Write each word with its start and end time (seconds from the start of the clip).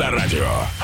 Авторадио. 0.00 0.79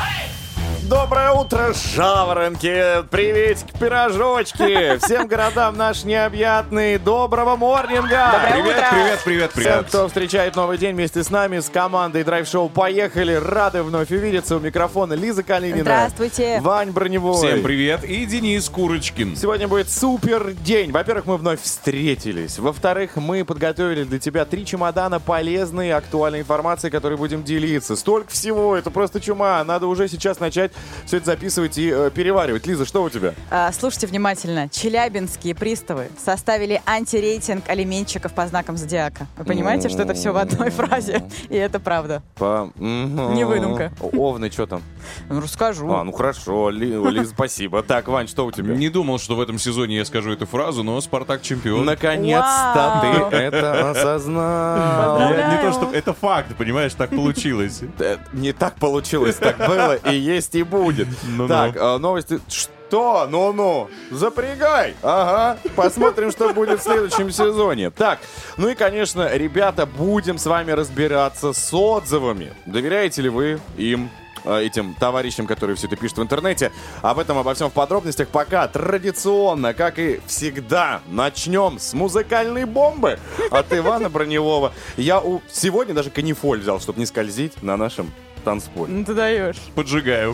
Доброе 0.88 1.32
утро, 1.32 1.72
жаворонки! 1.72 3.02
Приветики, 3.10 3.72
пирожочки! 3.76 4.98
Всем 5.04 5.26
городам 5.26 5.76
наш 5.76 6.04
необъятный 6.04 6.98
доброго 6.98 7.56
морнинга! 7.56 8.30
Доброе 8.32 8.52
Привет, 8.52 8.76
утро. 8.76 8.88
привет, 8.92 9.20
привет, 9.24 9.50
Всем, 9.50 9.62
привет. 9.64 9.86
кто 9.88 10.06
встречает 10.06 10.54
новый 10.54 10.78
день 10.78 10.94
вместе 10.94 11.24
с 11.24 11.30
нами, 11.30 11.58
с 11.58 11.68
командой 11.68 12.22
Драйв-шоу 12.22 12.68
«Поехали!» 12.68 13.34
Рады 13.34 13.82
вновь 13.82 14.12
увидеться 14.12 14.54
у 14.56 14.60
микрофона 14.60 15.14
Лиза 15.14 15.42
Калинина. 15.42 15.80
Здравствуйте. 15.82 16.60
Вань 16.60 16.90
Броневой. 16.92 17.36
Всем 17.36 17.64
привет. 17.64 18.04
И 18.04 18.24
Денис 18.24 18.68
Курочкин. 18.68 19.34
Сегодня 19.34 19.66
будет 19.66 19.90
супер 19.90 20.52
день. 20.52 20.92
Во-первых, 20.92 21.26
мы 21.26 21.36
вновь 21.36 21.60
встретились. 21.62 22.60
Во-вторых, 22.60 23.16
мы 23.16 23.44
подготовили 23.44 24.04
для 24.04 24.20
тебя 24.20 24.44
три 24.44 24.64
чемодана 24.64 25.18
полезной 25.18 25.88
и 25.88 25.90
актуальной 25.90 26.42
информации, 26.42 26.90
которой 26.90 27.16
будем 27.18 27.42
делиться. 27.42 27.96
Столько 27.96 28.30
всего, 28.30 28.76
это 28.76 28.92
просто 28.92 29.20
чума. 29.20 29.64
Надо 29.64 29.88
уже 29.88 30.06
сейчас 30.06 30.38
начать 30.38 30.70
все 31.04 31.18
это 31.18 31.26
записывать 31.26 31.78
и 31.78 31.90
э, 31.90 32.10
переваривать. 32.14 32.66
Лиза, 32.66 32.84
что 32.84 33.02
у 33.02 33.10
тебя? 33.10 33.34
А, 33.50 33.70
Слушайте 33.72 34.06
внимательно. 34.08 34.68
Челябинские 34.68 35.54
приставы 35.54 36.08
составили 36.22 36.82
антирейтинг 36.86 37.68
алименщиков 37.68 38.32
по 38.32 38.46
знакам 38.46 38.76
зодиака. 38.76 39.26
Вы 39.36 39.44
понимаете, 39.44 39.88
что 39.88 40.02
это 40.02 40.14
все 40.14 40.32
в 40.32 40.36
одной 40.36 40.70
фразе? 40.70 41.22
И 41.48 41.56
это 41.56 41.78
правда. 41.80 42.22
По... 42.36 42.70
Не 42.76 43.44
выдумка. 43.44 43.92
Овны, 44.00 44.50
что 44.50 44.66
там? 44.66 44.82
Ну, 45.28 45.40
Расскажу. 45.40 45.90
А, 45.92 46.02
ну 46.02 46.12
хорошо, 46.12 46.70
Ли- 46.70 46.96
Лиз, 47.10 47.30
спасибо. 47.30 47.82
Так, 47.82 48.08
Вань, 48.08 48.26
что 48.26 48.44
у 48.46 48.50
тебя? 48.52 48.74
Не 48.74 48.88
думал, 48.88 49.18
что 49.18 49.36
в 49.36 49.40
этом 49.40 49.58
сезоне 49.58 49.96
я 49.98 50.04
скажу 50.04 50.32
эту 50.32 50.46
фразу, 50.46 50.82
но 50.82 51.00
Спартак 51.00 51.42
чемпион. 51.42 51.84
Наконец-то 51.84 53.00
Вау. 53.04 53.30
ты 53.30 53.36
это 53.36 53.90
осознал. 53.90 55.20
Я- 55.30 55.56
не 55.56 55.62
то, 55.62 55.72
что 55.72 55.90
это 55.92 56.12
факт, 56.12 56.56
понимаешь, 56.56 56.92
так 56.94 57.10
получилось. 57.10 57.80
Э, 57.98 58.16
Не 58.32 58.52
так 58.52 58.74
получилось, 58.74 59.36
так 59.36 59.58
было 59.58 59.94
и 59.94 60.14
есть 60.16 60.54
и 60.54 60.62
будет. 60.66 61.08
Ну-ну. 61.24 61.48
Так, 61.48 61.76
э, 61.76 61.98
новости. 61.98 62.40
Что? 62.48 63.26
Ну-ну, 63.28 63.88
запрягай. 64.10 64.94
Ага, 65.02 65.58
посмотрим, 65.74 66.30
что 66.30 66.52
будет 66.52 66.80
в 66.80 66.82
следующем 66.82 67.30
сезоне. 67.30 67.90
Так, 67.90 68.20
ну 68.56 68.68
и, 68.68 68.74
конечно, 68.74 69.34
ребята, 69.34 69.86
будем 69.86 70.38
с 70.38 70.46
вами 70.46 70.70
разбираться 70.70 71.52
с 71.52 71.74
отзывами. 71.74 72.52
Доверяете 72.64 73.22
ли 73.22 73.28
вы 73.28 73.60
им? 73.76 74.10
э, 74.46 74.62
этим 74.62 74.94
товарищам, 74.94 75.46
которые 75.46 75.76
все 75.76 75.86
это 75.86 75.96
пишут 75.96 76.18
в 76.18 76.22
интернете. 76.22 76.72
Об 77.02 77.18
этом, 77.18 77.38
обо 77.38 77.52
всем 77.54 77.70
в 77.70 77.72
подробностях. 77.72 78.28
Пока 78.28 78.66
традиционно, 78.68 79.74
как 79.74 79.98
и 79.98 80.20
всегда, 80.26 81.00
начнем 81.08 81.78
с 81.78 81.92
музыкальной 81.92 82.64
бомбы 82.64 83.18
от 83.50 83.72
Ивана 83.72 84.08
Броневого. 84.08 84.72
Я 84.96 85.20
у... 85.20 85.42
сегодня 85.50 85.94
даже 85.94 86.10
канифоль 86.10 86.60
взял, 86.60 86.80
чтобы 86.80 87.00
не 87.00 87.06
скользить 87.06 87.62
на 87.62 87.76
нашем 87.76 88.12
танцполе. 88.46 88.92
Ну 88.92 89.04
ты 89.04 89.12
даешь. 89.12 89.56
Поджигаю. 89.74 90.32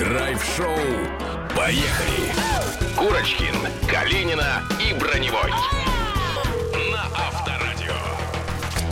Драйв-шоу. 0.00 0.76
Поехали. 1.56 2.32
Курочкин, 2.96 3.54
Калинина 3.88 4.64
и 4.80 4.92
Броневой. 4.98 5.50
На 6.90 7.04
Авторадио. 7.14 7.51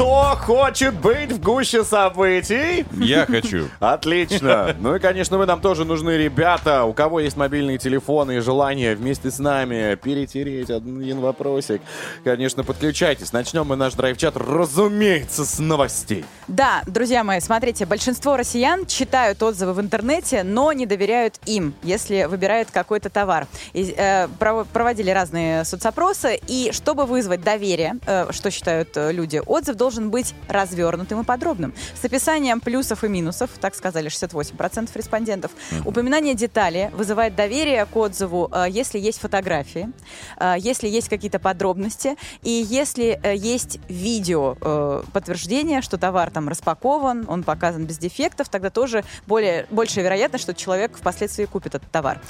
Кто 0.01 0.34
хочет 0.34 0.95
быть 0.95 1.31
в 1.31 1.43
гуще 1.43 1.84
событий? 1.84 2.87
Я 2.97 3.27
хочу. 3.27 3.69
Отлично. 3.81 4.75
Ну 4.81 4.95
и, 4.95 4.98
конечно, 4.98 5.37
вы 5.37 5.45
нам 5.45 5.61
тоже 5.61 5.84
нужны, 5.84 6.12
ребята. 6.12 6.84
У 6.84 6.95
кого 6.95 7.20
есть 7.20 7.37
мобильные 7.37 7.77
телефоны 7.77 8.39
и 8.39 8.41
желание 8.41 8.95
вместе 8.97 9.31
с 9.31 9.39
нами 9.39 9.95
перетереть 9.97 10.71
один 10.71 11.21
вопросик, 11.21 11.83
конечно, 12.25 12.65
подключайтесь. 12.65 13.34
Начнем 13.34 13.66
мы 13.66 13.77
наш 13.77 13.93
драйв-чат, 13.93 14.37
разумеется, 14.39 15.44
с 15.44 15.59
новостей. 15.59 16.25
Да, 16.49 16.83
друзья 16.87 17.22
мои, 17.22 17.41
смотрите, 17.41 17.84
большинство 17.84 18.39
россиян 18.39 18.87
читают 18.87 19.43
отзывы 19.43 19.75
в 19.75 19.81
интернете, 19.81 20.44
но 20.44 20.72
не 20.72 20.87
доверяют 20.87 21.39
им, 21.44 21.75
если 21.83 22.25
выбирают 22.25 22.71
какой-то 22.71 23.10
товар. 23.10 23.47
И, 23.75 23.94
э, 23.94 24.28
прово- 24.39 24.66
проводили 24.72 25.10
разные 25.10 25.66
соцопросы, 25.66 26.41
и 26.47 26.71
чтобы 26.72 27.05
вызвать 27.05 27.43
доверие, 27.43 27.97
э, 28.06 28.33
что 28.33 28.50
считают 28.50 28.97
э, 28.97 29.12
люди, 29.12 29.43
отзыв 29.44 29.77
должен 29.77 29.90
быть 29.99 30.34
развернутым 30.49 31.21
и 31.21 31.25
подробным, 31.25 31.75
с 32.01 32.05
описанием 32.05 32.61
плюсов 32.61 33.05
и 33.05 33.09
минусов, 33.09 33.51
так 33.61 33.75
сказали 33.75 34.09
68% 34.11 34.91
респондентов. 34.95 35.51
Упоминание 35.84 36.34
детали 36.34 36.91
вызывает 36.95 37.34
доверие 37.34 37.87
к 37.87 37.97
отзыву, 37.97 38.51
э, 38.53 38.67
если 38.71 38.99
есть 38.99 39.21
фотографии, 39.21 39.91
э, 40.39 40.55
если 40.59 40.89
есть 40.89 41.09
какие-то 41.09 41.39
подробности, 41.39 42.17
и 42.43 42.51
если 42.51 43.19
э, 43.23 43.34
есть 43.34 43.78
видео 43.89 44.56
подтверждение, 45.12 45.83
что 45.83 45.99
товар 45.99 46.31
там 46.31 46.49
распакован, 46.49 47.25
он 47.28 47.43
показан 47.43 47.87
без 47.87 47.99
дефектов, 47.99 48.49
тогда 48.49 48.71
тоже 48.71 49.05
более, 49.27 49.67
большая 49.71 50.05
вероятность, 50.05 50.43
что 50.43 50.55
человек 50.55 50.97
впоследствии 50.97 51.45
купит 51.45 51.75
этот 51.75 51.91
товар. 51.91 52.21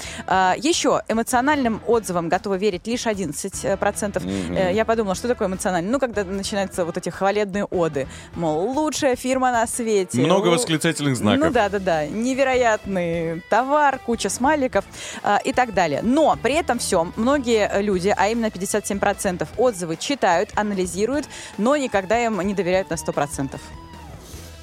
Еще 0.57 1.01
эмоциональным 1.07 1.81
отзывам 1.87 2.29
готовы 2.29 2.57
верить 2.57 2.87
лишь 2.87 3.05
11%. 3.05 4.21
Э, 4.55 4.73
Я 4.73 4.85
подумала, 4.85 5.15
что 5.15 5.27
такое 5.27 5.47
эмоциональный? 5.47 5.91
Ну, 5.91 5.99
когда 5.99 6.23
начинаются 6.23 6.85
вот 6.85 6.97
эти 6.97 7.09
хвалебные 7.09 7.50
оды. 7.59 8.07
Мол, 8.35 8.71
лучшая 8.71 9.15
фирма 9.15 9.51
на 9.51 9.67
свете. 9.67 10.21
Много 10.21 10.47
Л- 10.47 10.53
восклицательных 10.53 11.15
знаков. 11.15 11.45
Ну 11.45 11.51
да, 11.51 11.69
да, 11.69 11.79
да. 11.79 12.07
Невероятный 12.07 13.41
товар, 13.49 13.99
куча 13.99 14.29
смайликов 14.29 14.85
а, 15.23 15.37
и 15.43 15.53
так 15.53 15.73
далее. 15.73 16.01
Но 16.03 16.37
при 16.41 16.53
этом 16.55 16.79
все, 16.79 17.11
многие 17.15 17.81
люди, 17.81 18.13
а 18.15 18.29
именно 18.29 18.47
57% 18.47 19.47
отзывы 19.57 19.97
читают, 19.97 20.49
анализируют, 20.55 21.27
но 21.57 21.75
никогда 21.75 22.23
им 22.23 22.39
не 22.41 22.53
доверяют 22.53 22.89
на 22.89 22.95
100%. 22.95 23.59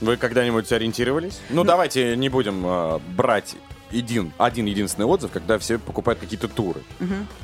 Вы 0.01 0.17
когда-нибудь 0.17 0.71
ориентировались? 0.71 1.41
Ну, 1.51 1.65
давайте 1.65 2.17
не 2.17 2.29
будем 2.29 2.63
э, 2.65 2.99
брать 3.17 3.57
один, 3.93 4.33
один 4.39 4.67
единственный 4.67 5.05
отзыв, 5.07 5.31
когда 5.33 5.59
все 5.59 5.79
покупают 5.79 6.21
какие-то 6.21 6.49
туры. 6.49 6.81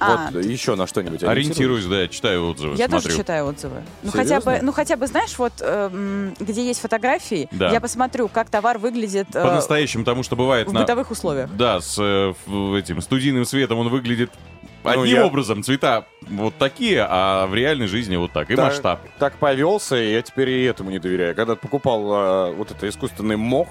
А, 0.01 0.31
Вот 0.33 0.45
еще 0.45 0.75
на 0.75 0.87
что-нибудь 0.87 1.23
Ориентируюсь, 1.25 1.85
да, 1.87 2.09
читаю 2.09 2.49
отзывы, 2.51 2.77
Я 2.77 2.87
смотрю. 2.89 3.03
тоже 3.09 3.17
читаю 3.17 3.47
отзывы. 3.47 3.83
Ну 4.03 4.11
Серьезно? 4.11 4.35
хотя, 4.41 4.41
бы, 4.61 4.65
ну 4.67 4.73
хотя 4.73 4.97
бы, 4.97 5.07
знаешь, 5.07 5.39
вот 5.39 5.53
эм, 5.61 6.35
где 6.41 6.67
есть 6.67 6.81
фотографии, 6.81 7.49
Да. 7.53 7.71
я 7.71 7.81
посмотрю, 7.81 8.29
как 8.29 8.51
товар 8.51 8.79
выглядит 8.79 9.29
э, 9.35 9.43
По-настоящему, 9.43 10.05
потому 10.05 10.23
что 10.23 10.37
бывает 10.37 10.69
в 10.69 10.73
на... 10.73 10.81
бытовых 10.81 11.11
условиях. 11.11 11.51
Да, 11.57 11.81
с 11.81 11.97
э, 11.99 12.33
этим 12.79 13.01
студийным 13.01 13.45
светом 13.45 13.79
он 13.79 13.89
выглядит 13.89 14.31
Ну, 14.85 14.91
одним 14.91 15.05
я- 15.07 15.27
образом. 15.27 15.63
Цвета 15.63 16.07
вот 16.23 16.55
такие, 16.59 17.07
а 17.09 17.47
в 17.47 17.55
реальной 17.55 17.87
жизни 17.87 18.17
вот 18.17 18.33
так. 18.33 18.51
И 18.51 18.57
Так- 18.57 18.67
масштаб. 18.67 19.01
Так 19.19 19.37
повелся, 19.39 19.97
и 19.97 20.13
я 20.13 20.23
теперь 20.23 20.51
и 20.51 20.65
этому 20.65 20.91
не 20.91 20.99
доверяю. 20.99 21.35
Когда 21.35 21.57
покупал 21.57 22.51
э, 22.51 22.53
вот 22.55 22.71
это 22.71 22.89
искусственный 22.89 23.37
мох, 23.37 23.69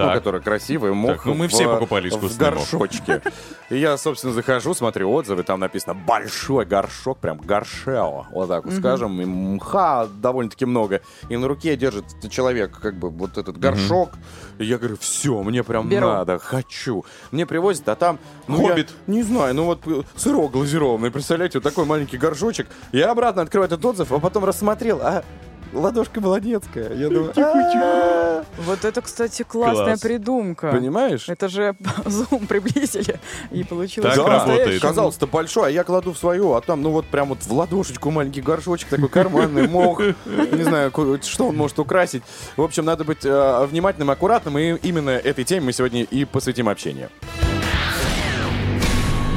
ну, 0.00 0.06
Так. 0.08 0.18
который 0.18 0.40
красивый, 0.40 0.92
мох 0.92 1.16
Так, 1.16 1.26
ну, 1.26 1.34
мы 1.34 1.48
в, 1.48 1.50
все 1.50 1.64
покупали 1.72 2.08
в 2.08 2.12
искусственный 2.12 2.50
мох. 2.52 2.58
горшочке. 2.60 3.22
И 3.70 3.78
я, 3.78 3.96
собственно, 3.96 4.32
захожу, 4.32 4.74
смотрю 4.74 5.10
отзывы, 5.12 5.42
там 5.42 5.60
написано 5.60 5.94
большой 5.94 6.64
горшок, 6.64 7.18
прям 7.18 7.38
горшео, 7.38 8.26
вот 8.32 8.48
так 8.48 8.64
вот 8.64 8.74
скажем, 8.74 9.20
и 9.20 9.24
мха 9.24 10.06
довольно-таки 10.20 10.64
много. 10.64 11.00
И 11.28 11.36
на 11.36 11.46
руке 11.48 11.76
держит 11.76 12.04
человек 12.30 12.78
как 12.80 12.94
бы 12.96 13.10
вот 13.10 13.38
этот 13.38 13.58
горшок. 13.58 14.10
И 14.58 14.64
я 14.64 14.78
говорю, 14.78 14.96
все, 15.00 15.42
мне 15.42 15.62
прям 15.62 15.88
Беру. 15.88 16.06
надо, 16.08 16.38
хочу. 16.38 17.04
Мне 17.30 17.46
привозят, 17.46 17.88
а 17.88 17.94
там... 17.94 18.18
Ну, 18.46 18.60
я 18.62 18.68
Хоббит. 18.68 18.88
не 19.06 19.22
знаю, 19.22 19.54
ну 19.54 19.64
вот 19.64 19.80
сырок 20.16 20.52
глазированный, 20.52 21.10
представляете, 21.10 21.58
вот 21.58 21.64
такой 21.64 21.84
маленький 21.84 22.18
горшочек. 22.18 22.66
Я 22.92 23.10
обратно 23.10 23.42
открываю 23.42 23.66
этот 23.66 23.84
отзыв, 23.84 24.12
а 24.12 24.18
потом 24.18 24.44
рассмотрел, 24.44 25.00
а 25.02 25.24
ладошка 25.72 26.20
была 26.20 26.40
детская. 26.40 26.92
Я 26.94 27.08
думаю. 27.08 27.32
Вот 28.58 28.84
это, 28.84 29.00
кстати, 29.00 29.42
классная 29.42 29.84
Класс. 29.84 30.00
придумка. 30.00 30.70
понимаешь? 30.70 31.28
Это 31.28 31.48
же 31.48 31.76
зум 32.06 32.46
приблизили, 32.46 33.20
и 33.50 33.64
получилось 33.64 34.14
Так 34.14 34.26
работает. 34.26 34.80
Казалось-то 34.80 35.26
большой, 35.26 35.68
а 35.68 35.70
я 35.70 35.84
кладу 35.84 36.12
в 36.12 36.18
свою, 36.18 36.54
а 36.54 36.60
там, 36.60 36.82
ну 36.82 36.90
вот 36.90 37.06
прям 37.06 37.28
вот 37.28 37.42
в 37.42 37.52
ладошечку 37.52 38.10
маленький 38.10 38.40
горшочек, 38.40 38.88
такой 38.88 39.08
карманный 39.08 39.68
мох. 39.68 40.00
Не 40.00 40.62
знаю, 40.62 40.92
что 41.22 41.48
он 41.48 41.56
может 41.56 41.78
украсить. 41.78 42.22
В 42.56 42.62
общем, 42.62 42.84
надо 42.84 43.04
быть 43.04 43.24
э, 43.24 43.66
внимательным, 43.66 44.10
аккуратным, 44.10 44.58
и 44.58 44.76
именно 44.76 45.10
этой 45.10 45.44
теме 45.44 45.66
мы 45.66 45.72
сегодня 45.72 46.02
и 46.02 46.24
посвятим 46.24 46.68
общение. 46.68 47.08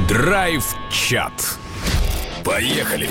Драйв-чат. 0.08 1.32
Поехали. 2.44 3.08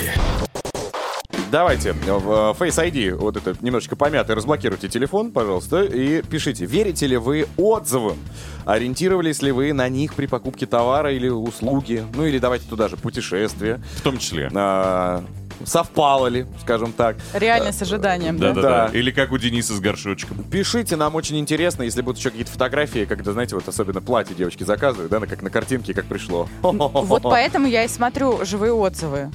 Давайте 1.54 1.94
в 1.94 2.08
э, 2.08 2.54
Face 2.58 2.84
ID, 2.84 3.14
вот 3.14 3.38
это 3.38 3.56
немножечко 3.62 3.96
помятый, 3.96 4.36
разблокируйте 4.36 4.90
телефон, 4.90 5.32
пожалуйста, 5.32 5.84
и 5.84 6.24
пишите, 6.24 6.66
верите 6.66 7.06
ли 7.06 7.16
вы 7.16 7.46
отзывам? 7.58 8.18
Ориентировались 8.66 9.44
ли 9.44 9.52
вы 9.52 9.72
на 9.72 9.88
них 9.88 10.16
при 10.16 10.26
покупке 10.26 10.66
товара 10.66 11.14
или 11.14 11.30
услуги? 11.30 12.04
Ну 12.16 12.26
или 12.26 12.40
давайте 12.40 12.68
туда 12.68 12.88
же 12.88 12.98
путешествия. 12.98 13.80
В 13.98 14.02
том 14.02 14.18
числе. 14.18 14.50
А, 14.56 15.24
совпало 15.64 16.26
ли, 16.26 16.48
скажем 16.64 16.92
так. 16.92 17.18
Реально 17.36 17.72
с 17.72 17.84
ожиданием, 17.84 18.40
да? 18.40 18.48
Да-да-да. 18.54 18.88
Да. 18.92 18.98
Или 18.98 19.12
как 19.12 19.32
у 19.32 19.38
Дениса 19.38 19.74
с 19.76 19.80
горшочком. 19.80 20.44
Пишите, 20.46 20.96
нам 20.96 21.14
очень 21.14 21.38
интересно, 21.38 21.84
если 21.84 22.02
будут 22.02 22.18
еще 22.18 22.32
какие-то 22.32 22.52
фотографии, 22.52 23.06
когда, 23.06 23.32
знаете, 23.32 23.54
вот 23.54 23.68
особенно 23.68 24.02
платье 24.02 24.36
девочки 24.36 24.64
заказывают, 24.64 25.12
да, 25.12 25.20
на- 25.20 25.28
как 25.28 25.44
на 25.44 25.52
картинке, 25.52 25.94
как 25.94 26.06
пришло. 26.06 26.50
Вот 26.64 27.22
поэтому 27.22 27.68
я 27.68 27.84
и 27.84 27.88
смотрю 27.88 28.44
живые 28.44 28.74
отзывы. 28.74 29.30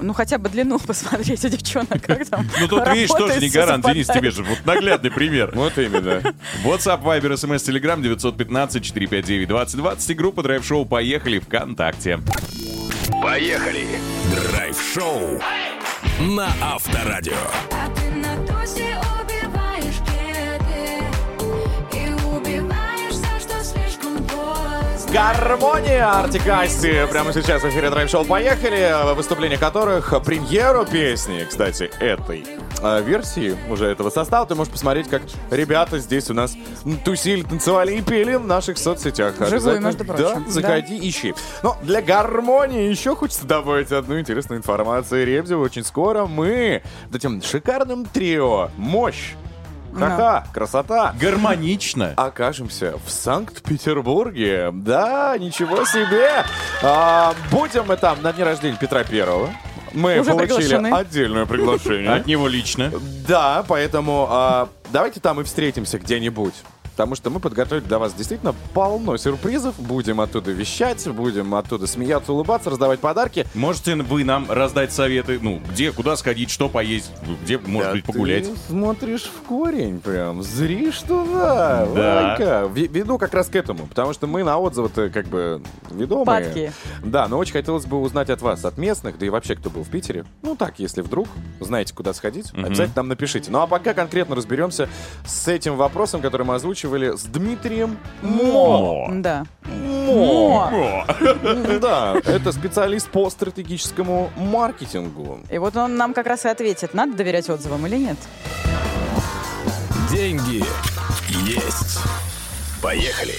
Ну, 0.00 0.12
хотя 0.12 0.38
бы 0.38 0.48
длину 0.48 0.78
посмотреть 0.86 1.44
у 1.44 1.48
девчонок, 1.48 2.02
как 2.02 2.26
там 2.28 2.48
Ну 2.60 2.68
тут, 2.68 2.86
видишь, 2.88 3.10
тоже 3.10 3.40
не 3.40 3.48
гарант, 3.48 3.84
Денис, 3.86 4.06
тебе 4.06 4.30
же 4.30 4.42
вот 4.42 4.58
наглядный 4.64 5.10
пример. 5.10 5.50
Вот 5.54 5.78
именно. 5.78 6.22
WhatsApp, 6.64 7.02
Viber, 7.02 7.32
SMS, 7.34 7.64
Telegram 7.66 8.00
915-459-2020 8.00 10.12
и 10.12 10.14
группа 10.14 10.42
Драйв 10.42 10.64
Шоу 10.64 10.84
«Поехали» 10.84 11.38
ВКонтакте. 11.38 12.20
Поехали! 13.22 13.86
Драйв-шоу 14.34 15.40
на 16.20 16.48
Авторадио. 16.62 17.32
А 17.72 17.88
ты 17.94 18.10
на 18.16 18.36
Гармония 25.16 26.10
Артикасти. 26.10 27.06
Прямо 27.10 27.32
сейчас 27.32 27.62
в 27.62 27.68
эфире 27.70 27.88
Драйв 27.88 28.10
Шоу 28.10 28.26
«Поехали», 28.26 29.14
выступление 29.14 29.56
которых 29.56 30.12
премьеру 30.22 30.84
песни, 30.84 31.46
кстати, 31.48 31.90
этой 32.00 32.44
э, 32.82 33.02
версии 33.02 33.56
уже 33.70 33.86
этого 33.86 34.10
состава. 34.10 34.44
Ты 34.44 34.54
можешь 34.54 34.70
посмотреть, 34.70 35.08
как 35.08 35.22
ребята 35.50 36.00
здесь 36.00 36.28
у 36.28 36.34
нас 36.34 36.54
тусили, 37.02 37.44
танцевали 37.44 37.94
и 37.94 38.02
пели 38.02 38.34
в 38.34 38.46
наших 38.46 38.76
соцсетях. 38.76 39.36
Живую, 39.48 39.80
между 39.80 40.04
прочим. 40.04 40.44
Да, 40.44 40.50
заходи, 40.50 41.08
ищи. 41.08 41.34
Но 41.62 41.78
для 41.80 42.02
гармонии 42.02 42.90
еще 42.90 43.16
хочется 43.16 43.46
добавить 43.46 43.92
одну 43.92 44.20
интересную 44.20 44.58
информацию. 44.58 45.24
Ребзева, 45.24 45.62
очень 45.62 45.84
скоро 45.84 46.26
мы 46.26 46.82
этим 47.10 47.40
шикарным 47.40 48.04
трио 48.04 48.68
«Мощь», 48.76 49.32
«Ха-ха», 49.98 50.46
«Красота», 50.52 51.14
Гармонично. 51.20 52.14
окажемся 52.16 52.94
в 53.04 53.10
Санкт-Петербурге. 53.10 54.70
Да, 54.72 55.36
ничего 55.38 55.84
себе! 55.84 56.44
А, 56.82 57.34
будем 57.50 57.86
мы 57.86 57.96
там 57.96 58.22
на 58.22 58.32
дне 58.32 58.44
рождения 58.44 58.76
Петра 58.80 59.04
Первого. 59.04 59.50
Мы 59.92 60.18
Уже 60.20 60.32
получили 60.32 60.92
отдельное 60.92 61.46
приглашение. 61.46 62.10
От 62.10 62.26
него 62.26 62.48
лично. 62.48 62.92
Да, 63.26 63.64
поэтому 63.66 64.26
а, 64.30 64.68
давайте 64.90 65.20
там 65.20 65.40
и 65.40 65.44
встретимся 65.44 65.98
где-нибудь. 65.98 66.54
Потому 66.96 67.14
что 67.14 67.28
мы 67.28 67.40
подготовили 67.40 67.84
для 67.84 67.98
вас 67.98 68.14
действительно 68.14 68.54
полно 68.72 69.18
сюрпризов. 69.18 69.78
Будем 69.78 70.18
оттуда 70.18 70.50
вещать, 70.50 71.06
будем 71.06 71.54
оттуда 71.54 71.86
смеяться, 71.86 72.32
улыбаться, 72.32 72.70
раздавать 72.70 73.00
подарки. 73.00 73.46
Можете 73.52 73.96
вы 73.96 74.24
нам 74.24 74.50
раздать 74.50 74.92
советы, 74.94 75.38
ну, 75.42 75.60
где, 75.70 75.92
куда 75.92 76.16
сходить, 76.16 76.48
что 76.48 76.70
поесть, 76.70 77.10
где, 77.42 77.58
может 77.58 77.88
Да 77.88 77.92
быть, 77.92 78.04
погулять. 78.06 78.44
Ты 78.50 78.58
смотришь 78.68 79.24
в 79.24 79.46
корень 79.46 80.00
прям, 80.00 80.42
зришь 80.42 81.00
туда. 81.02 81.86
Да. 81.94 82.36
Ванька. 82.38 82.66
Ви- 82.72 82.86
Веду 82.86 83.18
как 83.18 83.34
раз 83.34 83.48
к 83.48 83.56
этому, 83.56 83.86
потому 83.86 84.14
что 84.14 84.26
мы 84.26 84.42
на 84.42 84.56
отзывы-то 84.56 85.10
как 85.10 85.26
бы 85.26 85.60
ведомые. 85.90 86.24
Падки. 86.24 86.72
Да, 87.04 87.28
но 87.28 87.36
очень 87.36 87.52
хотелось 87.52 87.84
бы 87.84 88.00
узнать 88.00 88.30
от 88.30 88.40
вас, 88.40 88.64
от 88.64 88.78
местных, 88.78 89.18
да 89.18 89.26
и 89.26 89.28
вообще, 89.28 89.54
кто 89.54 89.68
был 89.68 89.82
в 89.82 89.90
Питере. 89.90 90.24
Ну 90.40 90.56
так, 90.56 90.78
если 90.78 91.02
вдруг 91.02 91.28
знаете, 91.60 91.94
куда 91.94 92.14
сходить, 92.14 92.52
обязательно 92.54 92.92
нам 92.96 93.08
напишите. 93.08 93.50
Ну 93.50 93.60
а 93.60 93.66
пока 93.66 93.92
конкретно 93.92 94.34
разберемся 94.34 94.88
с 95.26 95.46
этим 95.46 95.76
вопросом, 95.76 96.22
который 96.22 96.46
мы 96.46 96.54
озвучивали 96.86 97.16
с 97.16 97.22
Дмитрием 97.22 97.98
Мо. 98.22 99.08
Да. 99.16 99.44
Мо. 99.64 101.04
Да, 101.80 102.16
это 102.24 102.52
специалист 102.52 103.08
по 103.10 103.28
стратегическому 103.30 104.30
маркетингу. 104.36 105.40
И 105.50 105.58
вот 105.58 105.76
он 105.76 105.96
нам 105.96 106.14
как 106.14 106.26
раз 106.26 106.44
и 106.44 106.48
ответит, 106.48 106.94
надо 106.94 107.16
доверять 107.16 107.50
отзывам 107.50 107.86
или 107.86 107.96
нет. 107.96 108.16
Деньги 110.10 110.64
есть. 111.28 111.98
Поехали! 112.82 113.34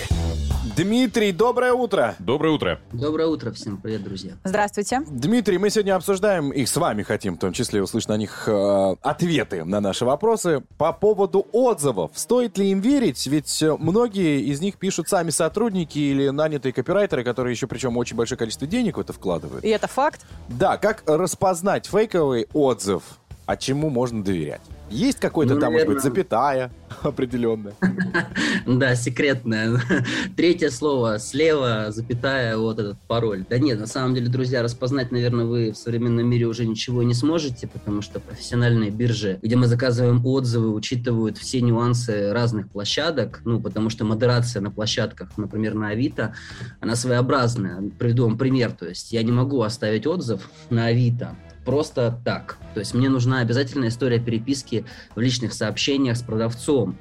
Дмитрий, 0.77 1.31
доброе 1.31 1.73
утро! 1.73 2.15
Доброе 2.19 2.53
утро. 2.53 2.79
Доброе 2.93 3.27
утро 3.27 3.51
всем, 3.51 3.77
привет, 3.77 4.03
друзья. 4.03 4.33
Здравствуйте. 4.43 5.01
Дмитрий, 5.09 5.57
мы 5.57 5.71
сегодня 5.71 5.95
обсуждаем, 5.95 6.51
и 6.51 6.67
с 6.67 6.75
вами 6.77 7.01
хотим 7.01 7.33
в 7.33 7.39
том 7.39 7.51
числе 7.51 7.81
услышать 7.81 8.09
на 8.09 8.17
них 8.17 8.43
э, 8.47 8.95
ответы 9.01 9.65
на 9.65 9.81
наши 9.81 10.05
вопросы 10.05 10.61
по 10.77 10.93
поводу 10.93 11.47
отзывов. 11.51 12.11
Стоит 12.13 12.59
ли 12.59 12.69
им 12.69 12.81
верить? 12.81 13.25
Ведь 13.25 13.59
э, 13.63 13.75
многие 13.75 14.41
из 14.41 14.61
них 14.61 14.77
пишут 14.77 15.09
сами 15.09 15.31
сотрудники 15.31 15.97
или 15.97 16.29
нанятые 16.29 16.73
копирайтеры, 16.73 17.23
которые 17.23 17.53
еще 17.53 17.65
причем 17.65 17.97
очень 17.97 18.15
большое 18.15 18.37
количество 18.37 18.67
денег 18.67 18.97
в 18.97 18.99
это 18.99 19.13
вкладывают. 19.13 19.65
И 19.65 19.69
это 19.69 19.87
факт. 19.87 20.27
Да, 20.47 20.77
как 20.77 21.01
распознать 21.07 21.87
фейковый 21.87 22.49
отзыв, 22.53 23.01
а 23.47 23.57
чему 23.57 23.89
можно 23.89 24.23
доверять? 24.23 24.61
Есть 24.89 25.19
какой-то 25.19 25.55
Ну, 25.55 25.59
там, 25.59 25.73
может 25.73 25.87
быть, 25.87 25.97
наверное. 25.97 26.15
запятая 26.15 26.71
определенная? 27.03 27.73
Да, 28.65 28.95
секретное. 28.95 29.79
Третье 30.35 30.69
слово 30.69 31.19
слева, 31.19 31.87
запятая, 31.89 32.57
вот 32.57 32.79
этот 32.79 32.97
пароль. 33.07 33.45
Да 33.49 33.57
нет, 33.57 33.79
на 33.79 33.87
самом 33.87 34.13
деле, 34.13 34.27
друзья, 34.27 34.61
распознать, 34.61 35.11
наверное, 35.11 35.45
вы 35.45 35.71
в 35.71 35.77
современном 35.77 36.27
мире 36.29 36.45
уже 36.47 36.65
ничего 36.65 37.03
не 37.03 37.13
сможете, 37.13 37.67
потому 37.67 38.01
что 38.01 38.19
профессиональные 38.19 38.91
биржи, 38.91 39.39
где 39.41 39.55
мы 39.55 39.67
заказываем 39.67 40.25
отзывы, 40.25 40.73
учитывают 40.73 41.37
все 41.37 41.61
нюансы 41.61 42.31
разных 42.33 42.69
площадок, 42.69 43.41
ну, 43.45 43.61
потому 43.61 43.89
что 43.89 44.03
модерация 44.05 44.61
на 44.61 44.71
площадках, 44.71 45.29
например, 45.37 45.73
на 45.75 45.89
Авито, 45.89 46.33
она 46.81 46.95
своеобразная. 46.95 47.81
Приведу 47.97 48.23
вам 48.25 48.37
пример, 48.37 48.71
то 48.71 48.87
есть 48.87 49.11
я 49.11 49.23
не 49.23 49.31
могу 49.31 49.61
оставить 49.61 50.05
отзыв 50.07 50.41
на 50.69 50.87
Авито, 50.87 51.35
просто 51.67 52.17
так. 52.23 52.57
То 52.73 52.79
есть 52.79 52.93
мне 52.93 53.09
нужна 53.09 53.39
обязательная 53.39 53.89
история 53.89 54.19
переписки 54.19 54.85
в 55.15 55.19
личных 55.19 55.51
сообщениях 55.51 56.15
с 56.15 56.21
продавцом. 56.21 56.95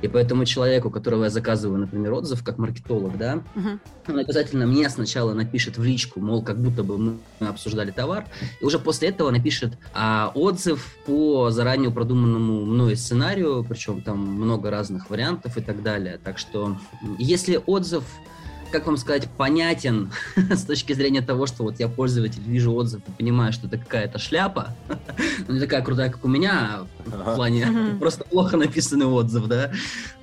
И 0.00 0.06
поэтому 0.08 0.44
человеку, 0.44 0.90
которого 0.90 1.24
я 1.24 1.30
заказываю, 1.30 1.80
например, 1.80 2.12
отзыв 2.12 2.44
как 2.44 2.56
маркетолог, 2.58 3.18
да, 3.18 3.42
Мгм. 3.56 3.80
он 4.08 4.18
обязательно 4.18 4.66
мне 4.66 4.88
сначала 4.90 5.32
напишет 5.34 5.76
в 5.76 5.82
личку, 5.82 6.20
мол, 6.20 6.42
как 6.42 6.60
будто 6.60 6.84
бы 6.84 6.98
мы 6.98 7.18
обсуждали 7.40 7.90
товар, 7.90 8.26
и 8.60 8.64
уже 8.64 8.78
после 8.78 9.08
этого 9.08 9.30
напишет 9.30 9.76
а, 9.92 10.30
отзыв 10.34 10.96
по 11.04 11.50
заранее 11.50 11.90
продуманному 11.90 12.64
мной 12.64 12.96
сценарию, 12.96 13.64
причем 13.68 14.02
там 14.02 14.18
много 14.18 14.70
разных 14.70 15.10
вариантов 15.10 15.56
и 15.56 15.60
так 15.60 15.82
далее. 15.82 16.20
Так 16.22 16.38
что 16.38 16.76
если 17.18 17.60
отзыв 17.66 18.04
как 18.72 18.86
вам 18.86 18.96
сказать, 18.96 19.28
понятен 19.36 20.10
с 20.36 20.64
точки 20.64 20.92
зрения 20.94 21.20
того, 21.20 21.46
что 21.46 21.62
вот 21.62 21.78
я 21.78 21.88
пользователь, 21.88 22.42
вижу 22.44 22.72
отзыв 22.72 23.02
и 23.06 23.10
понимаю, 23.12 23.52
что 23.52 23.68
это 23.68 23.78
какая-то 23.78 24.18
шляпа, 24.18 24.74
ну, 25.48 25.54
не 25.54 25.60
такая 25.60 25.82
крутая, 25.82 26.10
как 26.10 26.24
у 26.24 26.28
меня, 26.28 26.80
в 27.04 27.34
плане 27.36 27.96
просто 28.00 28.24
плохо 28.24 28.56
написанный 28.56 29.06
отзыв, 29.06 29.46
да, 29.46 29.70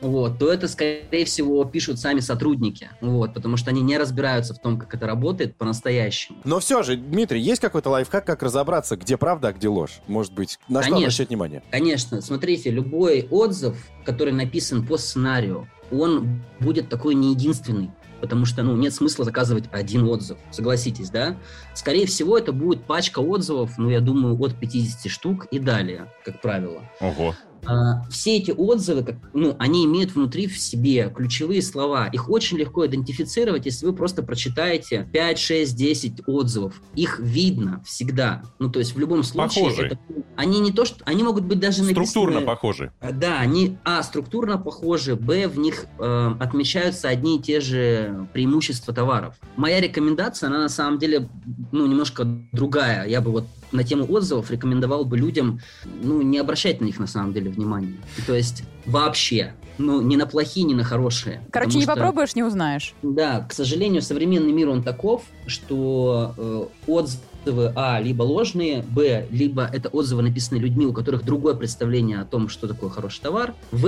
вот, 0.02 0.40
то 0.40 0.52
это, 0.52 0.68
скорее 0.68 1.26
всего, 1.26 1.64
пишут 1.64 2.00
сами 2.00 2.20
сотрудники, 2.20 2.90
вот, 3.00 3.34
потому 3.34 3.56
что 3.56 3.70
они 3.70 3.82
не 3.82 3.98
разбираются 3.98 4.54
в 4.54 4.60
том, 4.60 4.78
как 4.78 4.94
это 4.94 5.06
работает 5.06 5.56
по-настоящему. 5.56 6.40
Но 6.44 6.60
все 6.60 6.84
же, 6.84 6.98
Дмитрий, 6.98 7.40
есть 7.40 7.62
какой-то 7.62 7.90
лайфхак, 7.90 8.26
как 8.26 8.44
разобраться, 8.44 8.98
где 8.98 9.16
правда, 9.18 9.50
а 9.50 9.54
где 9.54 9.68
ложь? 9.68 10.02
Может 10.08 10.34
быть, 10.34 10.60
на 10.68 10.82
что 10.82 10.92
Конечно. 10.92 10.98
обращать 10.98 11.30
внимание? 11.30 11.64
Конечно, 11.72 12.22
смотрите, 12.22 12.72
любой 12.72 13.28
отзыв, 13.30 13.78
который 14.06 14.34
написан 14.34 14.86
по 14.86 14.98
сценарию, 14.98 15.68
он 15.92 16.42
будет 16.60 16.90
такой 16.90 17.16
не 17.16 17.32
единственный. 17.32 17.92
Потому 18.22 18.46
что, 18.46 18.64
ну, 18.64 18.76
нет 18.76 18.94
смысла 18.94 19.26
заказывать 19.26 19.66
один 19.72 20.04
отзыв, 20.04 20.38
согласитесь, 20.52 21.10
да? 21.10 21.38
Скорее 21.74 22.06
всего, 22.06 22.38
это 22.38 22.52
будет 22.52 22.84
пачка 22.84 23.20
отзывов, 23.20 23.78
ну, 23.78 23.90
я 23.90 24.02
думаю, 24.02 24.38
от 24.42 24.60
50 24.60 25.12
штук 25.12 25.46
и 25.52 25.60
далее, 25.60 26.12
как 26.26 26.42
правило. 26.42 26.84
Ого. 27.00 27.36
А, 27.66 28.04
все 28.10 28.38
эти 28.38 28.52
отзывы, 28.52 29.04
как, 29.04 29.16
ну, 29.34 29.56
они 29.60 29.86
имеют 29.86 30.16
внутри 30.16 30.48
в 30.48 30.58
себе 30.58 31.12
ключевые 31.16 31.62
слова. 31.62 32.08
Их 32.08 32.30
очень 32.30 32.58
легко 32.58 32.86
идентифицировать, 32.86 33.66
если 33.66 33.86
вы 33.86 33.94
просто 33.94 34.24
прочитаете 34.24 35.08
5, 35.12 35.40
6, 35.40 35.76
10 35.76 36.14
отзывов. 36.28 36.82
Их 36.96 37.20
видно 37.20 37.82
всегда. 37.86 38.44
Ну, 38.60 38.70
то 38.70 38.80
есть 38.80 38.96
в 38.96 39.00
любом 39.00 39.24
случае... 39.24 39.66
Похожие. 39.66 39.88
это- 39.88 40.00
они 40.36 40.60
не 40.62 40.72
то, 40.72 40.86
что... 40.86 41.04
Они 41.06 41.22
могут 41.24 41.44
быть 41.44 41.60
даже 41.60 41.84
Структурно 41.84 42.36
написаны... 42.36 42.46
похожи. 42.46 42.92
А, 43.02 43.12
Да, 43.12 43.40
они, 43.40 43.78
а, 43.84 44.02
структурно 44.04 44.58
похожи, 44.58 45.16
б, 45.16 45.48
в 45.48 45.60
них 45.60 45.86
э, 46.00 46.32
отмечаются 46.40 47.10
одни 47.10 47.38
и 47.38 47.42
те 47.42 47.60
же 47.60 48.28
преимущества 48.34 48.94
товаров. 48.94 49.36
Моя 49.58 49.82
рекомендация, 49.82 50.48
она 50.48 50.60
на 50.60 50.70
самом 50.70 50.98
деле, 50.98 51.28
ну, 51.72 51.86
немножко 51.88 52.24
другая. 52.54 53.06
Я 53.08 53.20
бы 53.22 53.32
вот 53.32 53.46
на 53.72 53.84
тему 53.84 54.06
отзывов 54.10 54.52
рекомендовал 54.52 55.06
бы 55.06 55.18
людям, 55.18 55.62
ну, 56.02 56.22
не 56.22 56.38
обращать 56.38 56.82
на 56.82 56.86
них 56.86 57.00
на 57.00 57.08
самом 57.08 57.34
деле 57.34 57.50
внимания. 57.50 57.98
То 58.26 58.34
есть 58.34 58.64
вообще, 58.86 59.54
ну, 59.78 60.02
ни 60.02 60.16
на 60.16 60.26
плохие, 60.26 60.66
ни 60.66 60.74
на 60.74 60.84
хорошие. 60.84 61.42
Короче, 61.52 61.78
не 61.78 61.84
что- 61.84 61.94
попробуешь, 61.96 62.36
не 62.36 62.44
узнаешь. 62.44 62.94
да, 63.02 63.46
к 63.48 63.54
сожалению, 63.54 64.02
современный 64.02 64.52
мир 64.52 64.70
он 64.70 64.84
таков, 64.84 65.24
что 65.48 66.34
э, 66.38 66.66
отзывы 66.88 67.72
а 67.76 68.00
либо 68.02 68.24
ложные, 68.24 68.84
б 68.84 69.26
либо 69.32 69.64
это 69.64 69.90
отзывы 69.90 70.22
написаны 70.22 70.58
людьми, 70.58 70.86
у 70.86 70.94
которых 70.94 71.24
другое 71.24 71.54
представление 71.54 72.20
о 72.20 72.26
том, 72.26 72.50
что 72.50 72.68
такое 72.68 72.90
хороший 72.90 73.22
товар, 73.22 73.56
в 73.72 73.88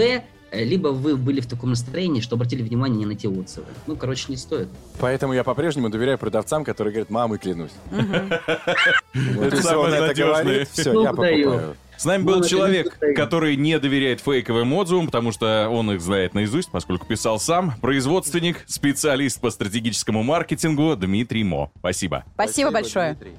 либо 0.51 0.89
вы 0.89 1.15
были 1.15 1.39
в 1.41 1.47
таком 1.47 1.69
настроении, 1.71 2.21
что 2.21 2.35
обратили 2.35 2.61
внимание 2.63 2.99
не 2.99 3.05
на 3.05 3.15
те 3.15 3.27
отзывы. 3.29 3.67
Ну, 3.87 3.95
короче, 3.95 4.25
не 4.29 4.37
стоит. 4.37 4.67
Поэтому 4.99 5.33
я 5.33 5.43
по-прежнему 5.43 5.89
доверяю 5.89 6.17
продавцам, 6.17 6.63
которые 6.65 6.91
говорят, 6.93 7.09
мамой 7.09 7.39
клянусь. 7.39 7.71
Это 7.91 9.61
самое 9.61 10.01
надежное. 10.01 10.65
все, 10.71 10.91
Ну, 10.93 11.03
я 11.03 11.13
даю. 11.13 11.49
покупаю. 11.51 11.75
С 11.97 12.05
нами 12.05 12.23
Ну, 12.23 12.27
был 12.29 12.39
это 12.39 12.49
человек, 12.49 12.97
который 13.15 13.55
не 13.55 13.77
доверяет 13.77 14.21
фейковым 14.21 14.73
отзывам, 14.73 15.05
потому 15.05 15.31
что 15.31 15.69
он 15.69 15.91
их 15.91 16.01
знает 16.01 16.33
наизусть, 16.33 16.71
поскольку 16.71 17.05
писал 17.05 17.39
сам. 17.39 17.75
Производственник, 17.79 18.63
специалист 18.65 19.39
по 19.39 19.51
стратегическому 19.51 20.23
маркетингу 20.23 20.95
Дмитрий 20.95 21.43
Мо. 21.43 21.71
Спасибо. 21.77 22.25
Спасибо 22.33 22.71
большое. 22.71 23.13
Дмитрий. 23.13 23.35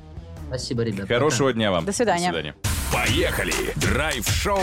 Спасибо, 0.47 0.83
ребят. 0.83 1.09
Хорошего 1.09 1.53
дня 1.53 1.73
вам. 1.73 1.85
До 1.85 1.93
свидания. 1.93 2.55
Поехали! 2.93 3.73
Драйв-шоу 3.77 4.61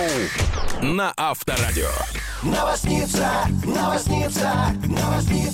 на 0.83 1.11
Авторадио. 1.17 1.89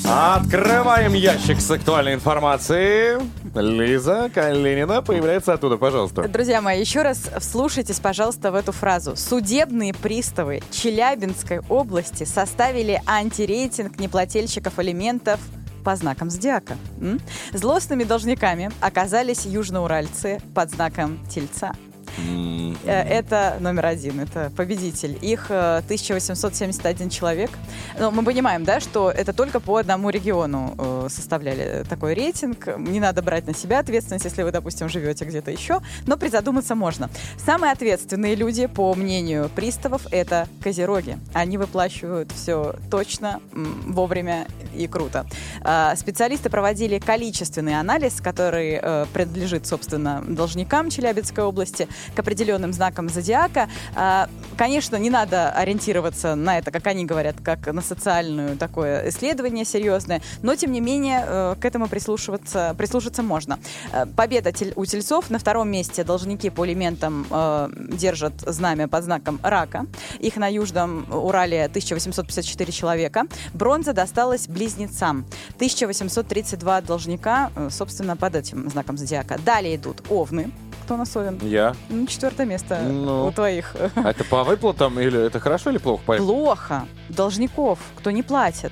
Открываем 0.05 1.13
ящик 1.13 1.61
с 1.61 1.71
актуальной 1.71 2.15
информацией. 2.15 3.21
Лиза 3.55 4.29
Калинина 4.33 5.01
появляется 5.01 5.53
оттуда, 5.53 5.77
пожалуйста. 5.77 6.27
Друзья 6.27 6.61
мои, 6.61 6.81
еще 6.81 7.01
раз 7.01 7.29
вслушайтесь, 7.39 7.99
пожалуйста, 7.99 8.51
в 8.51 8.55
эту 8.55 8.73
фразу. 8.73 9.15
Судебные 9.15 9.93
приставы 9.93 10.61
Челябинской 10.71 11.61
области 11.69 12.25
составили 12.25 13.01
антирейтинг 13.05 13.99
неплательщиков 13.99 14.77
алиментов 14.79 15.39
по 15.85 15.95
знакам 15.95 16.29
зодиака. 16.29 16.75
М? 16.99 17.21
Злостными 17.53 18.03
должниками 18.03 18.71
оказались 18.81 19.45
южноуральцы 19.45 20.41
под 20.53 20.71
знаком 20.71 21.25
тельца. 21.27 21.73
Э, 22.17 23.01
Это 23.01 23.57
номер 23.59 23.85
один, 23.85 24.19
это 24.19 24.51
победитель. 24.55 25.17
Их 25.21 25.47
э, 25.49 25.77
1871 25.77 27.09
человек. 27.09 27.51
Но 27.99 28.11
мы 28.11 28.23
понимаем, 28.23 28.63
да, 28.63 28.79
что 28.79 29.11
это 29.11 29.33
только 29.33 29.59
по 29.59 29.77
одному 29.77 30.09
региону 30.09 30.75
э, 30.77 31.07
составляли 31.09 31.83
такой 31.89 32.13
рейтинг. 32.13 32.67
Не 32.77 32.99
надо 32.99 33.21
брать 33.21 33.47
на 33.47 33.53
себя 33.53 33.79
ответственность, 33.79 34.25
если 34.25 34.43
вы, 34.43 34.51
допустим, 34.51 34.89
живете 34.89 35.25
где-то 35.25 35.51
еще, 35.51 35.81
но 36.05 36.17
призадуматься 36.17 36.75
можно. 36.75 37.09
Самые 37.37 37.71
ответственные 37.71 38.35
люди, 38.35 38.67
по 38.67 38.93
мнению 38.93 39.49
приставов, 39.55 40.07
это 40.11 40.47
козероги. 40.61 41.17
Они 41.33 41.57
выплачивают 41.57 42.31
все 42.31 42.75
точно, 42.89 43.41
вовремя 43.51 44.47
и 44.73 44.87
круто. 44.87 45.25
А, 45.61 45.95
Специалисты 45.95 46.49
проводили 46.49 46.99
количественный 46.99 47.79
анализ, 47.79 48.21
который 48.21 48.79
э, 48.81 49.05
принадлежит, 49.13 49.65
собственно, 49.67 50.23
должникам 50.27 50.89
Челябинской 50.89 51.43
области, 51.43 51.87
к 52.13 52.19
определенным 52.19 52.73
знакам 52.73 53.09
зодиака. 53.09 53.69
А, 53.95 54.29
Конечно, 54.57 54.95
не 54.95 55.09
надо 55.09 55.51
ориентироваться 55.51 56.35
на 56.35 56.57
это, 56.57 56.71
как 56.71 56.87
они 56.87 57.03
говорят, 57.03 57.35
как 57.43 57.67
на 57.67 57.81
социальную 57.81 58.57
такое 58.57 59.09
исследование 59.09 59.65
серьезное, 59.65 60.21
но, 60.43 60.55
тем 60.55 60.71
не 60.71 60.79
менее, 60.79 61.23
э, 61.27 61.55
к 61.59 61.65
этому 61.65 61.89
прислушиваться, 61.89 62.73
прислушаться 62.77 63.21
можно. 63.21 63.59
Э, 63.91 64.05
Победа 64.05 64.53
у 64.75 64.85
тельцов. 64.85 65.29
На 65.29 65.39
втором 65.39 65.69
месте 65.69 66.05
должники 66.05 66.49
по 66.49 66.65
элементам 66.65 67.27
э, 67.29 67.69
держат 67.89 68.33
знамя 68.47 68.87
под 68.87 69.03
знаком 69.03 69.39
рака. 69.43 69.87
Их 70.19 70.37
на 70.37 70.47
Южном 70.47 71.05
Урале 71.11 71.65
1854 71.65 72.71
человека. 72.71 73.23
Бронза 73.53 73.91
досталась 73.91 74.47
близнецам. 74.47 75.25
1832 75.55 76.81
должника, 76.81 77.51
собственно, 77.69 78.15
под 78.15 78.35
этим 78.35 78.69
знаком 78.69 78.97
зодиака. 78.97 79.37
Далее 79.43 79.75
идут 79.75 80.03
овны. 80.09 80.51
Кто 80.85 80.93
у 80.93 80.97
нас 80.97 81.15
овен? 81.17 81.39
Я. 81.41 81.73
Ну, 81.89 82.05
четвертое 82.05 82.45
место 82.45 82.77
Ну. 82.83 83.25
у 83.25 83.31
твоих. 83.31 83.75
А 83.95 84.11
это 84.11 84.23
по 84.23 84.43
выплатам 84.43 84.99
или 84.99 85.19
это 85.25 85.39
хорошо 85.39 85.71
или 85.71 85.79
плохо? 85.79 86.17
Плохо. 86.17 86.85
Должников, 87.09 87.79
кто 87.97 88.11
не 88.11 88.21
платит. 88.21 88.71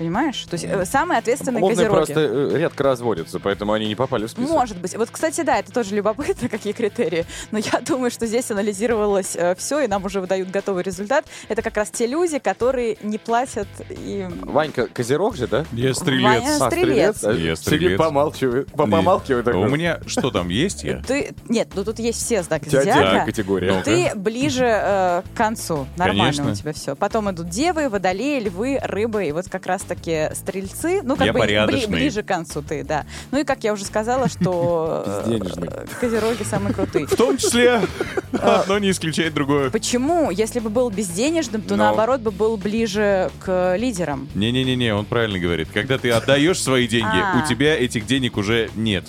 Понимаешь? 0.00 0.46
То 0.48 0.54
есть 0.54 0.64
э, 0.64 0.86
самые 0.86 1.18
ответственные 1.18 1.62
Овны 1.62 1.76
козероги. 1.76 1.94
просто 1.94 2.20
э, 2.20 2.58
редко 2.58 2.84
разводятся, 2.84 3.38
поэтому 3.38 3.74
они 3.74 3.86
не 3.86 3.94
попали 3.94 4.24
в 4.24 4.30
список. 4.30 4.50
Может 4.50 4.78
быть. 4.78 4.96
Вот, 4.96 5.10
кстати, 5.10 5.42
да, 5.42 5.58
это 5.58 5.70
тоже 5.72 5.94
любопытно, 5.94 6.48
какие 6.50 6.72
критерии. 6.72 7.26
Но 7.50 7.58
я 7.58 7.80
думаю, 7.86 8.10
что 8.10 8.24
здесь 8.26 8.50
анализировалось 8.50 9.36
все, 9.58 9.80
и 9.80 9.86
нам 9.88 10.02
уже 10.06 10.22
выдают 10.22 10.50
готовый 10.50 10.82
результат. 10.84 11.26
Это 11.48 11.60
как 11.60 11.76
раз 11.76 11.90
те 11.90 12.06
люди, 12.06 12.38
которые 12.38 12.96
не 13.02 13.18
платят 13.18 13.68
и... 13.90 14.26
Ванька 14.42 14.86
Козерог 14.86 15.36
же, 15.36 15.46
да? 15.46 15.66
Я 15.72 15.92
Ваня 15.92 15.94
стрелец. 15.94 16.60
А, 16.62 16.70
стрелец. 16.70 17.24
А, 17.24 17.32
Я 17.32 17.36
Сидит, 17.56 17.58
стрелец. 17.58 17.98
помалкивает. 17.98 18.72
по- 18.72 18.86
Помалкивает 18.86 19.46
У 19.48 19.68
меня 19.68 20.00
что 20.06 20.30
там 20.30 20.48
есть 20.48 20.82
я? 20.82 21.02
Ты... 21.02 21.34
Нет, 21.50 21.68
ну 21.74 21.84
тут 21.84 21.98
есть 21.98 22.22
все 22.24 22.42
знаки 22.42 22.70
зодиака. 22.70 23.26
категория. 23.26 23.72
Ну, 23.74 23.82
Ты 23.82 24.12
ближе 24.14 24.64
э, 24.66 25.22
к 25.34 25.36
концу. 25.36 25.86
Нормально 25.98 26.22
Конечно. 26.22 26.52
у 26.52 26.54
тебя 26.54 26.72
все. 26.72 26.96
Потом 26.96 27.30
идут 27.30 27.50
девы, 27.50 27.90
водолеи, 27.90 28.40
львы, 28.40 28.80
рыбы. 28.82 29.26
И 29.26 29.32
вот 29.32 29.48
как 29.50 29.66
раз-таки 29.90 30.34
стрельцы. 30.34 31.00
Ну, 31.02 31.16
как 31.16 31.26
Я 31.26 31.32
бы 31.32 31.40
бли- 31.40 31.86
ближе 31.88 32.22
к 32.22 32.26
концу 32.26 32.62
ты, 32.62 32.84
да. 32.84 33.04
Ну 33.30 33.40
и 33.40 33.44
как 33.44 33.64
я 33.64 33.72
уже 33.72 33.84
сказала, 33.84 34.28
что 34.28 35.04
э, 35.26 35.86
козероги 36.00 36.42
самые 36.44 36.74
крутые. 36.74 37.06
В 37.06 37.16
том 37.16 37.36
числе 37.36 37.80
одно 38.32 38.78
не 38.78 38.90
исключает 38.90 39.34
другое. 39.34 39.70
Почему? 39.70 40.30
Если 40.30 40.60
бы 40.60 40.70
был 40.70 40.90
безденежным, 40.90 41.62
то 41.62 41.76
наоборот 41.76 42.20
бы 42.20 42.30
был 42.30 42.56
ближе 42.56 43.30
к 43.44 43.76
лидерам. 43.76 44.28
Не-не-не, 44.34 44.94
он 44.94 45.04
правильно 45.04 45.38
говорит. 45.38 45.68
Когда 45.72 45.98
ты 45.98 46.10
отдаешь 46.10 46.60
свои 46.60 46.86
деньги, 46.86 47.06
А. 47.20 47.42
у 47.44 47.48
тебя 47.48 47.76
этих 47.78 48.06
денег 48.06 48.36
уже 48.36 48.70
нет. 48.76 49.04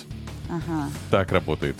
Ага. 0.48 0.88
Так 1.10 1.32
работает. 1.32 1.76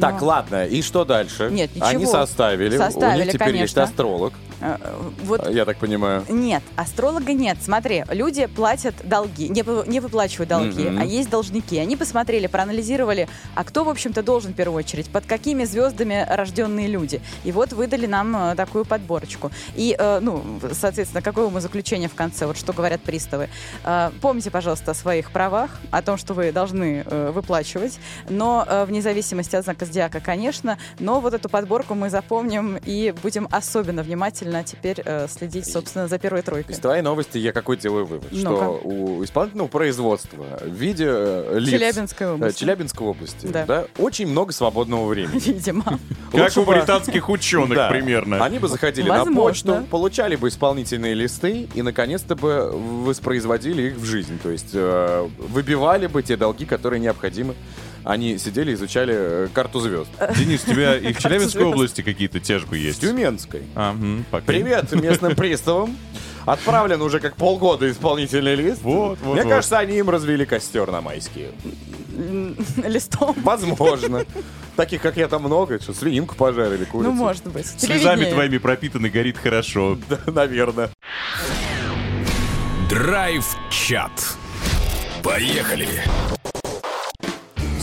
Так, 0.00 0.20
Но- 0.22 0.28
ладно, 0.28 0.64
и 0.66 0.80
что 0.80 1.04
дальше? 1.04 1.50
Нет, 1.52 1.70
ничего. 1.74 1.86
Они 1.88 2.06
составили. 2.06 2.76
У 2.76 2.78
Составили, 2.78 3.24
них 3.24 3.32
теперь 3.32 3.48
есть 3.56 3.74
конечно. 3.74 3.82
астролог, 3.82 4.32
Э, 4.32 4.36
э, 4.36 4.51
Вот 5.24 5.48
я 5.50 5.64
так 5.64 5.76
понимаю. 5.78 6.24
Нет, 6.28 6.62
астролога 6.76 7.32
нет. 7.32 7.58
Смотри, 7.62 8.04
люди 8.10 8.46
платят 8.46 8.94
долги, 9.04 9.48
не, 9.48 9.64
не 9.88 10.00
выплачивают 10.00 10.48
долги, 10.48 10.84
Мгм. 10.88 11.00
а 11.00 11.04
есть 11.04 11.30
должники. 11.30 11.78
Они 11.78 11.96
посмотрели, 11.96 12.46
проанализировали, 12.46 13.28
а 13.54 13.64
кто, 13.64 13.84
в 13.84 13.88
общем-то, 13.88 14.22
должен 14.22 14.52
в 14.52 14.54
первую 14.54 14.78
очередь, 14.78 15.08
под 15.10 15.26
какими 15.26 15.64
звездами 15.64 16.26
рожденные 16.28 16.88
люди. 16.88 17.20
И 17.44 17.52
вот 17.52 17.72
выдали 17.72 18.06
нам 18.06 18.34
э, 18.36 18.54
такую 18.54 18.84
подборочку. 18.84 19.50
И, 19.74 19.96
э, 19.98 20.18
ну, 20.20 20.42
соответственно, 20.72 21.22
какое 21.22 21.46
умозаключение 21.46 22.08
в 22.08 22.14
конце, 22.14 22.46
вот 22.46 22.56
что 22.56 22.72
говорят 22.72 23.00
приставы. 23.00 23.48
Э, 23.84 24.10
помните, 24.20 24.50
пожалуйста, 24.50 24.92
о 24.92 24.94
своих 24.94 25.30
правах, 25.32 25.80
о 25.90 26.02
том, 26.02 26.16
что 26.16 26.34
вы 26.34 26.52
должны 26.52 27.04
э, 27.04 27.30
выплачивать, 27.32 27.98
но 28.28 28.64
э, 28.68 28.84
вне 28.84 29.02
зависимости 29.02 29.56
от 29.56 29.64
знака 29.64 29.84
зодиака, 29.86 30.20
конечно, 30.20 30.78
но 30.98 31.20
вот 31.20 31.34
эту 31.34 31.48
подборку 31.48 31.94
мы 31.94 32.10
запомним 32.10 32.78
и 32.84 33.14
будем 33.22 33.48
особенно 33.50 34.02
внимательно 34.52 34.64
теперь 34.64 35.02
э, 35.04 35.26
следить, 35.28 35.70
собственно, 35.70 36.08
за 36.08 36.18
первой 36.18 36.42
тройкой. 36.42 36.74
Из 36.74 36.78
твоей 36.78 37.02
новости 37.02 37.38
я 37.38 37.52
какой 37.52 37.76
делаю 37.76 38.06
вывод, 38.06 38.32
что 38.34 38.80
у 38.82 39.24
исполнительного 39.24 39.68
производства 39.68 40.44
в 40.60 40.72
виде 40.72 41.06
э, 41.08 41.58
лиц 41.58 41.70
Челябинской 41.70 42.26
э, 42.26 42.30
области. 42.32 42.60
Челябинской 42.60 43.06
области, 43.06 43.46
Да. 43.46 43.66
да, 43.66 43.84
очень 43.98 44.26
много 44.28 44.52
свободного 44.52 45.06
времени. 45.06 45.38
Видимо. 45.44 45.98
Как 46.32 46.56
у 46.56 46.64
британских 46.64 47.28
ученых 47.28 47.88
примерно. 47.88 48.44
Они 48.44 48.58
бы 48.58 48.68
заходили 48.68 49.08
на 49.08 49.24
почту, 49.26 49.84
получали 49.90 50.36
бы 50.36 50.48
исполнительные 50.48 51.14
листы 51.14 51.68
и, 51.74 51.82
наконец-то, 51.82 52.36
бы 52.36 52.70
воспроизводили 52.72 53.82
их 53.88 53.96
в 53.96 54.04
жизнь. 54.04 54.38
То 54.42 54.50
есть 54.50 54.70
э, 54.72 55.28
выбивали 55.38 56.06
бы 56.06 56.22
те 56.22 56.36
долги, 56.36 56.64
которые 56.64 57.00
необходимы. 57.00 57.54
Они 58.04 58.38
сидели, 58.38 58.74
изучали 58.74 59.14
э, 59.16 59.48
карту 59.52 59.80
звезд. 59.80 60.10
Денис, 60.36 60.64
у 60.66 60.70
тебя 60.70 60.96
и 60.98 61.12
в 61.12 61.18
Челябинской 61.18 61.64
области 61.64 62.02
какие-то 62.02 62.40
тяжбы 62.40 62.78
есть? 62.78 63.00
Тюменской. 63.00 63.62
А. 63.74 63.96
Привет 64.46 64.92
местным 64.92 65.36
приставам. 65.36 65.96
Отправлен 66.44 67.00
уже 67.02 67.20
как 67.20 67.36
полгода 67.36 67.88
исполнительный 67.90 68.56
лист. 68.56 68.82
Вот, 68.82 69.18
вот, 69.22 69.34
Мне 69.34 69.44
вот. 69.44 69.50
кажется, 69.50 69.78
они 69.78 69.98
им 69.98 70.10
развели 70.10 70.44
костер 70.44 70.90
на 70.90 71.00
майские. 71.00 71.50
Листом. 72.84 73.36
Возможно. 73.42 74.24
Таких, 74.76 75.02
как 75.02 75.16
я, 75.16 75.28
там 75.28 75.42
много. 75.42 75.80
Что, 75.80 75.94
свининку 75.94 76.34
пожарили, 76.34 76.84
курицу. 76.84 77.12
Ну, 77.12 77.16
может 77.16 77.46
быть. 77.46 77.66
Слезами 77.66 78.24
твоими 78.24 78.58
пропитаны, 78.58 79.08
горит 79.08 79.38
хорошо. 79.38 79.98
Да, 80.08 80.18
наверное. 80.32 80.90
Драйв-чат. 82.88 84.10
Поехали! 85.22 85.88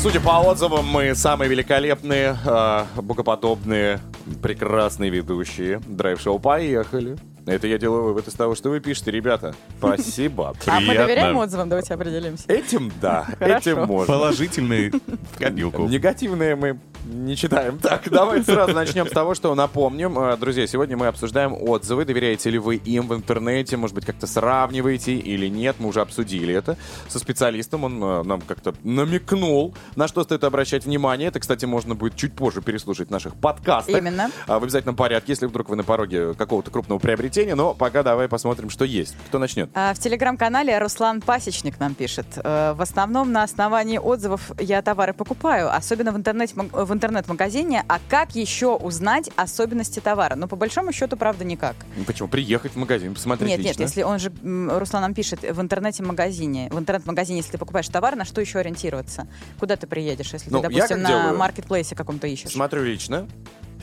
Судя 0.01 0.21
по 0.21 0.39
отзывам, 0.39 0.85
мы 0.85 1.13
самые 1.13 1.49
великолепные, 1.49 2.33
э, 2.45 2.85
богоподобные, 3.01 3.99
прекрасные 4.41 5.09
ведущие. 5.09 5.81
Драйв-шоу 5.85 6.39
«Поехали». 6.39 7.17
Это 7.45 7.67
я 7.67 7.77
делаю 7.77 8.03
вывод 8.03 8.25
из 8.25 8.33
того, 8.33 8.55
что 8.55 8.69
вы 8.69 8.79
пишете, 8.79 9.11
ребята. 9.11 9.53
Спасибо. 9.77 10.55
А 10.67 10.79
мы 10.79 10.95
доверяем 10.95 11.35
отзывам? 11.35 11.67
Давайте 11.67 11.93
определимся. 11.93 12.45
Этим 12.47 12.93
да, 13.01 13.27
этим 13.41 13.85
можно. 13.87 14.13
Положительный 14.13 14.91
в 14.91 15.37
копилку. 15.37 15.87
Негативные 15.87 16.55
мы 16.55 16.79
не 17.05 17.35
читаем. 17.35 17.79
Так, 17.79 18.09
давайте 18.09 18.51
сразу 18.51 18.73
начнем 18.73 19.07
с 19.07 19.11
того, 19.11 19.33
что 19.35 19.53
напомним. 19.55 20.17
Э, 20.19 20.37
Друзья, 20.37 20.67
сегодня 20.67 20.97
мы 20.97 21.07
обсуждаем 21.07 21.53
отзывы. 21.53 22.05
Доверяете 22.05 22.49
ли 22.49 22.57
вы 22.57 22.75
им 22.75 23.07
в 23.07 23.15
интернете? 23.15 23.77
Может 23.77 23.95
быть, 23.95 24.05
как-то 24.05 24.27
сравниваете 24.27 25.13
или 25.13 25.47
нет? 25.47 25.77
Мы 25.79 25.87
уже 25.89 26.01
обсудили 26.01 26.53
это 26.53 26.77
со 27.07 27.19
специалистом. 27.19 27.83
Он 27.83 28.03
э, 28.03 28.23
нам 28.23 28.41
как-то 28.41 28.73
намекнул, 28.83 29.73
на 29.95 30.07
что 30.07 30.23
стоит 30.23 30.43
обращать 30.43 30.85
внимание. 30.85 31.29
Это, 31.29 31.39
кстати, 31.39 31.65
можно 31.65 31.95
будет 31.95 32.15
чуть 32.15 32.33
позже 32.33 32.61
переслушать 32.61 33.07
в 33.09 33.11
наших 33.11 33.35
подкастах. 33.35 33.97
Именно. 33.97 34.29
А, 34.47 34.59
В 34.59 34.63
обязательном 34.63 34.95
порядке, 34.95 35.31
если 35.31 35.45
вдруг 35.45 35.69
вы 35.69 35.75
на 35.75 35.83
пороге 35.83 36.33
какого-то 36.33 36.71
крупного 36.71 36.99
приобретения. 36.99 37.55
Но 37.55 37.73
пока 37.73 38.03
давай 38.03 38.27
посмотрим, 38.27 38.69
что 38.69 38.85
есть. 38.85 39.15
Кто 39.27 39.39
начнет? 39.39 39.69
А, 39.73 39.93
В 39.93 39.99
телеграм-канале 39.99 40.77
Руслан 40.79 41.21
Пасечник 41.21 41.79
нам 41.79 41.95
пишет. 41.95 42.25
«Э, 42.37 42.73
В 42.73 42.81
основном 42.81 43.31
на 43.31 43.43
основании 43.43 43.97
отзывов 43.97 44.51
я 44.59 44.81
товары 44.81 45.13
покупаю. 45.13 45.73
Особенно 45.73 46.11
в 46.11 46.17
интернете, 46.17 46.53
в 46.55 46.88
в 46.89 46.93
интернет-магазине, 46.93 47.83
а 47.87 47.99
как 48.09 48.35
еще 48.35 48.75
узнать 48.75 49.29
особенности 49.35 49.99
товара? 49.99 50.35
Ну, 50.35 50.47
по 50.47 50.55
большому 50.55 50.91
счету, 50.91 51.15
правда, 51.15 51.45
никак. 51.45 51.75
Ну, 51.95 52.03
Почему? 52.03 52.27
Приехать 52.27 52.73
в 52.73 52.75
магазин, 52.77 53.13
посмотреть 53.13 53.49
Нет, 53.49 53.59
нет, 53.59 53.67
лично. 53.69 53.81
если 53.83 54.01
он 54.03 54.19
же, 54.19 54.31
Руслан 54.43 55.03
нам 55.03 55.13
пишет, 55.13 55.41
в 55.41 55.61
интернете-магазине, 55.61 56.69
в 56.71 56.79
интернет-магазине, 56.79 57.37
если 57.39 57.53
ты 57.53 57.57
покупаешь 57.57 57.87
товар, 57.87 58.15
на 58.15 58.25
что 58.25 58.41
еще 58.41 58.59
ориентироваться? 58.59 59.27
Куда 59.59 59.75
ты 59.75 59.87
приедешь, 59.87 60.33
если 60.33 60.49
Ну, 60.49 60.57
ты, 60.61 60.63
допустим, 60.69 60.97
как 60.97 60.97
на 61.03 61.07
делаю? 61.09 61.37
маркетплейсе 61.37 61.95
каком-то 61.95 62.27
ищешь? 62.27 62.51
Смотрю 62.51 62.83
лично, 62.83 63.27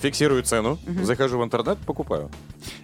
фиксирую 0.00 0.42
цену, 0.42 0.78
захожу 1.02 1.38
в 1.38 1.44
интернет, 1.44 1.78
покупаю. 1.78 2.30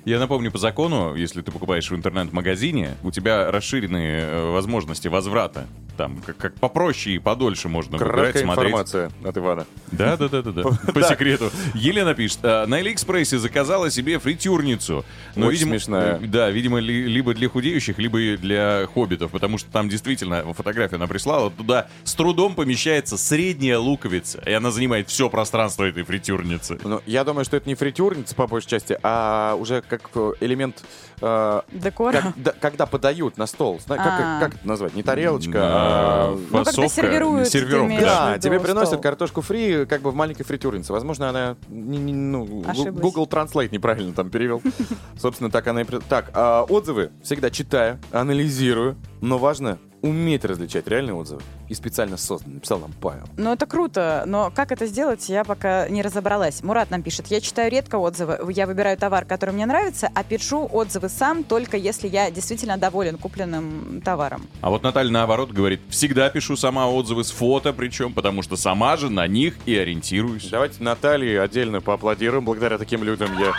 Я 0.04 0.18
напомню, 0.18 0.50
по 0.50 0.58
закону, 0.58 1.14
если 1.14 1.42
ты 1.42 1.50
покупаешь 1.52 1.90
в 1.90 1.94
интернет-магазине, 1.94 2.96
у 3.02 3.10
тебя 3.10 3.50
расширенные 3.50 4.20
э, 4.22 4.50
возможности 4.52 5.08
возврата. 5.08 5.66
Там 5.96 6.22
как, 6.24 6.38
как 6.38 6.54
попроще 6.54 7.16
и 7.16 7.18
подольше 7.18 7.68
можно 7.68 7.98
выбирать, 7.98 8.14
Краткая 8.32 8.42
смотреть. 8.44 8.66
информация 8.70 9.10
от 9.24 9.36
Ивана. 9.38 9.66
Да, 9.90 10.16
да, 10.16 10.28
да, 10.28 10.42
да, 10.42 10.50
да. 10.52 10.62
По 10.94 11.02
секрету. 11.02 11.50
Елена 11.74 12.14
пишет, 12.14 12.38
«А, 12.42 12.66
на 12.66 12.78
Алиэкспрессе 12.78 13.38
заказала 13.38 13.90
себе 13.90 14.18
фритюрницу. 14.18 15.04
Но, 15.36 15.46
Очень 15.48 15.58
видимо, 15.58 15.70
смешная. 15.78 16.16
э, 16.16 16.26
Да, 16.26 16.50
видимо, 16.50 16.78
ли- 16.78 17.06
либо 17.06 17.34
для 17.34 17.48
худеющих, 17.50 17.98
либо 17.98 18.18
для 18.38 18.86
хоббитов, 18.94 19.30
потому 19.32 19.58
что 19.58 19.70
там 19.70 19.88
действительно 19.90 20.50
фотографию 20.54 20.96
она 20.96 21.06
прислала, 21.06 21.50
туда 21.50 21.88
с 22.04 22.14
трудом 22.14 22.54
помещается 22.54 23.18
средняя 23.18 23.78
луковица, 23.78 24.42
и 24.46 24.52
она 24.52 24.70
занимает 24.70 25.10
все 25.10 25.28
пространство 25.28 25.84
этой 25.84 26.04
фритюрницы. 26.04 26.78
Ну, 26.84 27.01
я 27.06 27.24
думаю, 27.24 27.44
что 27.44 27.56
это 27.56 27.68
не 27.68 27.74
фритюрница 27.74 28.34
по 28.34 28.46
большей 28.46 28.68
части, 28.68 28.98
а 29.02 29.56
уже 29.58 29.82
как 29.82 30.02
э, 30.14 30.32
элемент, 30.40 30.82
э, 31.20 31.60
Декора? 31.72 32.20
как- 32.22 32.32
да, 32.36 32.52
когда 32.60 32.86
подают 32.86 33.36
на 33.38 33.46
стол. 33.46 33.80
Как, 33.86 33.98
А. 34.00 34.38
как 34.40 34.54
это 34.54 34.66
назвать? 34.68 34.94
Не 34.94 35.02
тарелочка, 35.02 35.58
а... 35.62 36.38
когда 36.50 36.64
фасовка, 36.64 36.88
сервируют, 36.90 37.48
сервировка, 37.48 38.00
да. 38.00 38.38
Тебе 38.38 38.58
стол. 38.58 38.66
приносят 38.72 39.00
картошку 39.00 39.40
фри 39.40 39.86
как 39.86 40.02
бы 40.02 40.10
в 40.10 40.14
маленькой 40.14 40.44
фритюрнице. 40.44 40.92
Возможно, 40.92 41.28
она 41.28 41.56
не- 41.68 41.98
не- 41.98 42.12
ну. 42.12 42.44
Google 42.92 43.26
Translate 43.26 43.70
неправильно 43.72 44.12
там 44.12 44.30
перевел. 44.30 44.62
Собственно, 45.20 45.50
так 45.50 45.66
она 45.66 45.82
и... 45.82 45.84
Так, 46.08 46.30
а, 46.34 46.62
отзывы 46.68 47.10
всегда 47.22 47.50
читаю, 47.50 47.98
анализирую, 48.12 48.96
но 49.20 49.38
важно 49.38 49.78
уметь 50.02 50.44
различать 50.44 50.86
реальные 50.88 51.14
отзывы. 51.14 51.42
И 51.68 51.74
специально 51.74 52.16
создан, 52.16 52.54
написал 52.54 52.80
нам 52.80 52.92
Павел. 53.00 53.24
Ну, 53.36 53.52
это 53.52 53.66
круто, 53.66 54.24
но 54.26 54.52
как 54.54 54.72
это 54.72 54.86
сделать, 54.86 55.28
я 55.28 55.44
пока 55.44 55.88
не 55.88 56.02
разобралась. 56.02 56.62
Мурат 56.62 56.90
нам 56.90 57.02
пишет, 57.02 57.28
я 57.28 57.40
читаю 57.40 57.70
редко 57.70 57.96
отзывы, 57.96 58.38
я 58.52 58.66
выбираю 58.66 58.98
товар, 58.98 59.24
который 59.24 59.52
мне 59.52 59.64
нравится, 59.64 60.10
а 60.14 60.22
пишу 60.22 60.68
отзывы 60.70 61.08
сам, 61.08 61.44
только 61.44 61.76
если 61.76 62.08
я 62.08 62.30
действительно 62.30 62.76
доволен 62.76 63.16
купленным 63.16 64.02
товаром. 64.04 64.46
А 64.60 64.70
вот 64.70 64.82
Наталья 64.82 65.10
наоборот 65.10 65.52
говорит, 65.52 65.80
всегда 65.88 66.28
пишу 66.30 66.56
сама 66.56 66.88
отзывы 66.88 67.24
с 67.24 67.30
фото, 67.30 67.72
причем, 67.72 68.12
потому 68.12 68.42
что 68.42 68.56
сама 68.56 68.96
же 68.96 69.08
на 69.08 69.26
них 69.26 69.54
и 69.66 69.76
ориентируюсь. 69.76 70.48
Давайте 70.50 70.82
Наталье 70.82 71.40
отдельно 71.40 71.80
поаплодируем. 71.80 72.44
Благодаря 72.44 72.78
таким 72.78 73.04
людям 73.04 73.30
я 73.38 73.52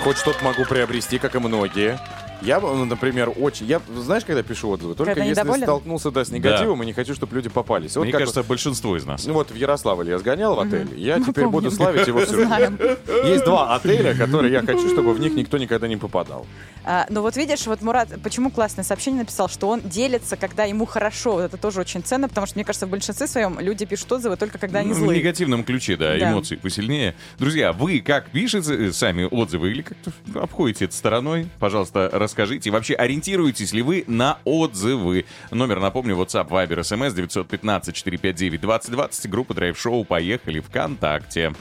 хоть 0.00 0.18
что-то 0.18 0.44
могу 0.44 0.64
приобрести, 0.64 1.18
как 1.18 1.34
и 1.34 1.38
многие. 1.38 1.98
Я, 2.40 2.60
ну, 2.60 2.84
например, 2.84 3.32
очень... 3.36 3.66
Я, 3.66 3.80
знаешь, 3.96 4.24
когда 4.24 4.42
пишу 4.42 4.70
отзывы? 4.70 4.94
Только 4.94 5.12
Когда 5.14 5.24
если 5.24 5.40
недоволен? 5.40 5.62
столкнулся, 5.64 6.10
да, 6.10 6.24
с 6.24 6.30
негативом 6.30 6.82
и 6.82 6.86
не 6.86 6.92
хочу, 6.92 7.14
чтобы 7.14 7.34
люди 7.34 7.48
попались. 7.48 7.96
Вот 7.96 8.02
Мне 8.04 8.12
как 8.12 8.20
кажется, 8.20 8.42
большинство 8.44 8.96
из 8.96 9.04
нас. 9.04 9.26
Ну 9.26 9.32
вот 9.32 9.50
в 9.50 9.54
Ярославль 9.56 10.08
я 10.08 10.18
сгонял 10.18 10.54
в 10.54 10.60
отель, 10.60 10.88
я 10.96 11.18
теперь 11.18 11.34
помним. 11.44 11.50
буду 11.50 11.70
славить 11.70 12.06
его 12.06 12.20
всю 12.20 12.36
жизнь. 12.36 12.78
Есть 13.24 13.44
два 13.44 13.74
отеля, 13.74 14.14
которые 14.14 14.52
я 14.52 14.62
хочу, 14.62 14.88
чтобы 14.88 15.12
в 15.14 15.20
них 15.20 15.34
никто 15.34 15.58
никогда 15.58 15.88
не 15.88 15.96
попадал. 15.96 16.46
А, 16.84 17.06
ну 17.10 17.22
вот 17.22 17.36
видишь, 17.36 17.66
вот 17.66 17.82
Мурат, 17.82 18.08
почему 18.22 18.50
классное 18.50 18.84
сообщение 18.84 19.20
написал, 19.22 19.48
что 19.48 19.68
он 19.68 19.80
делится, 19.80 20.36
когда 20.36 20.64
ему 20.64 20.86
хорошо. 20.86 21.32
Вот 21.32 21.42
это 21.42 21.56
тоже 21.56 21.80
очень 21.80 22.02
ценно, 22.02 22.28
потому 22.28 22.46
что, 22.46 22.56
мне 22.56 22.64
кажется, 22.64 22.86
в 22.86 22.90
большинстве 22.90 23.26
своем 23.26 23.58
люди 23.60 23.84
пишут 23.84 24.10
отзывы 24.12 24.36
только 24.36 24.58
когда 24.58 24.78
они 24.78 24.90
Ну, 24.90 24.94
В 24.94 24.98
злые. 24.98 25.18
негативном 25.18 25.64
ключе, 25.64 25.96
да, 25.96 26.16
Да. 26.16 26.30
эмоции 26.32 26.56
посильнее. 26.56 27.14
Друзья, 27.38 27.72
вы 27.72 28.00
как 28.00 28.30
пишете 28.30 28.74
э, 28.88 28.92
сами 28.92 29.24
отзывы 29.30 29.70
или 29.70 29.82
как-то 29.82 30.12
обходите 30.40 30.86
это 30.86 30.94
стороной? 30.94 31.48
Пожалуйста, 31.58 32.08
расскажите. 32.28 32.68
И 32.68 32.72
вообще, 32.72 32.94
ориентируетесь 32.94 33.72
ли 33.72 33.82
вы 33.82 34.04
на 34.06 34.38
отзывы? 34.44 35.24
Номер, 35.50 35.80
напомню, 35.80 36.14
WhatsApp, 36.14 36.48
Viber, 36.48 36.80
SMS 36.80 37.14
915-459-2020, 37.60 39.28
группа 39.28 39.52
Drive 39.52 39.76
Show 39.76 40.04
«Поехали» 40.04 40.60
ВКонтакте. 40.60 41.52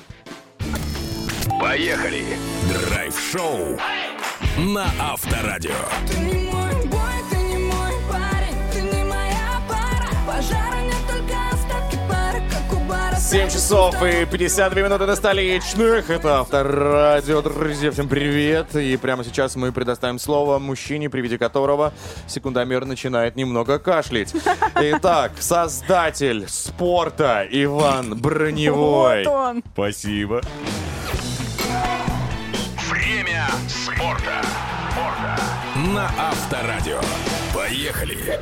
Поехали! 1.60 2.24
Драйв-шоу 2.90 3.80
на 4.58 4.86
Авторадио. 5.00 5.72
Ты 6.08 6.20
не 6.20 6.67
7 13.28 13.50
часов 13.50 14.02
и 14.04 14.26
52 14.26 14.82
минуты 14.84 15.06
до 15.06 15.14
столичных. 15.18 16.10
Это 16.10 16.40
Авторадио, 16.40 17.42
друзья. 17.42 17.92
Всем 17.92 18.08
привет. 18.08 18.74
И 18.74 18.96
прямо 18.96 19.26
сейчас 19.26 19.58
мы 19.58 19.74
предоставим 19.74 20.18
слово 20.18 20.60
мужчине, 20.60 21.10
при 21.10 21.20
виде 21.20 21.38
которого 21.38 21.92
секундомер 22.26 22.86
начинает 22.86 23.36
немного 23.36 23.80
кашлять. 23.80 24.34
Итак, 24.76 25.34
создатель 25.40 26.48
спорта 26.48 27.46
Иван 27.52 28.18
Броневой. 28.18 29.26
Вот 29.26 29.34
он. 29.34 29.64
Спасибо. 29.74 30.42
Время 32.90 33.46
спорта. 33.68 34.42
На 35.94 36.10
Авторадио. 36.18 37.02
Поехали! 37.54 38.40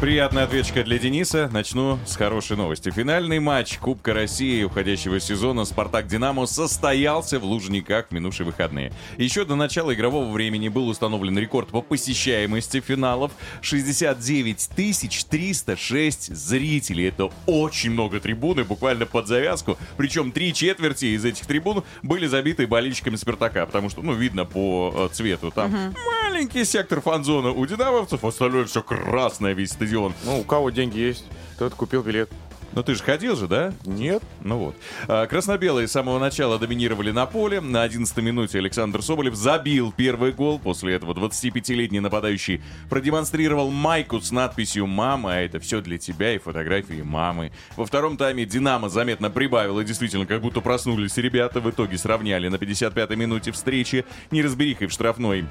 Приятная 0.00 0.44
ответочка 0.44 0.84
для 0.84 0.96
Дениса. 0.96 1.50
Начну 1.52 1.98
с 2.06 2.14
хорошей 2.14 2.56
новости. 2.56 2.88
Финальный 2.88 3.40
матч 3.40 3.78
Кубка 3.78 4.14
России 4.14 4.62
уходящего 4.62 5.18
сезона 5.18 5.64
«Спартак-Динамо» 5.64 6.46
состоялся 6.46 7.40
в 7.40 7.44
Лужниках 7.44 8.06
в 8.06 8.12
минувшие 8.12 8.46
выходные. 8.46 8.92
Еще 9.16 9.44
до 9.44 9.56
начала 9.56 9.92
игрового 9.92 10.30
времени 10.30 10.68
был 10.68 10.86
установлен 10.86 11.36
рекорд 11.36 11.70
по 11.70 11.82
посещаемости 11.82 12.78
финалов. 12.78 13.32
69 13.60 14.70
306 14.76 16.36
зрителей. 16.36 17.08
Это 17.08 17.32
очень 17.46 17.90
много 17.90 18.20
трибуны, 18.20 18.62
буквально 18.62 19.04
под 19.04 19.26
завязку. 19.26 19.78
Причем 19.96 20.30
три 20.30 20.54
четверти 20.54 21.06
из 21.06 21.24
этих 21.24 21.44
трибун 21.46 21.82
были 22.04 22.28
забиты 22.28 22.68
болельщиками 22.68 23.16
«Спартака», 23.16 23.66
потому 23.66 23.90
что, 23.90 24.02
ну, 24.02 24.12
видно 24.12 24.44
по 24.44 24.94
э, 24.94 25.08
цвету. 25.12 25.50
Там 25.50 25.92
маленький 26.30 26.64
сектор 26.64 27.00
фан-зона 27.00 27.50
у 27.50 27.66
«Динамовцев», 27.66 28.22
остальное 28.22 28.64
все 28.66 28.80
красное, 28.80 29.54
весь 29.54 29.72
стадион. 29.88 30.14
Ну, 30.24 30.40
у 30.40 30.44
кого 30.44 30.70
деньги 30.70 30.98
есть, 30.98 31.24
тот 31.58 31.74
купил 31.74 32.02
билет. 32.02 32.30
Но 32.72 32.82
ты 32.82 32.94
же 32.94 33.02
ходил 33.02 33.34
же, 33.34 33.48
да? 33.48 33.72
Нет. 33.86 34.22
Ну 34.42 34.58
вот. 34.58 34.76
А, 35.08 35.26
Красно-белые 35.26 35.88
с 35.88 35.92
самого 35.92 36.18
начала 36.18 36.58
доминировали 36.58 37.10
на 37.10 37.24
поле. 37.24 37.62
На 37.62 37.82
11 37.82 38.14
минуте 38.18 38.58
Александр 38.58 39.02
Соболев 39.02 39.34
забил 39.34 39.90
первый 39.90 40.32
гол. 40.32 40.58
После 40.58 40.94
этого 40.94 41.14
25-летний 41.14 42.00
нападающий 42.00 42.60
продемонстрировал 42.90 43.70
майку 43.70 44.20
с 44.20 44.30
надписью 44.30 44.86
«Мама, 44.86 45.32
а 45.32 45.36
это 45.40 45.58
все 45.60 45.80
для 45.80 45.96
тебя» 45.96 46.34
и 46.34 46.38
фотографии 46.38 47.00
мамы. 47.02 47.52
Во 47.74 47.86
втором 47.86 48.18
тайме 48.18 48.44
«Динамо» 48.44 48.90
заметно 48.90 49.30
прибавило. 49.30 49.82
Действительно, 49.82 50.26
как 50.26 50.42
будто 50.42 50.60
проснулись 50.60 51.16
ребята. 51.16 51.60
В 51.60 51.70
итоге 51.70 51.96
сравняли 51.96 52.48
на 52.48 52.56
55-й 52.56 53.16
минуте 53.16 53.50
встречи. 53.50 54.04
Неразберихой 54.30 54.88
в 54.88 54.92
штрафной 54.92 55.46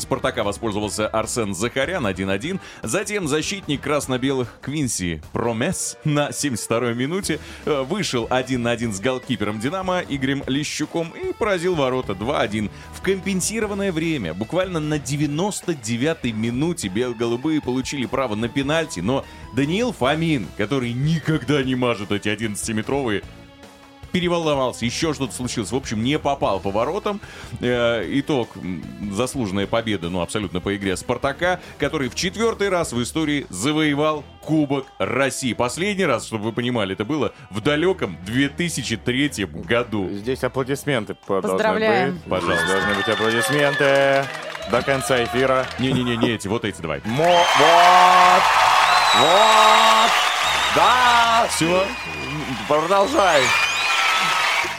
Спартака 0.00 0.44
воспользовался 0.44 1.06
Арсен 1.08 1.54
Захарян 1.54 2.06
1-1. 2.06 2.60
Затем 2.82 3.28
защитник 3.28 3.80
красно-белых 3.80 4.58
Квинси 4.60 5.22
Промес 5.32 5.96
на 6.04 6.30
72-й 6.30 6.94
минуте 6.94 7.38
э, 7.64 7.82
вышел 7.82 8.26
1 8.30 8.62
на 8.62 8.70
1 8.70 8.92
с 8.92 9.00
голкипером 9.00 9.60
Динамо 9.60 10.00
Игорем 10.00 10.42
Лещуком 10.46 11.10
и 11.10 11.32
поразил 11.32 11.74
ворота 11.74 12.12
2-1. 12.12 12.70
В 12.94 13.00
компенсированное 13.02 13.92
время, 13.92 14.34
буквально 14.34 14.80
на 14.80 14.94
99-й 14.94 16.32
минуте 16.32 16.88
бело-голубые 16.88 17.60
получили 17.60 18.06
право 18.06 18.34
на 18.34 18.48
пенальти, 18.48 19.00
но 19.00 19.24
Даниил 19.54 19.92
Фомин, 19.92 20.46
который 20.56 20.92
никогда 20.92 21.62
не 21.62 21.74
мажет 21.74 22.12
эти 22.12 22.28
11-метровые, 22.28 23.22
переволновался, 24.10 24.84
еще 24.84 25.14
что-то 25.14 25.32
случилось. 25.34 25.70
В 25.72 25.76
общем, 25.76 26.02
не 26.02 26.18
попал 26.18 26.60
по 26.60 26.70
воротам. 26.70 27.20
Э, 27.60 28.04
итог, 28.12 28.50
заслуженная 29.12 29.66
победа, 29.66 30.08
ну, 30.10 30.20
абсолютно 30.20 30.60
по 30.60 30.76
игре 30.76 30.96
Спартака, 30.96 31.60
который 31.78 32.08
в 32.08 32.14
четвертый 32.14 32.68
раз 32.68 32.92
в 32.92 33.02
истории 33.02 33.46
завоевал 33.48 34.24
Кубок 34.40 34.86
России. 34.98 35.52
Последний 35.52 36.04
раз, 36.06 36.26
чтобы 36.26 36.44
вы 36.44 36.52
понимали, 36.52 36.94
это 36.94 37.04
было 37.04 37.32
в 37.50 37.60
далеком 37.60 38.16
2003 38.24 39.44
году. 39.46 40.08
Здесь 40.10 40.42
аплодисменты 40.44 41.14
по- 41.14 41.40
должны 41.40 41.50
Поздравляем. 41.50 42.14
быть. 42.14 42.22
Пожалуйста. 42.24 42.56
Здесь 42.66 42.70
Должны 42.70 42.94
быть 42.94 43.08
аплодисменты 43.08 44.24
до 44.70 44.82
конца 44.82 45.22
эфира. 45.24 45.66
Не-не-не, 45.78 46.16
не 46.16 46.30
эти, 46.30 46.48
вот 46.48 46.64
эти 46.64 46.80
давай. 46.80 47.00
Мо- 47.04 47.24
вот! 47.58 48.42
Вот! 49.20 50.10
Да! 50.76 51.46
Все, 51.50 51.84
Продолжай. 52.68 53.42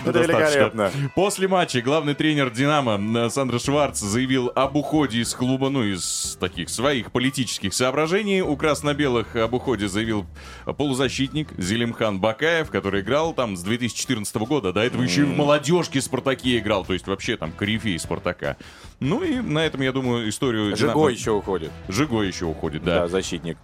Это 0.05 0.19
великолепно. 0.19 0.91
После 1.15 1.47
матча 1.47 1.81
главный 1.81 2.13
тренер 2.13 2.49
«Динамо» 2.49 3.29
Сандра 3.29 3.59
Шварц 3.59 3.99
заявил 3.99 4.51
об 4.55 4.75
уходе 4.75 5.19
из 5.19 5.33
клуба, 5.33 5.69
ну, 5.69 5.83
из 5.83 6.37
таких 6.39 6.69
своих 6.69 7.11
политических 7.11 7.73
соображений. 7.73 8.41
У 8.41 8.55
красно-белых 8.55 9.35
об 9.35 9.53
уходе 9.53 9.87
заявил 9.87 10.25
полузащитник 10.65 11.49
Зелимхан 11.57 12.19
Бакаев, 12.19 12.69
который 12.69 13.01
играл 13.01 13.33
там 13.33 13.55
с 13.55 13.61
2014 13.63 14.35
года. 14.37 14.73
До 14.73 14.81
этого 14.81 15.03
еще 15.03 15.21
и 15.21 15.25
в 15.25 15.35
молодежке 15.35 16.01
«Спартаке» 16.01 16.57
играл, 16.57 16.85
то 16.85 16.93
есть 16.93 17.07
вообще 17.07 17.37
там 17.37 17.51
корифей 17.51 17.97
«Спартака». 17.99 18.57
Ну 18.99 19.23
и 19.23 19.39
на 19.39 19.59
этом, 19.65 19.81
я 19.81 19.91
думаю, 19.91 20.29
историю... 20.29 20.75
Жиго 20.75 21.07
еще 21.09 21.31
уходит. 21.31 21.71
Жиго 21.87 22.21
еще 22.21 22.45
уходит, 22.45 22.83
Да, 22.83 23.01
да. 23.01 23.07
защитник. 23.07 23.57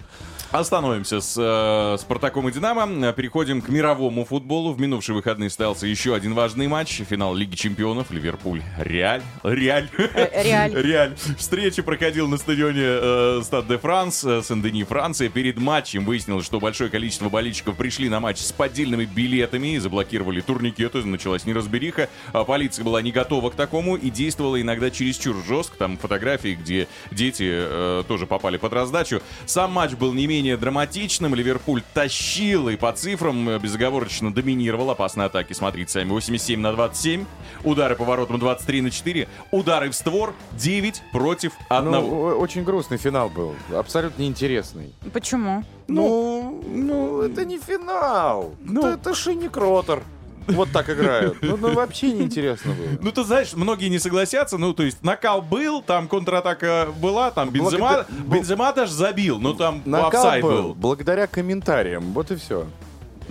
Остановимся 0.52 1.20
с 1.20 1.36
э, 1.38 1.98
Спартаком 2.00 2.48
и 2.48 2.54
Динамо. 2.54 3.12
Переходим 3.12 3.62
к 3.62 3.68
мировому 3.68 4.24
футболу. 4.24 4.72
В 4.72 4.80
минувшие 4.80 5.16
выходные 5.16 5.50
состоялся 5.50 5.86
еще 5.86 6.16
один 6.16 6.36
важный 6.36 6.68
матч. 6.68 7.02
Финал 7.10 7.36
Лиги 7.36 7.56
Чемпионов. 7.56 8.12
Ливерпуль. 8.12 8.62
Реаль. 8.78 9.22
Реаль. 9.44 9.90
Э, 9.98 10.44
Реаль. 10.44 10.74
Реаль. 10.82 11.16
Встреча 11.38 11.84
проходила 11.84 12.28
на 12.28 12.38
стадионе 12.38 12.82
э, 12.82 13.42
Стад 13.44 13.68
де 13.68 13.78
Франс, 13.78 14.24
э, 14.24 14.42
Сен-Дени, 14.42 14.86
Франция. 14.86 15.28
Перед 15.28 15.58
матчем 15.58 16.06
выяснилось, 16.06 16.46
что 16.46 16.62
большое 16.62 16.90
количество 16.90 17.28
болельщиков 17.28 17.76
пришли 17.76 18.08
на 18.08 18.22
матч 18.22 18.40
с 18.40 18.54
поддельными 18.54 19.04
билетами 19.04 19.76
и 19.76 19.80
заблокировали 19.80 20.40
турникеты. 20.40 21.04
Началась 21.04 21.46
неразбериха. 21.46 22.08
А 22.32 22.46
полиция 22.46 22.86
была 22.86 23.02
не 23.02 23.12
готова 23.12 23.50
к 23.50 23.56
такому 23.56 23.98
и 23.98 24.10
действовала 24.10 24.62
иногда 24.62 24.92
чересчур 24.92 25.36
жестко. 25.46 25.76
Там 25.78 25.98
фотографии, 25.98 26.56
где 26.56 26.88
дети 27.12 27.50
э, 27.50 28.04
тоже 28.08 28.26
попали 28.28 28.56
под 28.56 28.72
раздачу. 28.72 29.22
Сам 29.46 29.74
матч 29.74 29.92
был 29.92 30.14
не 30.14 30.26
менее 30.26 30.37
драматичным. 30.42 31.36
Ливерпуль 31.36 31.82
тащил 31.94 32.70
и 32.70 32.76
по 32.76 32.92
цифрам 32.92 33.50
э, 33.50 33.60
безоговорочно 33.60 34.34
доминировал. 34.34 34.92
Опасные 34.92 35.26
атаки, 35.26 35.54
смотрите 35.54 35.92
сами. 35.92 36.10
87 36.10 36.60
на 36.60 36.74
27. 36.74 37.26
Удары 37.64 37.96
по 37.96 38.06
воротам 38.06 38.40
23 38.40 38.82
на 38.82 38.92
4. 38.92 39.28
Удары 39.52 39.90
в 39.90 39.96
створ 39.96 40.34
9 40.54 41.02
против 41.12 41.54
1. 41.70 41.92
Ну, 41.92 42.26
очень 42.38 42.64
грустный 42.64 42.98
финал 42.98 43.30
был. 43.30 43.56
Абсолютно 43.74 44.22
неинтересный. 44.22 44.94
Почему? 45.14 45.64
Ну, 45.88 46.64
ну, 46.68 47.22
это 47.22 47.46
не 47.46 47.60
финал. 47.60 48.54
Это, 48.70 48.88
это 48.90 49.16
Шинник 49.16 49.56
Ротор. 49.56 50.04
Вот 50.48 50.70
так 50.72 50.90
играют. 50.90 51.38
Ну, 51.42 51.58
ну, 51.58 51.74
вообще 51.74 52.12
неинтересно 52.12 52.74
было. 52.74 52.88
Ну, 53.02 53.12
ты 53.12 53.24
знаешь, 53.24 53.54
многие 53.54 53.90
не 53.90 54.00
согласятся. 54.00 54.58
Ну, 54.58 54.74
то 54.74 54.84
есть, 54.84 55.04
накал 55.04 55.42
был, 55.42 55.82
там 55.82 56.08
контратака 56.08 56.88
была, 57.00 57.32
там 57.32 57.50
Бензема, 57.50 58.06
Благодаря- 58.06 58.06
Бензема 58.36 58.74
даже 58.74 58.92
забил, 58.94 59.40
но 59.40 59.54
там 59.54 59.82
Накал 59.86 60.08
офсайд 60.26 60.44
был 60.44 60.52
был. 60.52 60.74
благодаря 60.76 61.28
комментариям. 61.28 62.14
Вот 62.14 62.32
и 62.32 62.36
все. 62.36 62.66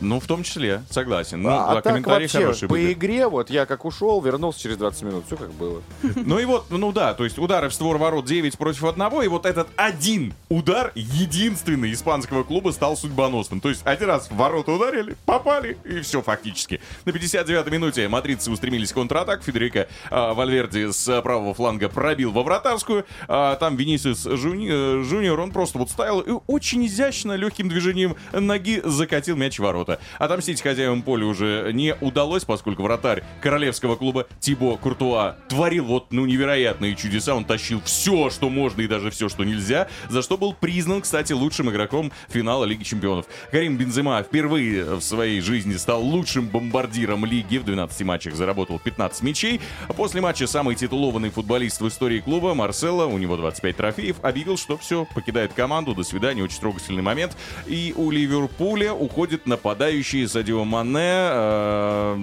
Ну, 0.00 0.20
в 0.20 0.26
том 0.26 0.42
числе, 0.42 0.82
согласен. 0.90 1.42
Ну, 1.42 1.50
а 1.50 1.66
да, 1.68 1.74
так 1.76 1.85
комментарии 1.85 2.24
вообще, 2.24 2.38
хорошие 2.38 2.68
по 2.68 2.74
были. 2.74 2.92
игре, 2.92 3.28
вот 3.28 3.50
я 3.50 3.66
как 3.66 3.85
ушел, 3.85 4.20
вернулся 4.20 4.61
через 4.61 4.76
20 4.76 5.02
минут. 5.02 5.24
Все 5.26 5.37
как 5.37 5.52
было. 5.52 5.82
Ну 6.02 6.38
и 6.38 6.44
вот, 6.44 6.66
ну 6.70 6.92
да, 6.92 7.14
то 7.14 7.24
есть 7.24 7.38
удары 7.38 7.68
в 7.68 7.74
створ 7.74 7.98
ворот 7.98 8.24
9 8.26 8.59
против 8.59 8.85
одного, 8.85 9.22
и 9.22 9.28
вот 9.28 9.46
этот 9.46 9.68
один 9.76 10.35
удар, 10.48 10.92
единственный 10.94 11.92
испанского 11.92 12.42
клуба, 12.42 12.70
стал 12.70 12.96
судьбоносным. 12.96 13.61
То 13.61 13.68
есть 13.68 13.82
один 13.85 14.09
раз 14.09 14.28
в 14.30 14.37
ворота 14.37 14.72
ударили, 14.72 15.16
попали, 15.24 15.78
и 15.85 16.00
все 16.00 16.22
фактически. 16.22 16.80
На 17.04 17.11
59-й 17.11 17.70
минуте 17.70 18.09
мадридцы 18.09 18.50
устремились 18.50 18.92
в 18.92 18.94
контратак. 18.94 19.42
Федерико 19.42 19.88
а, 20.11 20.35
Вальверди 20.35 20.90
с 20.90 21.22
правого 21.22 21.54
фланга 21.54 21.88
пробил 21.88 22.32
во 22.32 22.42
вратарскую. 22.42 23.04
А, 23.28 23.56
там 23.56 23.76
Венисиус 23.76 24.26
Жуни- 24.26 24.68
э, 24.70 25.02
Жуниор, 25.04 25.40
он 25.40 25.50
просто 25.52 25.78
вот 25.78 25.90
ставил 25.90 26.20
и 26.20 26.32
очень 26.46 26.87
изящно, 26.87 27.32
легким 27.32 27.68
движением 27.68 28.16
ноги 28.32 28.80
закатил 28.85 29.37
мяч 29.37 29.59
в 29.59 29.62
ворота. 29.62 29.86
Отомстить 30.18 30.62
хозяевам 30.62 31.03
поля 31.03 31.27
уже 31.27 31.70
не 31.72 31.94
удалось, 32.01 32.44
поскольку 32.44 32.83
вратарь 32.83 33.25
королевского 33.40 33.96
клуба 33.96 34.27
Тибо 34.40 34.77
Куртуа 34.77 35.37
творил 35.49 35.85
вот, 35.85 36.12
ну, 36.12 36.27
невероятные 36.27 36.94
чудеса. 36.96 37.35
Он 37.35 37.44
тащил 37.44 37.81
все, 37.85 38.31
что 38.31 38.49
можно 38.49 38.83
и 38.83 38.88
даже 38.88 39.11
все, 39.11 39.29
что 39.29 39.44
нельзя, 39.44 39.88
за 40.09 40.22
что 40.22 40.37
был 40.37 40.53
признан, 40.53 41.03
кстати, 41.03 41.33
лучшим 41.33 41.70
игроком 41.70 42.12
финала 42.29 42.64
Лиги 42.64 42.83
Чемпионов. 42.83 43.27
Карим 43.51 43.77
Бензема 43.77 44.22
впервые 44.22 44.96
в 44.96 45.01
своей 45.01 45.40
жизни 45.40 45.77
стал 45.77 46.03
лучшим 46.03 46.49
бомбардиром 46.49 47.25
лиги. 47.25 47.59
В 47.59 47.64
12 47.64 48.03
матчах 48.03 48.35
заработал 48.35 48.79
15 48.79 49.22
мячей. 49.22 49.61
После 49.96 50.20
матча 50.20 50.46
самый 50.46 50.75
титулованный 50.75 51.31
футболист 51.31 51.81
в 51.81 51.88
истории 51.88 52.20
клуба 52.20 52.55
Марсело, 52.55 53.07
у 53.07 53.18
него 53.18 53.37
25 53.37 53.77
трофеев, 53.77 54.16
объявил, 54.22 54.57
что 54.57 54.77
все, 54.77 55.07
покидает 55.14 55.53
команду, 55.53 55.94
до 55.94 56.03
свидания, 56.03 56.42
очень 56.42 56.61
трогательный 56.61 57.03
момент. 57.03 57.37
И 57.66 57.92
у 57.96 58.11
Ливерпуля 58.11 58.92
уходит 58.92 59.46
нападающий 59.76 60.26
Садио 60.26 60.64
Мане. 60.64 61.00
Э, 61.02 62.16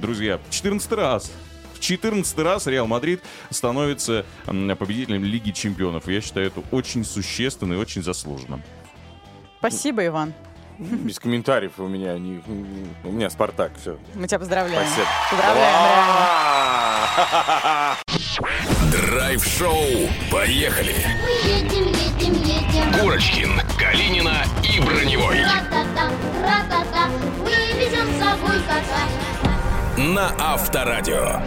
Друзья, 0.00 0.38
14 0.50 0.92
раз. 0.92 1.32
В 1.74 1.80
14 1.80 2.38
раз 2.38 2.68
Реал 2.68 2.86
Мадрид 2.86 3.20
становится 3.50 4.24
победителем 4.46 5.24
Лиги 5.24 5.50
Чемпионов. 5.50 6.06
Я 6.08 6.20
считаю, 6.20 6.46
это 6.46 6.62
очень 6.70 7.04
существенно 7.04 7.72
и 7.72 7.76
очень 7.76 8.04
заслуженно. 8.04 8.60
Спасибо, 9.58 10.06
Иван. 10.06 10.32
Без 10.78 11.18
комментариев 11.18 11.72
у 11.78 11.88
меня 11.88 12.16
не... 12.16 12.40
У 13.02 13.10
меня 13.10 13.28
Спартак, 13.28 13.72
все. 13.80 13.98
Мы 14.14 14.28
тебя 14.28 14.38
поздравляем. 14.38 14.86
Спасибо. 14.86 15.08
Поздравляем. 15.30 15.76
Драйв-шоу. 18.92 20.08
Поехали. 20.30 20.94
Едем, 21.44 21.88
едем, 21.88 22.32
едем. 22.34 22.49
Курочкин, 23.00 23.50
Калинина 23.78 24.44
и 24.62 24.80
Броневой. 24.80 25.40
Ра-та-та, 25.40 26.08
ра-та-та, 26.42 27.08
вывезем 27.40 28.06
с 28.14 28.18
собой 28.18 28.56
кота. 28.66 30.02
На 30.02 30.32
Авторадио. 30.38 31.40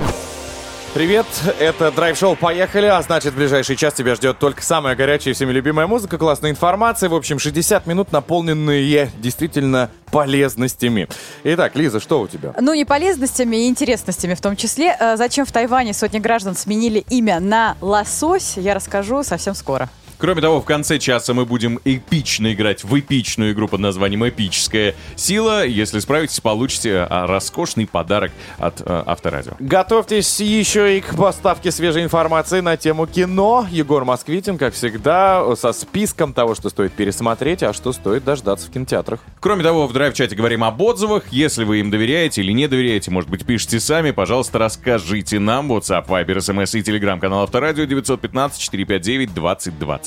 Привет, 0.93 1.26
это 1.60 1.91
драйв-шоу 1.91 2.36
«Поехали», 2.36 2.86
а 2.86 3.02
значит 3.02 3.34
в 3.34 3.36
ближайший 3.36 3.76
час 3.76 3.96
тебя 3.96 4.13
ждет 4.13 4.38
только 4.38 4.62
самая 4.62 4.96
горячая 4.96 5.32
и 5.32 5.36
всеми 5.36 5.52
любимая 5.52 5.88
музыка, 5.88 6.19
классная 6.19 6.52
информация, 6.52 7.10
в 7.10 7.15
общем 7.15 7.39
60 7.39 7.88
минут, 7.88 8.12
наполненные 8.12 9.10
действительно 9.17 9.89
полезностями. 10.12 11.08
Итак, 11.43 11.76
Лиза, 11.76 12.00
что 12.00 12.22
у 12.22 12.28
тебя? 12.28 12.54
Ну, 12.62 12.74
и 12.74 12.84
полезностями, 12.84 13.65
и 13.65 13.69
интересностями 13.69 14.36
в 14.36 14.41
том 14.41 14.56
числе. 14.56 14.96
Э, 15.00 15.17
Зачем 15.17 15.48
в 15.48 15.52
Тайване 15.52 15.93
сотни 15.93 16.19
граждан 16.19 16.56
сменили 16.56 17.04
имя 17.10 17.39
на 17.39 17.76
лосось, 17.82 18.54
я 18.58 18.76
расскажу 18.76 19.24
совсем 19.24 19.56
скоро. 19.56 19.89
Кроме 20.24 20.40
того, 20.40 20.62
в 20.62 20.64
конце 20.64 21.00
часа 21.00 21.34
мы 21.34 21.46
будем 21.46 21.82
эпично 21.84 22.54
играть 22.54 22.86
в 22.86 22.98
эпичную 22.98 23.52
игру 23.52 23.68
под 23.68 23.82
названием 23.82 24.26
«Эпическая 24.26 24.96
сила». 25.18 25.66
Если 25.66 26.00
справитесь, 26.00 26.40
получите 26.40 27.06
а, 27.10 27.28
роскошный 27.28 27.86
подарок 27.86 28.32
от 28.58 28.82
а, 28.86 29.04
Авторадио. 29.06 29.52
Готовьтесь 29.60 30.40
еще 30.40 30.98
и 30.98 31.02
к 31.02 31.18
поставке 31.18 31.74
свежей 31.74 32.04
информации 32.04 32.62
на 32.62 32.78
тему 32.78 33.06
кино. 33.06 33.68
Егор 33.70 34.06
Москвитин, 34.06 34.58
как 34.58 34.76
всегда, 34.76 35.58
со 35.58 35.74
списком 35.74 36.32
того, 36.32 36.56
что 36.56 36.70
стоит 36.70 36.94
пересмотреть, 36.94 37.62
а 37.62 37.74
что 37.74 37.92
стоит 37.92 38.24
дождаться 38.24 38.68
в 38.68 38.72
кинотеатрах. 38.72 39.20
Кроме 39.42 39.62
того, 39.64 39.88
в 39.88 39.92
драйв-чате 39.92 40.38
говорим 40.38 40.64
об 40.64 40.82
отзывах. 40.82 41.24
Если 41.32 41.66
вы 41.66 41.82
им 41.82 41.92
доверяете 41.92 42.44
или 42.44 42.54
не 42.54 42.70
доверяете, 42.70 43.12
может 43.12 43.30
быть, 43.30 43.46
пишите 43.46 43.82
сами, 43.82 44.12
пожалуйста, 44.12 44.58
расскажите 44.58 45.40
нам. 45.40 45.70
WhatsApp, 45.70 46.08
Viber, 46.08 46.38
SMS 46.38 46.80
и 46.80 46.82
телеграм-канал 46.82 47.44
Авторадио 47.44 47.84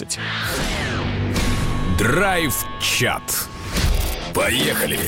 915-459-2020. 0.06 0.18
Драйв-чат. 1.98 3.48
Поехали. 4.34 4.98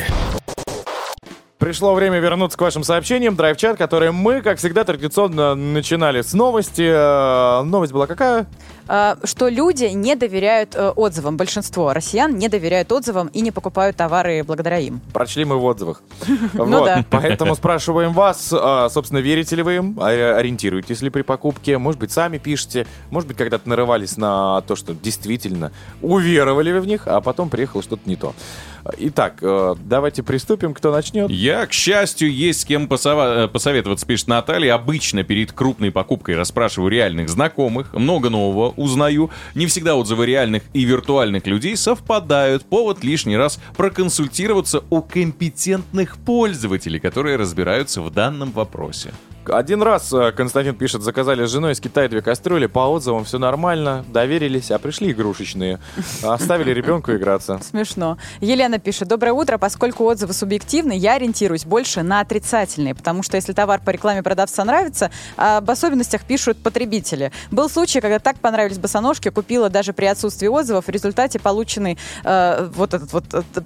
Пришло 1.59 1.95
время 1.95 2.19
вернуться 2.19 2.57
к 2.57 2.61
вашим 2.61 2.83
сообщениям. 2.83 3.37
Драйв-чат, 3.37 3.77
который 3.77 4.13
мы, 4.13 4.41
как 4.43 4.59
всегда, 4.59 4.85
традиционно 4.85 5.55
начинали 5.55 6.23
с 6.23 6.33
новости. 6.33 6.89
Э, 6.89 7.63
Новость 7.63 7.93
была 7.93 8.07
какая? 8.07 8.47
Э, 8.89 9.17
Что 9.25 9.49
люди 9.49 9.85
не 9.85 10.17
доверяют 10.17 10.75
э, 10.75 10.91
отзывам. 10.91 11.37
Большинство 11.37 11.93
россиян 11.93 12.37
не 12.37 12.49
доверяют 12.49 12.91
отзывам 12.91 13.29
и 13.29 13.41
не 13.41 13.51
покупают 13.51 13.97
товары 13.97 14.43
благодаря 14.43 14.79
им. 14.79 15.01
Прочли 15.13 15.45
мы 15.45 15.59
в 15.59 15.65
отзывах. 15.65 16.03
Ну 16.55 16.85
да. 16.85 17.05
Поэтому 17.11 17.55
спрашиваем 17.55 18.13
вас, 18.13 18.53
а, 18.53 18.89
собственно, 18.89 19.19
верите 19.19 19.57
ли 19.57 19.63
вы 19.63 19.77
им, 19.77 19.99
А, 20.01 20.37
ориентируетесь 20.39 21.03
ли 21.03 21.11
при 21.11 21.23
покупке, 21.23 21.79
может 21.79 22.01
быть, 22.01 22.11
сами 22.11 22.39
пишете, 22.39 22.87
может 23.11 23.29
быть, 23.29 23.37
когда-то 23.37 23.69
нарывались 23.69 24.17
на 24.17 24.61
то, 24.63 24.77
что 24.77 24.95
действительно 24.95 25.73
уверовали 26.03 26.73
вы 26.73 26.81
в 26.81 26.87
них, 26.87 27.07
а 27.07 27.21
потом 27.21 27.49
приехало 27.51 27.83
что-то 27.83 28.03
не 28.09 28.17
то. 28.17 28.35
Итак, 28.97 29.39
э, 29.43 29.75
давайте 29.85 30.23
приступим. 30.23 30.73
Кто 30.75 30.93
начнет? 30.93 31.31
Я, 31.31 31.67
к 31.67 31.73
счастью, 31.73 32.33
есть 32.33 32.63
с 32.63 32.65
кем 32.65 32.85
э, 32.85 33.49
посоветоваться, 33.49 34.07
пишет 34.07 34.29
Наталья. 34.29 34.75
Обычно 34.75 35.25
перед 35.25 35.53
крупной 35.53 35.91
покупкой 35.91 36.37
расспрашиваю 36.37 36.91
реальных 36.91 37.29
знакомых, 37.29 37.93
много 37.93 38.31
нового 38.31 38.73
узнаю. 38.79 39.31
Не 39.55 39.67
всегда 39.67 39.97
отзывы 39.97 40.27
реальных 40.27 40.63
и 40.73 40.85
виртуальных 40.85 41.47
людей 41.47 41.77
совпадают. 41.77 42.65
Повод 42.65 43.05
лишний 43.05 43.37
раз 43.37 43.61
проконсультироваться 43.77 44.85
у 44.91 45.03
компетентных 45.03 46.17
пользователей, 46.19 47.01
которые 47.01 47.37
разбираются 47.37 48.01
в 48.03 48.11
данном 48.11 48.53
вопросе. 48.53 49.13
Один 49.47 49.83
раз, 49.83 50.13
э, 50.13 50.33
Константин 50.33 50.75
пишет, 50.75 51.03
заказали 51.03 51.47
с 51.47 51.51
женой 51.51 51.73
из 51.73 51.81
Китая 51.81 52.09
две 52.09 52.21
кастрюли, 52.21 52.67
по 52.67 52.81
отзывам 52.81 53.25
все 53.25 53.39
нормально, 53.39 54.05
доверились, 54.09 54.71
а 54.71 54.79
пришли 54.79 55.13
игрушечные. 55.13 55.79
Оставили 56.23 56.71
ребенку 56.73 57.13
играться. 57.13 57.59
Смешно. 57.63 58.19
Елена 58.41 58.79
пишет. 58.79 59.09
Доброе 59.09 59.33
утро. 59.33 59.59
Поскольку 59.59 60.05
отзывы 60.05 60.33
субъективны, 60.33 60.97
я 60.97 61.15
ориентируюсь 61.15 61.65
больше 61.65 62.03
на 62.03 62.21
отрицательные, 62.21 62.95
потому 62.95 63.23
что 63.23 63.37
если 63.37 63.53
товар 63.53 63.81
по 63.85 63.91
рекламе 63.91 64.23
продавца 64.23 64.65
нравится, 64.65 65.11
об 65.37 65.71
особенностях 65.71 66.25
пишут 66.25 66.59
потребители. 66.59 67.33
Был 67.51 67.71
случай, 67.71 68.01
когда 68.01 68.19
так 68.19 68.39
понравились 68.39 68.79
босоножки, 68.79 69.31
купила 69.31 69.71
даже 69.71 69.93
при 69.93 70.07
отсутствии 70.07 70.49
отзывов. 70.49 70.87
В 70.87 70.91
результате 70.91 71.39
полученный 71.39 71.99
э, 72.25 72.69
вот 72.75 72.95
этот 72.95 73.13
вот 73.13 73.25
этот 73.33 73.65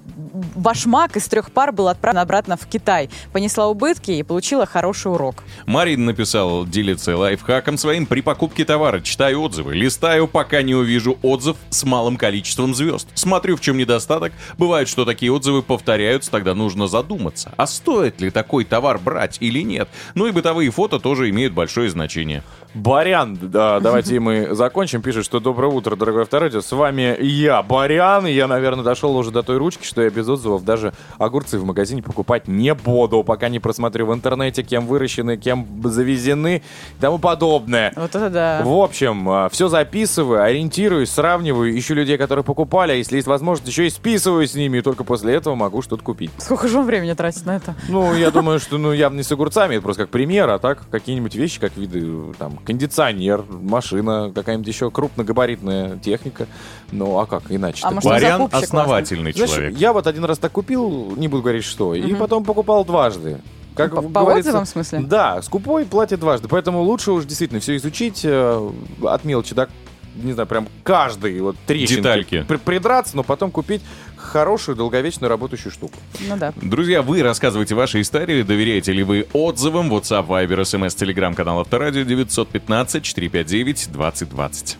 башмак 0.54 1.16
из 1.16 1.26
трех 1.26 1.50
пар 1.50 1.72
был 1.72 1.88
отправлен 1.88 2.20
обратно 2.20 2.56
в 2.56 2.66
Китай. 2.66 3.10
Понесла 3.32 3.68
убытки 3.68 4.12
и 4.12 4.22
получила 4.22 4.66
хороший 4.66 5.12
урок. 5.12 5.42
Марин 5.72 6.04
написал, 6.04 6.66
делится 6.66 7.16
лайфхаком 7.16 7.78
своим 7.78 8.04
при 8.04 8.20
покупке 8.20 8.66
товара. 8.66 9.00
Читаю 9.00 9.40
отзывы, 9.40 9.74
листаю, 9.74 10.28
пока 10.28 10.60
не 10.60 10.74
увижу 10.74 11.16
отзыв 11.22 11.56
с 11.70 11.84
малым 11.84 12.18
количеством 12.18 12.74
звезд. 12.74 13.08
Смотрю, 13.14 13.56
в 13.56 13.62
чем 13.62 13.78
недостаток. 13.78 14.34
Бывает, 14.58 14.86
что 14.86 15.06
такие 15.06 15.32
отзывы 15.32 15.62
повторяются, 15.62 16.30
тогда 16.30 16.54
нужно 16.54 16.88
задуматься. 16.88 17.54
А 17.56 17.66
стоит 17.66 18.20
ли 18.20 18.28
такой 18.28 18.64
товар 18.64 18.98
брать 18.98 19.38
или 19.40 19.62
нет? 19.62 19.88
Ну 20.14 20.26
и 20.26 20.30
бытовые 20.30 20.70
фото 20.70 20.98
тоже 20.98 21.30
имеют 21.30 21.54
большое 21.54 21.88
значение. 21.88 22.42
Барян, 22.74 23.38
да, 23.40 23.80
давайте 23.80 24.18
мы 24.18 24.54
закончим. 24.54 25.02
Пишет, 25.02 25.24
что 25.24 25.40
доброе 25.40 25.72
утро, 25.72 25.96
дорогой 25.96 26.22
авторадио. 26.22 26.60
С 26.60 26.72
вами 26.72 27.16
я, 27.22 27.62
Барян. 27.62 28.26
И 28.26 28.32
я, 28.32 28.46
наверное, 28.46 28.84
дошел 28.84 29.14
уже 29.16 29.30
до 29.30 29.42
той 29.42 29.58
ручки, 29.58 29.86
что 29.86 30.02
я 30.02 30.10
без 30.10 30.28
отзывов 30.28 30.64
даже 30.64 30.92
огурцы 31.18 31.58
в 31.58 31.64
магазине 31.64 32.02
покупать 32.02 32.48
не 32.48 32.74
буду, 32.74 33.22
пока 33.24 33.48
не 33.48 33.58
просмотрю 33.58 34.06
в 34.06 34.14
интернете, 34.14 34.62
кем 34.62 34.86
выращены, 34.86 35.36
кем 35.36 35.51
завезены 35.84 36.62
и 36.98 37.00
тому 37.00 37.18
подобное. 37.18 37.92
Вот 37.96 38.14
это 38.14 38.30
да. 38.30 38.62
В 38.64 38.72
общем, 38.72 39.48
все 39.50 39.68
записываю, 39.68 40.42
ориентируюсь, 40.42 41.10
сравниваю, 41.10 41.76
ищу 41.78 41.94
людей, 41.94 42.18
которые 42.18 42.44
покупали, 42.44 42.92
а 42.92 42.94
если 42.94 43.16
есть 43.16 43.28
возможность, 43.28 43.68
еще 43.68 43.86
и 43.86 43.90
списываюсь 43.90 44.52
с 44.52 44.54
ними, 44.54 44.78
и 44.78 44.82
только 44.82 45.04
после 45.04 45.34
этого 45.34 45.54
могу 45.54 45.82
что-то 45.82 46.02
купить. 46.02 46.30
Сколько 46.38 46.68
же 46.68 46.78
он 46.78 46.86
времени 46.86 47.12
тратит 47.14 47.46
на 47.46 47.56
это? 47.56 47.74
Ну, 47.88 48.14
я 48.14 48.30
думаю, 48.30 48.58
что 48.60 48.78
ну 48.78 48.92
явно 48.92 49.18
не 49.18 49.22
с 49.22 49.32
огурцами, 49.32 49.74
это 49.74 49.82
просто 49.82 50.02
как 50.02 50.10
пример, 50.10 50.48
а 50.50 50.58
так 50.58 50.82
какие-нибудь 50.90 51.34
вещи, 51.34 51.60
как 51.60 51.76
виды, 51.76 52.34
там, 52.38 52.56
кондиционер, 52.58 53.44
машина, 53.48 54.32
какая-нибудь 54.34 54.68
еще 54.68 54.90
крупногабаритная 54.90 55.96
техника. 55.98 56.46
Ну, 56.90 57.18
а 57.18 57.26
как 57.26 57.44
иначе? 57.48 57.80
А 57.84 57.90
может, 57.90 58.04
Вариант 58.04 58.52
основательный 58.54 59.32
Знаешь, 59.32 59.50
человек. 59.50 59.76
я 59.76 59.92
вот 59.92 60.06
один 60.06 60.24
раз 60.24 60.38
так 60.38 60.52
купил, 60.52 61.14
не 61.16 61.28
буду 61.28 61.42
говорить 61.42 61.64
что, 61.64 61.94
и 61.94 62.14
потом 62.14 62.44
покупал 62.44 62.84
дважды. 62.84 63.40
Как 63.74 63.94
По- 63.94 64.02
по 64.02 64.18
отзывам, 64.20 64.64
в 64.64 64.68
смысле? 64.68 65.00
Да, 65.00 65.40
скупой 65.42 65.84
платит 65.86 66.20
дважды. 66.20 66.48
Поэтому 66.48 66.82
лучше 66.82 67.12
уж 67.12 67.24
действительно 67.24 67.60
все 67.60 67.76
изучить 67.76 68.20
э, 68.24 68.70
от 69.02 69.24
мелочи 69.24 69.54
до, 69.54 69.68
не 70.16 70.32
знаю, 70.32 70.46
прям 70.46 70.68
каждый 70.82 71.40
вот 71.40 71.56
трещинки. 71.66 72.00
Детальки. 72.00 72.44
При- 72.46 72.56
придраться, 72.58 73.16
но 73.16 73.22
потом 73.22 73.50
купить 73.50 73.82
хорошую, 74.16 74.76
долговечную 74.76 75.28
работающую 75.30 75.72
штуку. 75.72 75.94
Ну 76.28 76.36
да. 76.36 76.52
Друзья, 76.56 77.02
вы 77.02 77.22
рассказывайте 77.22 77.74
ваши 77.74 78.00
истории, 78.00 78.42
доверяете 78.42 78.92
ли 78.92 79.02
вы 79.02 79.26
отзывам, 79.32 79.92
WhatsApp, 79.92 80.26
Viber, 80.28 80.60
SMS, 80.60 80.96
Telegram, 80.96 81.34
канал 81.34 81.60
Авторадио 81.60 82.02
915-459-2020. 82.02 84.76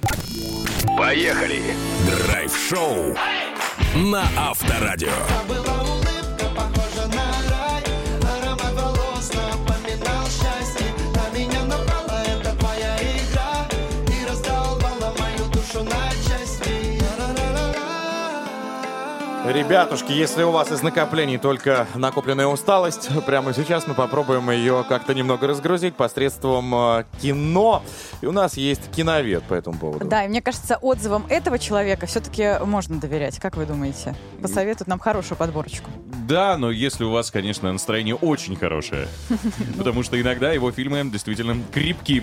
Поехали! 0.97 1.63
Драйв-шоу 2.27 3.15
на 3.97 4.25
Авторадио. 4.37 5.09
Ребятушки, 19.45 20.13
если 20.13 20.45
у 20.45 20.53
вас 20.53 20.71
из 20.71 20.83
накоплений 20.83 21.37
только 21.37 21.89
накопленная 21.97 22.47
усталость, 22.47 23.09
прямо 23.27 23.53
сейчас 23.53 23.89
мы 23.89 23.95
попробуем 23.95 24.49
ее 24.53 24.85
как-то 24.89 25.15
немного 25.15 25.49
разгрузить 25.49 25.97
посредством 25.97 26.73
э, 26.73 27.05
кино. 27.21 27.83
И 28.21 28.27
у 28.27 28.33
нас 28.33 28.57
есть 28.57 28.89
киновед 28.93 29.43
по 29.43 29.55
этому 29.55 29.77
поводу. 29.77 30.07
Да, 30.07 30.25
и 30.25 30.29
мне 30.29 30.41
кажется, 30.41 30.79
отзывам 30.81 31.27
этого 31.29 31.59
человека 31.59 32.07
все-таки 32.07 32.65
можно 32.65 33.01
доверять. 33.01 33.41
Как 33.41 33.57
вы 33.57 33.67
думаете? 33.67 34.15
Посоветуют 34.41 34.87
нам 34.87 35.01
хорошую 35.01 35.37
подборочку. 35.37 35.91
Да, 36.29 36.57
но 36.57 36.71
если 36.71 37.03
у 37.03 37.11
вас, 37.11 37.33
конечно, 37.33 37.73
настроение 37.73 38.15
очень 38.15 38.55
хорошее. 38.55 39.09
Потому 39.77 40.05
что 40.05 40.21
иногда 40.21 40.53
его 40.53 40.71
фильмы 40.71 41.03
действительно 41.11 41.57
крепки. 41.73 42.23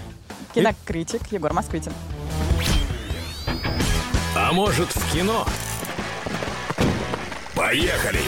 Кинокритик 0.56 1.30
Егор 1.32 1.52
Москвитин. 1.52 1.92
А 4.38 4.54
может 4.54 4.88
в 4.96 5.14
кино? 5.14 5.46
Поехали! 7.60 8.22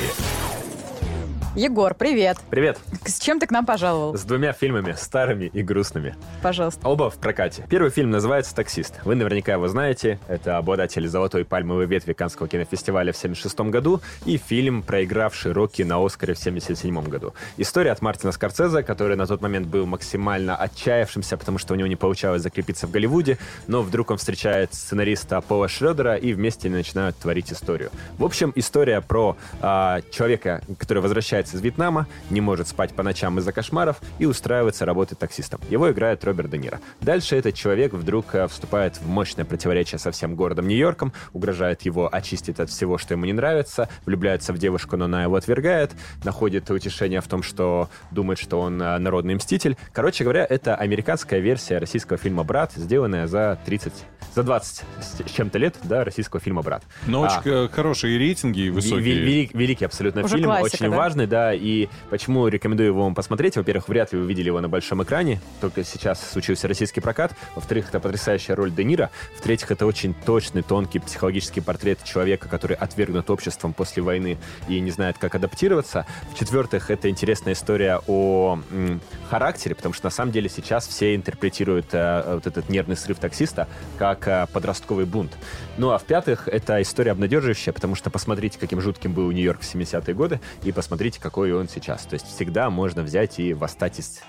Егор, 1.56 1.96
привет. 1.96 2.38
Привет! 2.50 2.78
С 3.04 3.20
чем 3.20 3.40
ты 3.40 3.48
к 3.48 3.52
нам 3.52 3.66
пожаловал? 3.66 4.16
С 4.16 4.24
двумя 4.24 4.54
фильмами, 4.54 4.94
старыми 4.96 5.46
и 5.46 5.64
грустными. 5.64 6.16
Пожалуйста. 6.44 6.88
Оба 6.88 7.10
в 7.10 7.16
прокате. 7.16 7.66
Первый 7.68 7.90
фильм 7.90 8.12
называется 8.12 8.54
«Таксист». 8.54 9.00
Вы 9.06 9.16
наверняка 9.16 9.54
его 9.54 9.68
знаете. 9.68 10.20
Это 10.28 10.58
обладатель 10.58 11.08
золотой 11.08 11.44
пальмовой 11.44 11.88
ветви 11.88 12.14
Каннского 12.14 12.48
кинофестиваля 12.48 13.12
в 13.12 13.18
76 13.18 13.60
году 13.72 14.02
и 14.26 14.38
фильм, 14.38 14.84
проигравший 14.84 15.52
Рокки 15.52 15.82
на 15.82 16.06
Оскаре 16.06 16.36
в 16.36 16.38
77 16.38 17.02
году. 17.08 17.34
История 17.58 17.92
от 17.92 18.04
Мартина 18.04 18.32
Скорсезе, 18.32 18.84
который 18.84 19.16
на 19.16 19.26
тот 19.26 19.42
момент 19.42 19.66
был 19.66 19.88
максимально 19.88 20.56
отчаявшимся, 20.56 21.38
потому 21.38 21.58
что 21.58 21.74
у 21.74 21.78
него 21.78 21.88
не 21.88 21.96
получалось 21.96 22.44
закрепиться 22.44 22.86
в 22.86 22.92
Голливуде, 22.92 23.40
но 23.66 23.82
вдруг 23.82 24.12
он 24.12 24.18
встречает 24.18 24.76
сценариста 24.76 25.42
Пола 25.42 25.68
Шредера 25.68 26.18
и 26.18 26.34
вместе 26.34 26.70
начинают 26.70 27.18
творить 27.18 27.52
историю. 27.52 27.90
В 28.20 28.24
общем, 28.24 28.54
история 28.56 29.02
про 29.02 29.38
а, 29.60 30.02
человека, 30.12 30.62
который 30.78 31.02
возвращается 31.02 31.58
из 31.58 31.62
Вьетнама, 31.62 32.06
не 32.30 32.42
может 32.42 32.68
спать 32.68 32.91
по 32.92 33.04
ночам 33.04 33.40
из-за 33.40 33.52
кошмаров 33.52 33.98
и 34.20 34.26
устраивается 34.26 34.86
работать 34.86 35.20
таксистом. 35.20 35.60
Его 35.70 35.92
играет 35.92 36.24
Роберт 36.24 36.50
Де 36.50 36.58
Ниро. 36.58 36.80
Дальше 37.02 37.36
этот 37.36 37.56
человек 37.56 37.94
вдруг 37.94 38.34
э, 38.36 38.48
вступает 38.48 38.98
в 38.98 39.08
мощное 39.08 39.46
противоречие 39.46 40.00
со 40.00 40.12
всем 40.12 40.36
городом 40.36 40.68
Нью-Йорком, 40.68 41.14
угрожает 41.34 41.82
его 41.84 42.10
очистить 42.12 42.60
от 42.60 42.70
всего, 42.70 42.98
что 42.98 43.14
ему 43.14 43.26
не 43.26 43.34
нравится, 43.34 43.90
влюбляется 44.06 44.54
в 44.54 44.58
девушку, 44.58 44.98
но 44.98 45.06
она 45.06 45.24
его 45.24 45.36
отвергает, 45.36 45.92
находит 46.24 46.70
утешение 46.70 47.22
в 47.22 47.28
том, 47.28 47.44
что 47.44 47.90
думает, 48.12 48.40
что 48.40 48.60
он 48.60 48.82
э, 48.82 48.98
народный 48.98 49.36
мститель. 49.36 49.78
Короче 49.94 50.24
говоря, 50.24 50.46
это 50.50 50.76
американская 50.76 51.40
версия 51.40 51.78
российского 51.78 52.18
фильма 52.18 52.44
«Брат», 52.44 52.72
сделанная 52.76 53.28
за 53.28 53.60
30, 53.66 53.94
за 54.36 54.44
20 54.44 54.84
с 55.02 55.32
чем-то 55.32 55.58
лет 55.60 55.76
до 55.84 56.04
российского 56.04 56.40
фильма 56.40 56.62
«Брат». 56.62 56.84
Но 57.06 57.24
А, 57.24 57.40
очень 57.40 57.52
э, 57.52 57.68
хорошие 57.70 58.18
рейтинги 58.18 58.70
высокие. 58.70 59.00
велик- 59.16 59.52
великий 59.54 59.86
абсолютно 59.86 60.24
Уже 60.24 60.36
фильм, 60.38 60.46
классика, 60.46 60.76
очень 60.84 60.92
да? 60.92 60.98
важный, 60.98 61.28
да, 61.28 61.54
и 61.54 61.88
почему 62.10 62.48
рекомендую 62.48 62.81
его 62.84 63.04
вам 63.04 63.16
посмотреть. 63.16 63.58
Во-первых, 63.58 63.88
вряд 63.88 64.14
ли 64.14 64.20
вы 64.20 64.26
видели 64.26 64.48
его 64.48 64.62
на 64.62 64.70
большом 64.70 65.04
экране, 65.04 65.42
только 65.60 65.84
сейчас 65.84 66.32
случился 66.32 66.68
российский 66.68 67.02
прокат. 67.02 67.34
Во-вторых, 67.56 67.90
это 67.90 68.00
потрясающая 68.00 68.56
роль 68.56 68.72
Де 68.72 68.84
Ниро. 68.84 69.10
В-третьих, 69.38 69.72
это 69.72 69.86
очень 69.86 70.14
точный, 70.14 70.64
тонкий 70.64 71.00
психологический 71.00 71.62
портрет 71.62 72.04
человека, 72.04 72.48
который 72.50 72.76
отвергнут 72.76 73.30
обществом 73.30 73.74
после 73.74 74.02
войны 74.04 74.38
и 74.68 74.80
не 74.80 74.92
знает, 74.92 75.18
как 75.18 75.36
адаптироваться. 75.36 76.06
В-четвертых, 76.34 76.90
это 76.90 77.10
интересная 77.10 77.54
история 77.54 78.02
о 78.08 78.60
м, 78.72 79.02
характере, 79.30 79.76
потому 79.76 79.94
что 79.94 80.06
на 80.06 80.12
самом 80.12 80.32
деле 80.32 80.50
сейчас 80.50 80.88
все 80.88 81.16
интерпретируют 81.16 81.88
э, 81.92 82.34
вот 82.36 82.48
этот 82.48 82.70
нервный 82.70 82.98
срыв 82.98 83.20
таксиста 83.20 83.68
как 83.98 84.28
э, 84.28 84.48
подростковый 84.52 85.06
бунт. 85.06 85.38
Ну 85.78 85.92
а 85.92 85.98
в-пятых, 85.98 86.48
это 86.48 86.82
история 86.82 87.12
обнадеживающая, 87.12 87.74
потому 87.74 87.96
что 87.96 88.10
посмотрите, 88.10 88.58
каким 88.60 88.82
жутким 88.82 89.14
был 89.14 89.30
Нью-Йорк 89.32 89.62
в 89.62 89.76
70-е 89.76 90.14
годы, 90.16 90.40
и 90.64 90.72
посмотрите, 90.72 91.20
какой 91.20 91.54
он 91.54 91.70
сейчас. 91.70 92.04
То 92.04 92.16
есть 92.16 92.28
всегда 92.28 92.70
можно 92.72 93.04
взять 93.04 93.40
и 93.40 93.54
восстать 93.54 94.00
из 94.00 94.20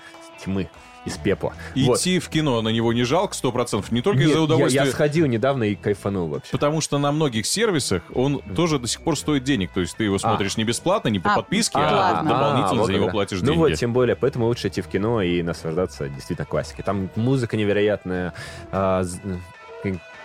тьмы, 0.43 0.69
из 1.05 1.17
пепла. 1.17 1.53
Вот. 1.75 1.99
Идти 1.99 2.19
в 2.19 2.29
кино 2.29 2.61
на 2.61 2.69
него 2.69 2.93
не 2.93 3.03
жалко 3.03 3.33
100%, 3.35 3.85
не 3.91 4.01
только 4.01 4.19
Нет, 4.19 4.27
из-за 4.29 4.37
я- 4.39 4.43
удовольствия. 4.43 4.85
Я, 4.85 4.91
сходил 4.91 5.25
недавно 5.25 5.63
и 5.63 5.75
кайфанул 5.75 6.27
вообще. 6.27 6.51
Потому 6.51 6.79
что 6.81 6.97
на 6.97 7.11
многих 7.11 7.45
сервисах 7.45 8.03
он 8.13 8.39
тоже 8.55 8.79
до 8.79 8.87
сих 8.87 9.01
пор 9.01 9.17
стоит 9.17 9.43
денег. 9.43 9.71
То 9.73 9.81
есть 9.81 9.95
ты 9.97 10.05
его 10.05 10.17
смотришь 10.17 10.55
не 10.57 10.63
бесплатно, 10.63 11.09
не 11.09 11.19
по 11.19 11.33
А, 11.33 11.35
подписке, 11.37 11.77
а, 11.77 11.89
а, 11.89 12.13
ладно. 12.15 12.29
дополнительно 12.29 12.79
вот 12.81 12.85
за 12.87 12.93
него 12.93 13.09
платишь 13.09 13.39
Ну 13.41 13.45
деньги. 13.47 13.57
вот, 13.59 13.73
тем 13.75 13.91
более, 13.93 14.15
поэтому 14.15 14.45
лучше 14.45 14.67
идти 14.69 14.81
в 14.81 14.87
кино 14.87 15.21
и 15.21 15.41
наслаждаться 15.43 16.07
действительно 16.09 16.45
классикой. 16.45 16.83
Там 16.85 17.09
музыка 17.15 17.57
невероятная, 17.57 18.33
а, 18.71 19.03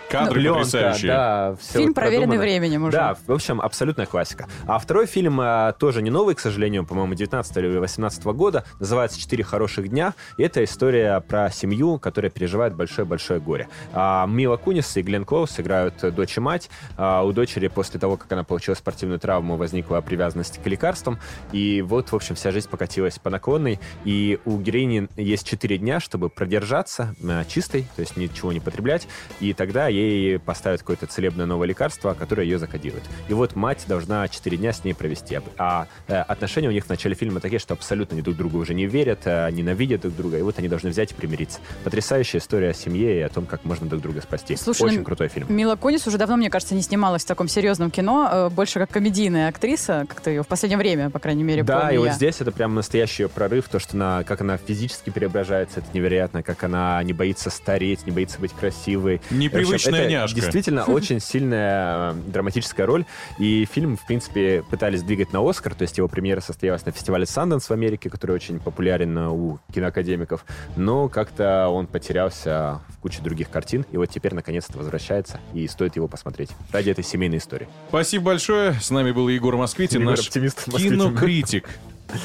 Кадры 0.09 0.39
Пленка, 0.41 0.59
потрясающие. 0.59 1.11
да, 1.11 1.55
всё 1.59 1.73
Фильм, 1.73 1.87
вот 1.87 1.95
проверенный 1.95 2.37
продумано. 2.37 2.41
временем 2.41 2.83
уже. 2.83 2.97
Да, 2.97 3.17
в 3.27 3.31
общем, 3.31 3.61
абсолютная 3.61 4.05
классика. 4.05 4.47
А 4.65 4.79
второй 4.79 5.05
фильм 5.05 5.39
а, 5.39 5.73
тоже 5.73 6.01
не 6.01 6.09
новый, 6.09 6.35
к 6.35 6.39
сожалению, 6.39 6.85
по-моему, 6.85 7.13
19 7.13 7.57
или 7.57 7.77
18 7.77 8.23
года, 8.25 8.63
называется 8.79 9.19
«Четыре 9.19 9.43
хороших 9.43 9.89
дня». 9.89 10.13
И 10.37 10.43
это 10.43 10.63
история 10.63 11.19
про 11.21 11.51
семью, 11.51 11.99
которая 11.99 12.31
переживает 12.31 12.75
большое-большое 12.75 13.39
горе. 13.39 13.67
А, 13.93 14.25
Мила 14.25 14.57
Кунис 14.57 14.97
и 14.97 15.01
Глен 15.01 15.25
Клоус 15.25 15.59
играют 15.59 16.03
э, 16.03 16.11
дочь 16.11 16.37
и 16.37 16.39
мать. 16.39 16.69
А, 16.97 17.23
у 17.23 17.31
дочери 17.31 17.67
после 17.67 17.99
того, 17.99 18.17
как 18.17 18.31
она 18.31 18.43
получила 18.43 18.75
спортивную 18.75 19.19
травму, 19.19 19.57
возникла 19.57 20.01
привязанность 20.01 20.61
к 20.63 20.65
лекарствам. 20.65 21.19
И 21.51 21.81
вот, 21.81 22.11
в 22.11 22.15
общем, 22.15 22.35
вся 22.35 22.51
жизнь 22.51 22.69
покатилась 22.69 23.19
по 23.19 23.29
наклонной. 23.29 23.79
И 24.05 24.39
у 24.45 24.57
героини 24.57 25.07
есть 25.17 25.47
четыре 25.47 25.77
дня, 25.77 25.99
чтобы 25.99 26.29
продержаться 26.29 27.15
э, 27.21 27.43
чистой, 27.47 27.85
то 27.95 28.01
есть 28.01 28.17
ничего 28.17 28.51
не 28.51 28.59
потреблять. 28.59 29.07
И 29.39 29.53
тогда 29.53 29.87
ей 29.87 29.98
поставят 30.45 30.81
какое-то 30.81 31.05
целебное 31.07 31.45
новое 31.45 31.67
лекарство, 31.67 32.13
которое 32.13 32.43
ее 32.43 32.59
закодирует. 32.59 33.03
И 33.27 33.33
вот 33.33 33.55
мать 33.55 33.85
должна 33.87 34.27
4 34.27 34.57
дня 34.57 34.73
с 34.73 34.83
ней 34.83 34.93
провести. 34.93 35.39
А 35.57 35.87
э, 36.07 36.15
отношения 36.15 36.67
у 36.67 36.71
них 36.71 36.85
в 36.85 36.89
начале 36.89 37.15
фильма 37.15 37.39
такие, 37.39 37.59
что 37.59 37.73
абсолютно 37.73 38.15
они 38.15 38.21
друг 38.21 38.37
другу 38.37 38.57
уже 38.57 38.73
не 38.73 38.85
верят, 38.85 39.21
э, 39.25 39.49
ненавидят 39.51 40.01
друг 40.01 40.15
друга, 40.15 40.37
и 40.37 40.41
вот 40.41 40.59
они 40.59 40.67
должны 40.67 40.89
взять 40.89 41.11
и 41.11 41.13
примириться. 41.15 41.59
Потрясающая 41.83 42.39
история 42.39 42.69
о 42.69 42.73
семье 42.73 43.19
и 43.19 43.21
о 43.21 43.29
том, 43.29 43.45
как 43.45 43.65
можно 43.65 43.87
друг 43.87 44.01
друга 44.01 44.21
спасти. 44.21 44.55
Слушай, 44.55 44.83
Очень 44.83 44.99
ну, 44.99 45.05
крутой 45.05 45.27
фильм. 45.27 45.47
Мила 45.49 45.75
Кунис 45.75 46.05
уже 46.07 46.17
давно, 46.17 46.37
мне 46.37 46.49
кажется, 46.49 46.75
не 46.75 46.81
снималась 46.81 47.23
в 47.23 47.27
таком 47.27 47.47
серьезном 47.47 47.91
кино, 47.91 48.29
э, 48.31 48.49
больше 48.49 48.79
как 48.79 48.89
комедийная 48.89 49.49
актриса, 49.49 50.05
как-то 50.07 50.29
ее 50.29 50.43
в 50.43 50.47
последнее 50.47 50.77
время, 50.77 51.09
по 51.09 51.19
крайней 51.19 51.43
мере, 51.43 51.63
Да, 51.63 51.81
помню 51.81 51.95
и 51.95 51.97
вот 51.97 52.07
я. 52.07 52.13
здесь 52.13 52.41
это 52.41 52.51
прям 52.51 52.75
настоящий 52.75 53.23
её 53.23 53.29
прорыв, 53.29 53.67
то, 53.69 53.79
что 53.79 53.95
она, 53.95 54.23
как 54.23 54.41
она 54.41 54.57
физически 54.57 55.09
преображается, 55.09 55.79
это 55.79 55.87
невероятно, 55.93 56.43
как 56.43 56.63
она 56.63 57.01
не 57.03 57.13
боится 57.13 57.49
стареть, 57.49 58.05
не 58.05 58.11
боится 58.11 58.39
быть 58.39 58.51
красивой. 58.53 59.21
Непривычная 59.29 59.88
В 59.89 59.93
общем, 59.93 60.03
это 60.03 60.11
няшка. 60.11 60.35
Действительно, 60.35 60.83
очень 60.87 61.19
сильная 61.19 62.11
э, 62.11 62.13
драматическая 62.27 62.85
роль, 62.85 63.05
и 63.37 63.65
фильм, 63.65 63.97
в 63.97 64.05
принципе, 64.05 64.63
пытались 64.69 65.03
двигать 65.03 65.33
на 65.33 65.47
Оскар, 65.47 65.75
то 65.75 65.83
есть 65.83 65.97
его 65.97 66.07
премьера 66.07 66.41
состоялась 66.41 66.85
на 66.85 66.91
фестивале 66.91 67.25
Санденс 67.25 67.69
в 67.69 67.71
Америке, 67.71 68.09
который 68.09 68.35
очень 68.35 68.59
популярен 68.59 69.17
э, 69.17 69.27
у 69.29 69.59
киноакадемиков, 69.73 70.45
но 70.75 71.09
как-то 71.09 71.69
он 71.69 71.87
потерялся 71.87 72.81
в 72.89 72.99
куче 72.99 73.21
других 73.21 73.49
картин, 73.49 73.85
и 73.91 73.97
вот 73.97 74.07
теперь 74.07 74.33
наконец-то 74.33 74.77
возвращается, 74.77 75.39
и 75.53 75.67
стоит 75.67 75.95
его 75.95 76.07
посмотреть 76.07 76.49
ради 76.71 76.89
этой 76.91 77.03
семейной 77.03 77.37
истории. 77.37 77.67
Спасибо 77.89 78.25
большое. 78.25 78.73
С 78.73 78.89
нами 78.89 79.11
был 79.11 79.27
Егор 79.29 79.55
Москвитин, 79.55 80.01
Егор 80.01 80.15
наш 80.15 80.27
Оптимист 80.27 80.65
кинокритик. 80.65 81.69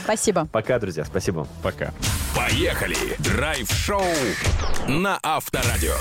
Спасибо. 0.05 0.47
Пока, 0.51 0.79
друзья, 0.79 1.05
спасибо. 1.05 1.47
Пока. 1.63 1.93
Поехали! 2.35 2.97
Драйв-шоу 3.19 4.03
на 4.89 5.19
Авторадио. 5.23 5.95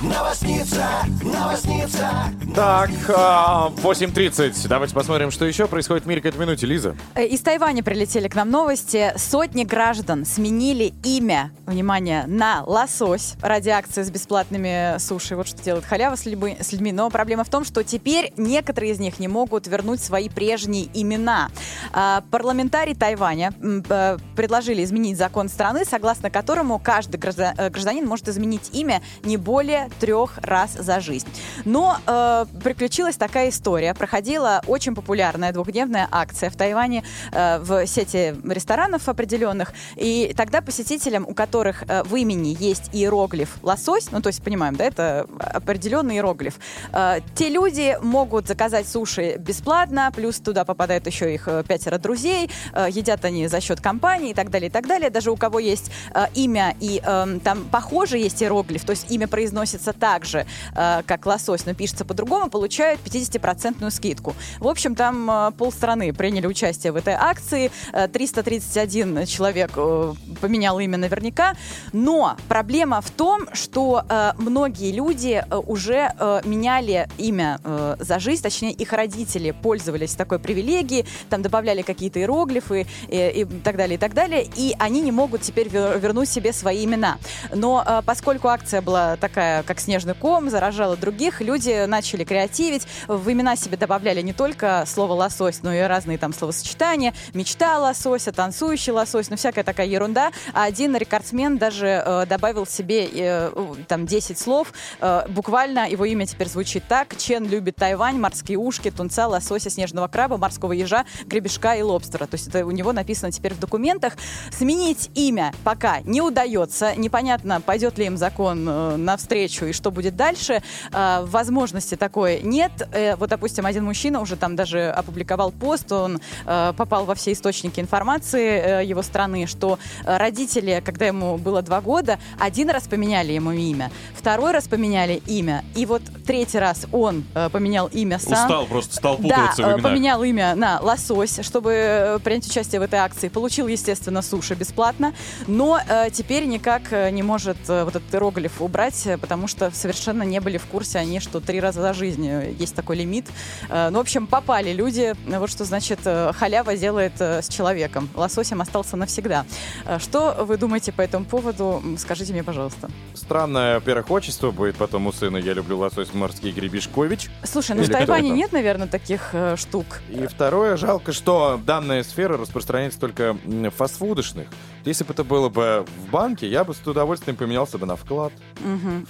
Новосница, 0.00 0.86
новосница. 1.22 2.10
Так, 2.54 2.90
а, 3.08 3.70
8.30. 3.76 4.68
Давайте 4.68 4.94
посмотрим, 4.94 5.30
что 5.30 5.46
еще 5.46 5.66
происходит 5.66 6.04
в 6.04 6.06
мире 6.08 6.20
к 6.20 6.26
этой 6.26 6.38
минуте. 6.38 6.66
Лиза. 6.66 6.94
Э, 7.14 7.24
Из 7.24 7.40
Тайваня 7.40 7.82
прилетели 7.82 8.28
к 8.28 8.34
нам 8.34 8.50
новости. 8.50 9.12
Сотни 9.16 9.64
граждан 9.64 10.26
сменили 10.26 10.92
имя, 11.02 11.50
внимание, 11.66 12.24
на 12.26 12.62
лосось 12.66 13.34
ради 13.40 13.70
акции 13.70 14.02
с 14.02 14.10
бесплатными 14.10 14.98
суши. 14.98 15.34
Вот 15.34 15.48
что 15.48 15.62
делает 15.62 15.86
халява 15.86 16.16
с 16.16 16.26
людьми. 16.26 16.58
с 16.60 16.72
людьми. 16.72 16.92
Но 16.92 17.08
проблема 17.08 17.44
в 17.44 17.48
том, 17.48 17.64
что 17.64 17.82
теперь 17.82 18.32
некоторые 18.36 18.92
из 18.92 18.98
них 18.98 19.18
не 19.18 19.28
могут 19.28 19.66
вернуть 19.66 20.02
свои 20.02 20.28
прежние 20.28 20.88
имена. 20.92 21.48
А, 21.92 22.22
Парламентарии 22.30 22.92
Тайваня 22.94 23.25
э, 23.32 24.18
предложили 24.34 24.84
изменить 24.84 25.16
закон 25.16 25.48
страны, 25.48 25.84
согласно 25.84 26.30
которому 26.30 26.78
каждый 26.78 27.18
э, 27.18 27.70
гражданин 27.70 28.06
может 28.06 28.28
изменить 28.28 28.70
имя 28.72 29.02
не 29.24 29.36
более 29.36 29.88
трех 30.00 30.38
раз 30.38 30.72
за 30.72 31.00
жизнь. 31.00 31.26
Но 31.64 31.98
э, 32.06 32.46
приключилась 32.62 33.16
такая 33.16 33.48
история. 33.50 33.94
Проходила 33.94 34.62
очень 34.66 34.94
популярная 34.94 35.52
двухдневная 35.52 36.08
акция 36.10 36.50
в 36.50 36.56
Тайване 36.56 37.04
э, 37.32 37.58
в 37.58 37.86
сети 37.86 38.34
ресторанов 38.44 39.08
определенных. 39.08 39.72
И 39.96 40.34
тогда 40.36 40.60
посетителям, 40.60 41.26
у 41.28 41.34
которых 41.34 41.84
э, 41.88 42.02
в 42.04 42.14
имени 42.16 42.56
есть 42.58 42.90
иероглиф 42.92 43.56
лосось, 43.62 44.10
ну 44.10 44.20
то 44.20 44.28
есть 44.28 44.42
понимаем, 44.42 44.76
да, 44.76 44.84
это 44.84 45.26
определенный 45.38 46.16
иероглиф, 46.16 46.54
э, 46.92 47.20
те 47.34 47.48
люди 47.48 47.96
могут 48.02 48.46
заказать 48.46 48.88
суши 48.88 49.36
бесплатно, 49.38 50.12
плюс 50.14 50.38
туда 50.38 50.64
попадают 50.64 51.06
еще 51.06 51.32
их 51.32 51.48
э, 51.48 51.62
пятеро 51.66 51.98
друзей, 51.98 52.50
э, 52.72 52.86
едят 52.90 53.15
они 53.24 53.48
за 53.48 53.60
счет 53.60 53.80
компании 53.80 54.30
и 54.30 54.34
так 54.34 54.50
далее, 54.50 54.68
и 54.68 54.72
так 54.72 54.86
далее. 54.86 55.10
Даже 55.10 55.30
у 55.30 55.36
кого 55.36 55.58
есть 55.58 55.90
э, 56.14 56.26
имя 56.34 56.74
и 56.80 57.00
э, 57.04 57.38
там 57.42 57.64
похоже 57.70 58.18
есть 58.18 58.42
иероглиф, 58.42 58.84
то 58.84 58.90
есть 58.90 59.10
имя 59.10 59.28
произносится 59.28 59.92
так 59.92 60.24
же, 60.24 60.46
э, 60.74 61.02
как 61.06 61.26
лосось, 61.26 61.66
но 61.66 61.74
пишется 61.74 62.04
по-другому, 62.04 62.50
получают 62.50 63.00
50% 63.04 63.90
скидку. 63.90 64.34
В 64.58 64.68
общем, 64.68 64.94
там 64.94 65.30
э, 65.30 65.50
полстраны 65.52 66.12
приняли 66.12 66.46
участие 66.46 66.92
в 66.92 66.96
этой 66.96 67.14
акции, 67.14 67.70
э, 67.92 68.08
331 68.08 69.26
человек 69.26 69.70
э, 69.76 70.14
поменял 70.40 70.78
имя 70.78 70.98
наверняка, 70.98 71.54
но 71.92 72.36
проблема 72.48 73.00
в 73.00 73.10
том, 73.10 73.48
что 73.52 74.04
э, 74.08 74.32
многие 74.38 74.92
люди 74.92 75.44
э, 75.48 75.56
уже 75.56 76.12
э, 76.18 76.40
меняли 76.44 77.08
имя 77.18 77.60
э, 77.64 77.96
за 77.98 78.18
жизнь, 78.18 78.42
точнее 78.42 78.72
их 78.72 78.92
родители 78.92 79.50
пользовались 79.50 80.14
такой 80.14 80.38
привилегией, 80.38 81.06
там 81.30 81.42
добавляли 81.42 81.82
какие-то 81.82 82.20
иероглифы 82.20 82.86
и, 83.08 83.42
и 83.42 83.44
так 83.44 83.76
далее, 83.76 83.96
и 83.96 83.98
так 83.98 84.14
далее, 84.14 84.46
и 84.56 84.74
они 84.78 85.00
не 85.00 85.12
могут 85.12 85.42
теперь 85.42 85.68
вер- 85.68 85.98
вернуть 85.98 86.28
себе 86.28 86.52
свои 86.52 86.84
имена. 86.84 87.18
Но 87.54 87.82
э, 87.86 88.02
поскольку 88.04 88.48
акция 88.48 88.82
была 88.82 89.16
такая, 89.16 89.62
как 89.62 89.80
снежный 89.80 90.14
ком, 90.14 90.50
заражала 90.50 90.96
других, 90.96 91.40
люди 91.40 91.86
начали 91.86 92.24
креативить, 92.24 92.86
в 93.06 93.30
имена 93.30 93.56
себе 93.56 93.76
добавляли 93.76 94.22
не 94.22 94.32
только 94.32 94.84
слово 94.86 95.12
лосось, 95.12 95.62
но 95.62 95.72
и 95.72 95.80
разные 95.80 96.18
там 96.18 96.32
словосочетания, 96.32 97.14
мечта 97.34 97.78
лосося, 97.78 98.32
танцующий 98.32 98.92
лосось, 98.92 99.30
ну 99.30 99.36
всякая 99.36 99.64
такая 99.64 99.86
ерунда. 99.86 100.32
А 100.52 100.64
один 100.64 100.96
рекордсмен 100.96 101.58
даже 101.58 102.02
э, 102.04 102.26
добавил 102.26 102.66
себе 102.66 103.08
э, 103.12 103.52
там 103.88 104.06
10 104.06 104.38
слов, 104.38 104.72
Э, 105.00 105.22
буквально 105.28 105.88
его 105.88 106.04
имя 106.04 106.26
теперь 106.26 106.48
звучит 106.48 106.84
так. 106.88 107.16
Чен 107.16 107.46
любит 107.46 107.76
Тайвань, 107.76 108.18
морские 108.18 108.58
ушки, 108.58 108.90
тунца, 108.90 109.26
лосося, 109.26 109.70
снежного 109.70 110.08
краба, 110.08 110.36
морского 110.36 110.72
ежа, 110.72 111.04
гребешка 111.26 111.74
и 111.74 111.82
лобстера. 111.82 112.26
То 112.26 112.34
есть 112.34 112.48
это 112.48 112.64
у 112.66 112.70
него 112.70 112.85
написано 112.92 113.32
теперь 113.32 113.54
в 113.54 113.60
документах. 113.60 114.14
Сменить 114.50 115.10
имя 115.14 115.52
пока 115.64 116.00
не 116.00 116.20
удается. 116.20 116.94
Непонятно, 116.96 117.60
пойдет 117.60 117.98
ли 117.98 118.06
им 118.06 118.16
закон 118.16 118.66
э, 118.68 118.96
навстречу 118.96 119.66
и 119.66 119.72
что 119.72 119.90
будет 119.90 120.16
дальше. 120.16 120.62
Э, 120.92 121.24
возможности 121.24 121.96
такой 121.96 122.40
нет. 122.42 122.72
Э, 122.92 123.16
вот, 123.16 123.30
допустим, 123.30 123.66
один 123.66 123.84
мужчина 123.84 124.20
уже 124.20 124.36
там 124.36 124.56
даже 124.56 124.90
опубликовал 124.90 125.50
пост, 125.52 125.90
он 125.92 126.20
э, 126.46 126.72
попал 126.76 127.04
во 127.04 127.14
все 127.14 127.32
источники 127.32 127.80
информации 127.80 128.80
э, 128.80 128.84
его 128.84 129.02
страны, 129.02 129.46
что 129.46 129.78
родители, 130.04 130.82
когда 130.84 131.06
ему 131.06 131.36
было 131.38 131.62
два 131.62 131.80
года, 131.80 132.18
один 132.38 132.70
раз 132.70 132.84
поменяли 132.88 133.32
ему 133.32 133.52
имя, 133.52 133.90
второй 134.14 134.52
раз 134.52 134.68
поменяли 134.68 135.22
имя, 135.26 135.64
и 135.74 135.86
вот 135.86 136.02
третий 136.26 136.58
раз 136.58 136.86
он 136.92 137.24
э, 137.34 137.48
поменял 137.50 137.86
имя 137.88 138.18
сам. 138.18 138.32
Устал 138.44 138.66
просто, 138.66 138.94
стал 138.96 139.16
Да, 139.18 139.22
путаться 139.22 139.62
в 139.62 139.66
э, 139.66 139.68
именах. 139.72 139.82
поменял 139.82 140.22
имя 140.22 140.54
на 140.54 140.80
лосось, 140.80 141.40
чтобы 141.42 142.20
принять 142.24 142.46
участие 142.48 142.75
в 142.78 142.82
этой 142.82 142.98
акции. 142.98 143.28
Получил, 143.28 143.66
естественно, 143.68 144.22
суши 144.22 144.54
бесплатно, 144.54 145.14
но 145.46 145.78
э, 145.88 146.10
теперь 146.12 146.46
никак 146.46 146.92
э, 146.92 147.10
не 147.10 147.22
может 147.22 147.56
э, 147.68 147.84
вот 147.84 147.96
этот 147.96 148.14
иероглиф 148.14 148.60
убрать, 148.60 149.06
э, 149.06 149.18
потому 149.18 149.46
что 149.48 149.70
совершенно 149.70 150.22
не 150.22 150.40
были 150.40 150.58
в 150.58 150.66
курсе 150.66 150.98
они, 150.98 151.20
что 151.20 151.40
три 151.40 151.60
раза 151.60 151.80
за 151.80 151.92
жизнь 151.92 152.26
есть 152.58 152.74
такой 152.74 152.96
лимит. 152.96 153.26
Э, 153.68 153.88
ну, 153.90 153.98
в 153.98 154.00
общем, 154.02 154.26
попали 154.26 154.72
люди. 154.72 155.14
Вот 155.26 155.50
что 155.50 155.64
значит 155.64 156.00
э, 156.04 156.32
халява 156.34 156.76
делает 156.76 157.14
э, 157.20 157.42
с 157.42 157.48
человеком. 157.48 158.08
Лососем 158.14 158.60
остался 158.60 158.96
навсегда. 158.96 159.44
Э, 159.84 159.98
Что 159.98 160.44
вы 160.46 160.56
думаете 160.56 160.92
по 160.92 161.02
этому 161.02 161.24
поводу? 161.24 161.82
Скажите 161.98 162.32
мне, 162.32 162.42
пожалуйста. 162.42 162.90
Странное, 163.14 163.74
во-первых, 163.76 164.10
отчество 164.10 164.50
будет 164.50 164.76
потом 164.76 165.06
у 165.06 165.12
сына. 165.12 165.36
Я 165.38 165.52
люблю 165.54 165.78
лосось 165.78 166.12
морский 166.14 166.52
гребешкович. 166.52 167.28
Слушай, 167.44 167.76
ну 167.76 167.82
Или 167.82 167.90
в 167.90 167.92
Тайване 167.92 168.30
нет, 168.30 168.52
наверное, 168.52 168.86
таких 168.86 169.30
э, 169.32 169.56
штук. 169.56 169.86
И 170.10 170.26
второе, 170.26 170.76
жалко, 170.76 171.12
что 171.12 171.60
данная 171.64 172.02
сфера 172.02 172.36
распространяется 172.36 172.65
только 173.00 173.36
м, 173.44 173.64
в 173.64 173.70
фастфудочных. 173.70 174.48
Если 174.84 175.04
бы 175.04 175.12
это 175.12 175.24
было 175.24 175.48
бы 175.48 175.84
в 176.06 176.10
банке, 176.10 176.48
я 176.48 176.64
бы 176.64 176.74
с 176.74 176.86
удовольствием 176.86 177.36
поменялся 177.36 177.78
бы 177.78 177.86
на 177.86 177.96
вклад. 177.96 178.32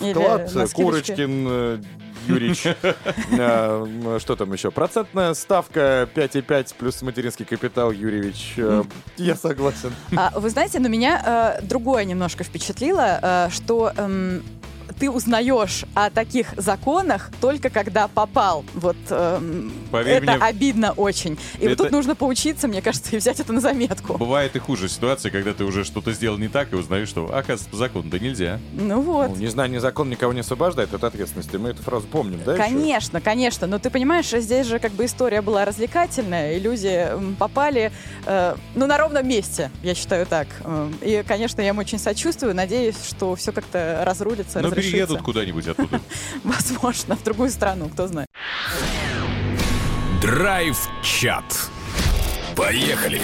Или 0.01 0.13
Вклад 0.13 0.43
э, 0.43 0.49
скидочке. 0.49 0.83
Курочкин 0.83 1.47
э, 1.49 1.79
Юрич. 2.29 2.67
Э, 3.39 4.19
Что 4.21 4.37
там 4.37 4.53
еще? 4.53 4.71
Процентная 4.71 5.35
ставка 5.35 6.09
5,5 6.15 6.75
плюс 6.79 7.03
материнский 7.03 7.45
капитал 7.45 7.91
Юрьевич. 7.91 8.55
Я 9.17 9.35
согласен. 9.35 9.93
А, 10.17 10.33
вы 10.39 10.49
знаете, 10.51 10.79
но 10.79 10.89
меня 10.89 11.59
другое 11.63 12.05
немножко 12.05 12.45
впечатлило, 12.45 13.49
что 13.53 13.93
эм, 13.97 14.43
ты 14.99 15.11
узнаешь 15.11 15.85
о 15.95 16.11
таких 16.11 16.55
законах 16.57 17.31
только 17.41 17.71
когда 17.71 18.09
попал. 18.09 18.65
Вот 18.75 18.97
эм, 19.11 19.73
Поверь 19.91 20.23
это 20.23 20.37
мне, 20.37 20.45
обидно 20.45 20.93
очень. 20.93 21.39
И 21.59 21.65
вот 21.69 21.73
это- 21.73 21.83
тут 21.85 21.93
нужно 21.93 22.15
поучиться, 22.15 22.69
мне 22.69 22.83
кажется, 22.83 23.15
и 23.15 23.19
взять 23.19 23.41
это 23.41 23.53
на 23.53 23.61
заметку. 23.61 24.17
Бывает 24.19 24.57
и 24.57 24.59
хуже 24.59 24.89
ситуация, 24.89 25.31
когда 25.31 25.53
ты 25.53 25.65
уже 25.65 25.85
что-то 25.85 26.13
сделал 26.13 26.39
не 26.39 26.49
так 26.49 26.73
и 26.73 26.77
узнаешь, 26.77 27.09
что, 27.09 27.27
оказывается, 27.27 27.69
по 27.71 27.77
закону-то 27.77 28.19
нельзя. 28.19 28.59
Ну 28.73 29.01
вот. 29.01 29.31
Ну, 29.31 29.37
незнание 29.37 29.81
закона 29.81 30.11
никого 30.11 30.33
не 30.33 30.41
освобождает 30.41 30.93
от 30.95 31.05
ответственности. 31.05 31.57
Мы 31.57 31.71
эту 31.71 31.83
фразу 31.83 32.07
помним, 32.07 32.41
да? 32.45 32.53
еще? 32.55 32.63
Конечно, 32.63 33.21
конечно. 33.21 33.67
Но 33.67 33.79
ты 33.79 33.91
понимаешь, 33.91 34.29
здесь 34.31 34.67
же 34.67 34.79
как 34.79 34.93
бы 34.93 35.05
история 35.05 35.43
была 35.43 35.65
развлекательная, 35.65 36.55
и 36.57 36.61
люди 36.61 37.09
попали, 37.39 37.93
э, 38.27 38.55
ну, 38.75 38.87
на 38.87 38.99
ровном 38.99 39.27
месте, 39.29 39.71
я 39.83 39.95
считаю 39.95 40.27
так. 40.27 40.47
Э, 40.65 40.91
И, 41.03 41.25
конечно, 41.27 41.61
я 41.61 41.69
им 41.69 41.79
очень 41.79 41.99
сочувствую, 41.99 42.55
надеюсь, 42.55 42.97
что 43.09 43.35
все 43.37 43.53
как-то 43.53 44.03
разрулится, 44.05 44.61
Но 44.61 44.69
разрешится. 44.69 44.86
Переедут 44.91 45.23
куда-нибудь 45.23 45.69
оттуда. 45.69 46.01
Возможно, 46.45 47.17
в 47.17 47.23
другую 47.23 47.51
страну, 47.51 47.89
кто 47.89 48.07
знает. 48.07 48.29
Драйв-чат. 50.21 51.71
Поехали. 52.57 53.21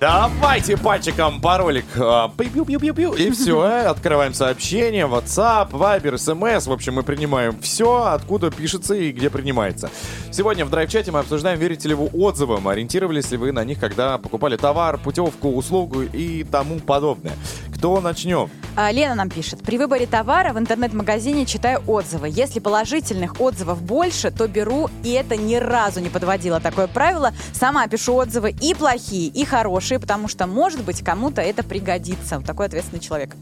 Давайте 0.00 0.76
пальчиком 0.76 1.40
паролик. 1.40 1.86
а, 1.96 2.28
пиу-пиу-пиу-пиу, 2.28 3.14
И 3.16 3.30
все, 3.30 3.62
открываем 3.88 4.34
сообщение, 4.34 5.06
WhatsApp, 5.06 5.70
Viber, 5.70 6.16
SMS. 6.16 6.68
В 6.68 6.72
общем, 6.72 6.94
мы 6.94 7.02
принимаем 7.02 7.58
все, 7.62 8.04
откуда 8.04 8.50
пишется 8.50 8.94
и 8.94 9.12
где 9.12 9.30
принимается. 9.30 9.90
Сегодня 10.30 10.66
в 10.66 10.70
драйв-чате 10.70 11.10
мы 11.10 11.20
обсуждаем, 11.20 11.58
верите 11.58 11.88
ли 11.88 11.94
вы 11.94 12.06
отзывам, 12.12 12.68
ориентировались 12.68 13.30
ли 13.30 13.38
вы 13.38 13.52
на 13.52 13.64
них, 13.64 13.80
когда 13.80 14.18
покупали 14.18 14.56
товар, 14.58 14.98
путевку, 14.98 15.54
услугу 15.54 16.02
и 16.02 16.44
тому 16.44 16.80
подобное. 16.80 17.32
Кто 17.74 18.00
начнем? 18.00 18.50
А, 18.76 18.90
Лена 18.90 19.14
нам 19.14 19.30
пишет. 19.30 19.62
При 19.62 19.78
выборе 19.78 20.06
товара 20.06 20.52
в 20.52 20.58
интернет-магазине 20.58 21.46
читаю 21.46 21.82
отзывы. 21.86 22.28
Если 22.28 22.58
положительных 22.58 23.40
отзывов 23.40 23.82
больше, 23.82 24.30
то 24.30 24.48
беру, 24.48 24.90
и 25.02 25.10
это 25.10 25.36
ни 25.36 25.56
разу 25.56 26.00
не 26.00 26.08
подводило 26.08 26.60
такое 26.60 26.86
правило. 26.86 27.32
Сама 27.52 27.86
пишу 27.86 28.14
отзывы 28.14 28.50
и 28.50 28.74
плохие, 28.74 29.28
и 29.28 29.44
хорошие, 29.44 30.00
потому 30.00 30.28
что, 30.28 30.46
может 30.46 30.84
быть, 30.84 31.04
кому-то 31.04 31.40
это 31.40 31.62
пригодится. 31.62 32.38
Вот 32.38 32.46
такой 32.46 32.66
ответственный 32.66 33.00
человек. 33.00 33.36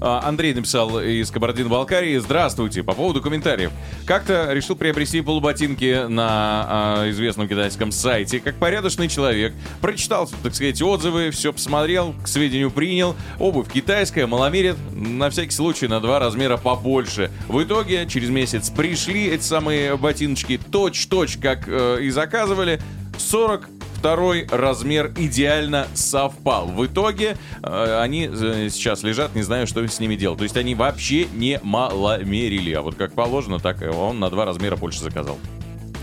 А, 0.00 0.22
Андрей 0.24 0.54
написал 0.54 1.00
из 1.00 1.30
Кабардино-Балкарии. 1.30 2.16
Здравствуйте. 2.18 2.82
По 2.82 2.92
поводу 2.92 3.20
комментариев. 3.20 3.70
Как-то 4.06 4.52
решил 4.52 4.76
приобрести 4.76 5.20
полуботинки 5.20 6.06
на 6.08 6.66
а, 7.02 7.10
известном 7.10 7.48
китайском 7.48 7.92
сайте. 7.92 8.40
Как 8.40 8.56
порядочный 8.56 9.08
человек. 9.08 9.52
Прочитал, 9.80 10.28
так 10.42 10.54
сказать, 10.54 10.80
отзывы, 10.82 11.30
все 11.30 11.52
посмотрел, 11.52 12.14
к 12.22 12.28
сведению 12.28 12.70
принял. 12.70 13.14
Обувь 13.38 13.71
китайская, 13.72 14.26
маломерит, 14.26 14.76
на 14.92 15.30
всякий 15.30 15.52
случай 15.52 15.88
на 15.88 16.00
два 16.00 16.18
размера 16.18 16.56
побольше. 16.56 17.30
В 17.48 17.62
итоге 17.62 18.06
через 18.06 18.28
месяц 18.28 18.70
пришли 18.70 19.26
эти 19.26 19.42
самые 19.42 19.96
ботиночки 19.96 20.58
точь-точь, 20.70 21.38
как 21.38 21.64
э, 21.66 21.98
и 22.02 22.10
заказывали. 22.10 22.80
40 23.18 23.68
второй 23.96 24.46
размер 24.50 25.12
идеально 25.16 25.86
совпал. 25.94 26.66
В 26.66 26.84
итоге 26.86 27.36
э, 27.62 27.98
они 28.00 28.28
э, 28.30 28.68
сейчас 28.70 29.02
лежат, 29.02 29.34
не 29.34 29.42
знаю, 29.42 29.66
что 29.66 29.86
с 29.86 30.00
ними 30.00 30.16
делать. 30.16 30.38
То 30.38 30.44
есть 30.44 30.56
они 30.56 30.74
вообще 30.74 31.26
не 31.32 31.58
маломерили. 31.62 32.72
А 32.72 32.82
вот 32.82 32.96
как 32.96 33.14
положено, 33.14 33.58
так 33.58 33.82
он 33.96 34.20
на 34.20 34.28
два 34.28 34.44
размера 34.44 34.76
больше 34.76 35.00
заказал. 35.00 35.38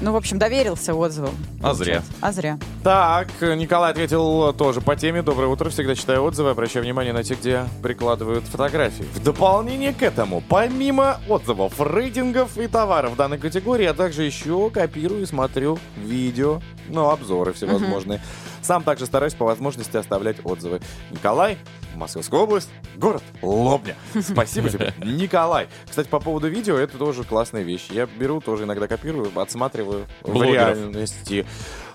Ну, 0.02 0.14
в 0.14 0.16
общем, 0.16 0.40
доверился 0.40 0.96
отзывам. 0.96 1.36
А 1.62 1.74
зря. 1.74 2.04
А 2.22 2.32
зря. 2.32 2.58
Так, 2.84 3.28
Николай 3.42 3.92
ответил 3.92 4.54
тоже 4.54 4.80
по 4.80 4.96
теме. 4.96 5.22
Доброе 5.22 5.48
утро, 5.48 5.70
всегда 5.70 5.94
читаю 5.94 6.24
отзывы, 6.24 6.52
обращаю 6.52 6.86
внимание 6.86 7.12
на 7.12 7.24
те, 7.24 7.36
где 7.36 7.66
прикладывают 7.84 8.46
фотографии. 8.46 9.04
В 9.14 9.22
дополнение 9.22 9.94
к 9.94 10.02
этому, 10.02 10.42
помимо 10.48 11.20
отзывов, 11.28 11.74
рейтингов 11.80 12.58
и 12.58 12.68
товаров 12.68 13.18
данной 13.18 13.38
категории, 13.38 13.84
я 13.84 13.94
также 13.94 14.24
еще 14.24 14.70
копирую 14.70 15.24
и 15.24 15.26
смотрю 15.26 15.78
видео, 15.98 16.62
ну, 16.88 17.10
обзоры 17.10 17.52
всевозможные. 17.52 18.22
Сам 18.70 18.84
также 18.84 19.08
стараюсь 19.08 19.34
по 19.34 19.46
возможности 19.46 19.98
оставлять 19.98 20.36
отзывы. 20.44 20.80
Николай, 21.10 21.58
Московская 21.96 22.40
область, 22.40 22.70
город 22.98 23.24
Лобня. 23.42 23.96
Спасибо 24.22 24.70
тебе, 24.70 24.94
Николай. 25.04 25.70
Кстати, 25.90 26.08
по 26.08 26.20
поводу 26.20 26.50
видео, 26.50 26.78
это 26.78 27.00
тоже 27.00 27.24
классная 27.24 27.64
вещь. 27.64 27.88
Я 27.90 28.06
беру, 28.06 28.42
тоже 28.42 28.66
иногда 28.66 28.88
копирую, 28.88 29.32
отсматриваю 29.42 30.06
в 30.22 30.34
Блогеров. 30.34 30.54
реальности. 30.78 31.48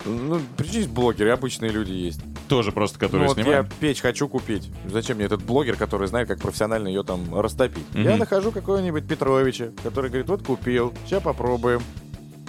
Ну, 0.03 0.41
причем 0.57 0.91
блогеры, 0.93 1.31
обычные 1.31 1.71
люди 1.71 1.93
есть. 1.93 2.19
Тоже 2.49 2.73
просто, 2.73 2.99
которые 2.99 3.21
Ну, 3.29 3.33
вот 3.33 3.41
снимают. 3.41 3.67
я 3.71 3.77
печь 3.79 4.01
хочу 4.01 4.27
купить. 4.27 4.69
Зачем 4.85 5.15
мне 5.15 5.27
этот 5.27 5.41
блогер, 5.43 5.77
который 5.77 6.09
знает, 6.09 6.27
как 6.27 6.39
профессионально 6.41 6.89
ее 6.89 7.03
там 7.03 7.39
растопить? 7.39 7.85
Мгм. 7.93 8.03
Я 8.03 8.17
нахожу 8.17 8.51
какого-нибудь 8.51 9.07
Петровича, 9.07 9.69
который 9.81 10.09
говорит, 10.09 10.27
вот 10.27 10.43
купил, 10.45 10.93
сейчас 11.05 11.23
попробуем. 11.23 11.81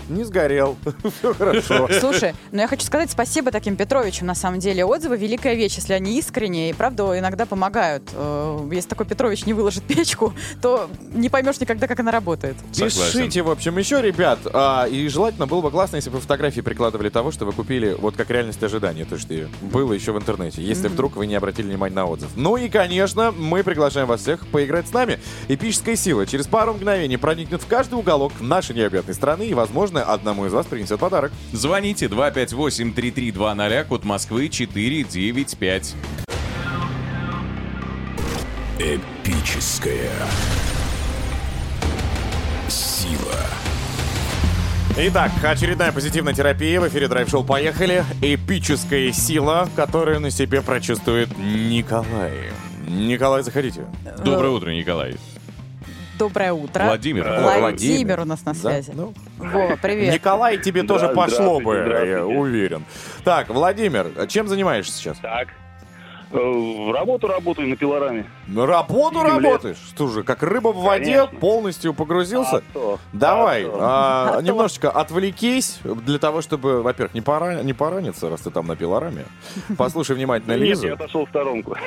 Не 0.08 0.24
сгорел. 0.24 0.76
Все 1.18 1.34
хорошо. 1.34 1.88
Слушай, 2.00 2.34
ну 2.52 2.60
я 2.60 2.68
хочу 2.68 2.84
сказать 2.84 3.10
спасибо 3.10 3.50
таким 3.50 3.76
Петровичам. 3.76 4.26
На 4.26 4.34
самом 4.34 4.60
деле 4.60 4.84
отзывы 4.84 5.16
великая 5.16 5.54
вещь, 5.54 5.76
если 5.76 5.92
они 5.92 6.18
искренние 6.18 6.70
и 6.70 6.72
правда 6.72 7.18
иногда 7.18 7.46
помогают. 7.46 8.04
Э, 8.12 8.68
Если 8.72 8.88
такой 8.88 9.06
Петрович 9.06 9.46
не 9.46 9.52
выложит 9.52 9.84
печку, 9.88 10.34
то 10.62 10.88
не 11.12 11.28
поймешь 11.28 11.60
никогда, 11.60 11.86
как 11.86 12.00
она 12.00 12.10
работает. 12.10 12.56
Пишите, 12.74 13.42
в 13.42 13.50
общем, 13.50 13.78
еще, 13.78 14.00
ребят. 14.00 14.38
А, 14.52 14.86
и 14.86 15.08
желательно 15.08 15.46
было 15.46 15.60
бы 15.60 15.70
классно, 15.70 15.96
если 15.96 16.10
бы 16.10 16.20
фотографии 16.20 16.60
прикладывали 16.60 17.08
того, 17.08 17.30
что 17.30 17.44
вы 17.44 17.52
купили, 17.52 17.96
вот 17.98 18.16
как 18.16 18.30
реальность 18.30 18.62
ожидания, 18.62 19.04
то, 19.04 19.18
что 19.18 19.34
было 19.60 19.92
еще 19.92 20.12
в 20.12 20.18
интернете, 20.18 20.62
если 20.62 20.88
вдруг 20.88 21.16
вы 21.16 21.26
не 21.26 21.34
обратили 21.34 21.66
внимания 21.66 21.94
на 21.94 22.06
отзыв. 22.06 22.30
Ну 22.36 22.56
и, 22.56 22.68
конечно, 22.68 23.32
мы 23.32 23.62
приглашаем 23.62 24.06
вас 24.06 24.20
всех 24.20 24.46
поиграть 24.48 24.88
с 24.88 24.92
нами. 24.92 25.18
Эпическая 25.48 25.96
сила 25.96 26.26
через 26.26 26.46
пару 26.46 26.74
мгновений 26.74 27.16
проникнет 27.16 27.62
в 27.62 27.66
каждый 27.66 27.94
уголок 27.98 28.32
нашей 28.40 28.74
необъятной 28.76 29.14
страны 29.14 29.46
и, 29.46 29.54
возможно, 29.54 29.95
одному 30.02 30.46
из 30.46 30.52
вас 30.52 30.66
принесет 30.66 31.00
подарок. 31.00 31.32
Звоните 31.52 32.06
258-3320, 32.06 33.84
код 33.84 34.04
Москвы 34.04 34.48
495. 34.48 35.94
Эпическая 38.78 40.10
сила. 42.68 43.34
Итак, 44.98 45.30
очередная 45.42 45.92
позитивная 45.92 46.32
терапия 46.32 46.80
в 46.80 46.88
эфире 46.88 47.08
Драйв 47.08 47.28
Шоу 47.28 47.44
«Поехали». 47.44 48.02
Эпическая 48.22 49.12
сила, 49.12 49.68
которую 49.76 50.20
на 50.20 50.30
себе 50.30 50.62
прочувствует 50.62 51.36
Николай. 51.36 52.50
Николай, 52.88 53.42
заходите. 53.42 53.84
Доброе 54.24 54.50
утро, 54.50 54.70
Николай. 54.70 55.16
Доброе 56.18 56.52
утро. 56.52 56.84
Владимир. 56.84 57.28
О, 57.28 57.58
Владимир 57.58 58.20
у 58.20 58.24
нас 58.24 58.44
на 58.44 58.52
Да? 58.54 58.58
связи. 58.58 58.92
Ну, 58.94 59.12
Вова, 59.38 59.76
привет. 59.80 60.14
Николай, 60.14 60.58
тебе 60.58 60.82
тоже 60.82 61.08
Да, 61.08 61.12
пошло 61.14 61.60
бы, 61.60 61.74
я 61.76 61.82
здравствуйте. 61.84 62.22
уверен. 62.22 62.84
Так, 63.24 63.48
Владимир, 63.50 64.26
чем 64.28 64.48
занимаешься 64.48 64.92
сейчас? 64.96 65.18
Так. 65.18 65.48
Э, 66.30 66.36
В 66.38 66.92
работу 66.92 67.28
работаю 67.28 67.68
на 67.68 67.76
пилораме. 67.76 68.26
На 68.48 68.66
работу 68.66 69.18
Семь 69.20 69.26
лет. 69.26 69.44
работаешь? 69.44 69.76
Что 69.88 70.08
же, 70.08 70.22
как 70.24 70.42
рыба 70.42 70.68
в 70.72 70.78
воде, 70.82 71.18
Конечно. 71.18 71.38
полностью 71.38 71.94
погрузился? 71.94 72.56
А 72.56 72.62
то. 72.72 72.98
Давай, 73.12 73.64
А 73.64 73.68
то. 73.70 73.78
а, 73.80 74.28
А 74.30 74.32
то. 74.34 74.40
немножечко 74.42 74.90
отвлекись 74.90 75.78
для 75.84 76.18
того, 76.18 76.42
чтобы, 76.42 76.82
во-первых, 76.82 77.14
не, 77.14 77.20
пора, 77.20 77.62
не 77.62 77.72
пораниться, 77.74 78.28
раз 78.28 78.40
ты 78.40 78.50
там 78.50 78.66
на 78.66 78.74
пилораме. 78.76 79.24
Послушай 79.78 80.16
внимательно 80.16 80.52
Нет, 80.54 80.60
Лизу. 80.68 80.86
я 80.88 80.94
отошел 80.94 81.26
в 81.26 81.28
сторонку. 81.28 81.76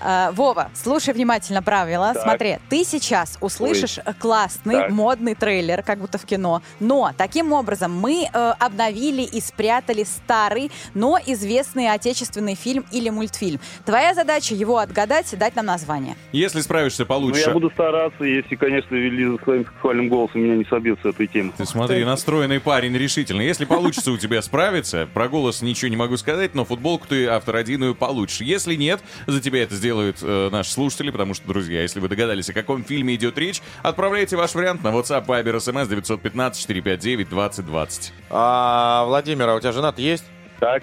А, 0.00 0.30
Вова, 0.32 0.70
слушай 0.74 1.12
внимательно 1.12 1.60
правила. 1.60 2.12
Смотри, 2.22 2.58
ты 2.68 2.84
сейчас 2.84 3.36
услышишь 3.40 3.98
классный, 4.20 4.88
модный 4.90 5.34
трейлер, 5.34 5.82
как 5.82 5.98
будто 5.98 6.18
в 6.18 6.24
кино. 6.24 6.62
Но 6.78 7.10
таким 7.16 7.52
образом 7.52 7.92
мы 7.98 8.28
э, 8.32 8.52
обновили 8.60 9.22
и 9.22 9.40
спрятали 9.40 10.04
старый, 10.04 10.70
но 10.94 11.18
известный 11.26 11.90
отечественный 11.92 12.54
фильм 12.54 12.86
или 12.92 13.10
мультфильм. 13.10 13.37
Твоя 13.84 14.14
задача 14.14 14.54
его 14.54 14.78
отгадать 14.78 15.32
и 15.32 15.36
дать 15.36 15.56
нам 15.56 15.66
название. 15.66 16.16
Если 16.32 16.60
справишься 16.60 17.02
Ну, 17.02 17.06
получше... 17.06 17.40
я 17.40 17.52
буду 17.52 17.70
стараться, 17.70 18.24
если, 18.24 18.54
конечно, 18.56 18.94
Лиза 18.94 19.38
своим 19.42 19.64
сексуальным 19.64 20.08
голосом 20.08 20.42
меня 20.42 20.56
не 20.56 20.64
собьет 20.64 20.98
с 21.02 21.06
этой 21.06 21.26
темы. 21.26 21.52
Ты 21.56 21.64
смотри, 21.64 22.04
настроенный 22.04 22.60
парень 22.60 22.96
решительно. 22.96 23.42
Если 23.42 23.64
получится 23.64 24.12
у 24.12 24.18
тебя 24.18 24.42
справиться, 24.42 25.08
про 25.12 25.28
голос 25.28 25.62
ничего 25.62 25.88
не 25.88 25.96
могу 25.96 26.16
сказать, 26.16 26.54
но 26.54 26.64
футболку 26.64 27.06
ты 27.08 27.26
автородийную 27.26 27.94
получишь. 27.94 28.40
Если 28.40 28.74
нет, 28.74 29.00
за 29.26 29.40
тебя 29.40 29.62
это 29.62 29.74
сделают 29.74 30.18
э, 30.22 30.48
наши 30.50 30.70
слушатели, 30.70 31.10
потому 31.10 31.34
что, 31.34 31.46
друзья, 31.46 31.82
если 31.82 32.00
вы 32.00 32.08
догадались, 32.08 32.48
о 32.50 32.52
каком 32.52 32.84
фильме 32.84 33.14
идет 33.14 33.38
речь, 33.38 33.62
отправляйте 33.82 34.36
ваш 34.36 34.54
вариант 34.54 34.82
на 34.82 34.88
WhatsApp, 34.88 35.26
Viber, 35.26 35.56
SMS 35.56 35.88
915-459-2020. 35.88 38.12
А, 38.30 39.04
Владимир, 39.06 39.48
а 39.48 39.54
у 39.56 39.60
тебя 39.60 39.72
жена-то 39.72 40.00
есть? 40.00 40.24
Так. 40.60 40.82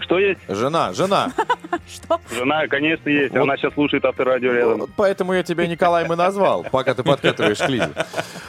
Что 0.00 0.18
есть? 0.18 0.40
Жена, 0.48 0.92
жена. 0.92 1.32
Что? 1.86 2.20
Жена, 2.32 2.66
конечно, 2.68 3.08
есть. 3.08 3.32
Вот. 3.32 3.42
Она 3.42 3.56
сейчас 3.56 3.74
слушает 3.74 4.04
авторадио 4.04 4.52
рядом. 4.52 4.80
Вот 4.80 4.90
Поэтому 4.96 5.32
я 5.32 5.42
тебя 5.42 5.66
Николаем 5.66 6.12
и 6.12 6.16
назвал, 6.16 6.64
пока 6.64 6.94
ты 6.94 7.02
подкатываешь 7.02 7.58
к 7.58 7.68
Лизе. 7.68 7.90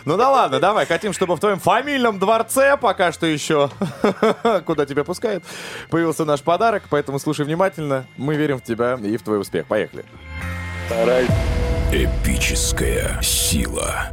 Ну 0.05 0.17
да 0.17 0.29
ладно, 0.29 0.59
давай, 0.59 0.85
хотим, 0.85 1.13
чтобы 1.13 1.35
в 1.35 1.39
твоем 1.39 1.59
фамильном 1.59 2.19
дворце, 2.19 2.77
пока 2.77 3.11
что 3.11 3.25
еще, 3.25 3.69
куда 4.65 4.85
тебя 4.85 5.03
пускают, 5.03 5.43
появился 5.89 6.25
наш 6.25 6.41
подарок, 6.41 6.83
поэтому 6.89 7.19
слушай 7.19 7.45
внимательно, 7.45 8.05
мы 8.17 8.35
верим 8.35 8.57
в 8.57 8.63
тебя 8.63 8.95
и 9.01 9.17
в 9.17 9.23
твой 9.23 9.39
успех. 9.39 9.65
Поехали. 9.67 10.05
Стараюсь. 10.87 11.29
Эпическая 11.91 13.21
сила. 13.21 14.09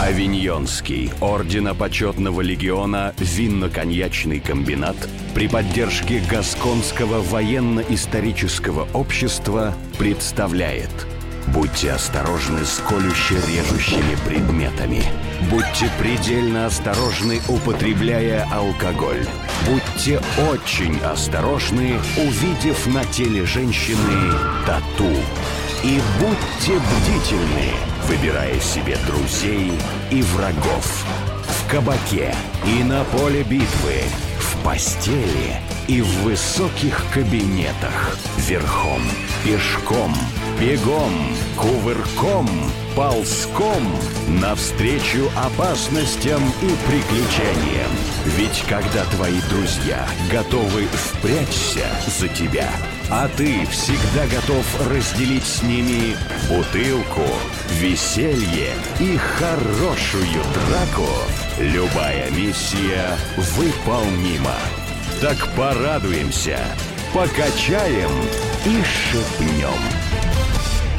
Авиньонский 0.00 1.10
ордена 1.20 1.74
почетного 1.74 2.40
легиона 2.40 3.14
винно-коньячный 3.18 4.38
комбинат 4.38 4.96
при 5.34 5.48
поддержке 5.48 6.22
Гасконского 6.30 7.20
военно-исторического 7.20 8.86
общества 8.94 9.74
представляет 9.98 10.90
Будьте 11.48 11.92
осторожны 11.92 12.64
с 12.64 12.78
колюще-режущими 12.88 14.16
предметами. 14.24 15.02
Будьте 15.50 15.90
предельно 15.98 16.66
осторожны, 16.66 17.40
употребляя 17.48 18.46
алкоголь. 18.52 19.26
Будьте 19.66 20.20
очень 20.52 20.98
осторожны, 21.00 21.98
увидев 22.18 22.86
на 22.86 23.04
теле 23.06 23.46
женщины 23.46 24.32
тату. 24.66 25.10
И 25.84 26.00
будьте 26.18 26.72
бдительны, 26.76 27.70
выбирая 28.08 28.58
себе 28.58 28.96
друзей 29.06 29.72
и 30.10 30.22
врагов. 30.22 31.06
В 31.46 31.70
кабаке 31.70 32.34
и 32.66 32.82
на 32.82 33.04
поле 33.04 33.44
битвы, 33.44 34.02
в 34.40 34.64
постели 34.64 35.54
и 35.86 36.02
в 36.02 36.22
высоких 36.22 37.00
кабинетах. 37.14 38.18
Верхом, 38.38 39.02
пешком, 39.44 40.12
бегом, 40.60 41.12
кувырком, 41.56 42.48
ползком 42.96 43.86
навстречу 44.40 45.30
опасностям 45.36 46.42
и 46.60 46.90
приключениям. 46.90 47.90
Ведь 48.36 48.64
когда 48.68 49.04
твои 49.04 49.40
друзья 49.48 50.08
готовы 50.30 50.86
впрячься 50.86 51.86
за 52.18 52.26
тебя, 52.26 52.68
а 53.10 53.28
ты 53.36 53.64
всегда 53.66 54.26
готов 54.26 54.90
разделить 54.90 55.44
с 55.44 55.62
ними 55.62 56.14
бутылку, 56.48 57.22
веселье 57.80 58.74
и 59.00 59.16
хорошую 59.16 60.42
драку, 60.54 61.08
любая 61.58 62.30
миссия 62.30 63.16
выполнима. 63.56 64.54
Так 65.20 65.36
порадуемся, 65.56 66.58
покачаем 67.14 68.10
и 68.66 68.82
шепнем. 68.84 69.78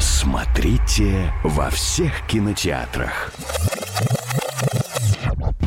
Смотрите 0.00 1.32
во 1.44 1.70
всех 1.70 2.26
кинотеатрах. 2.26 3.32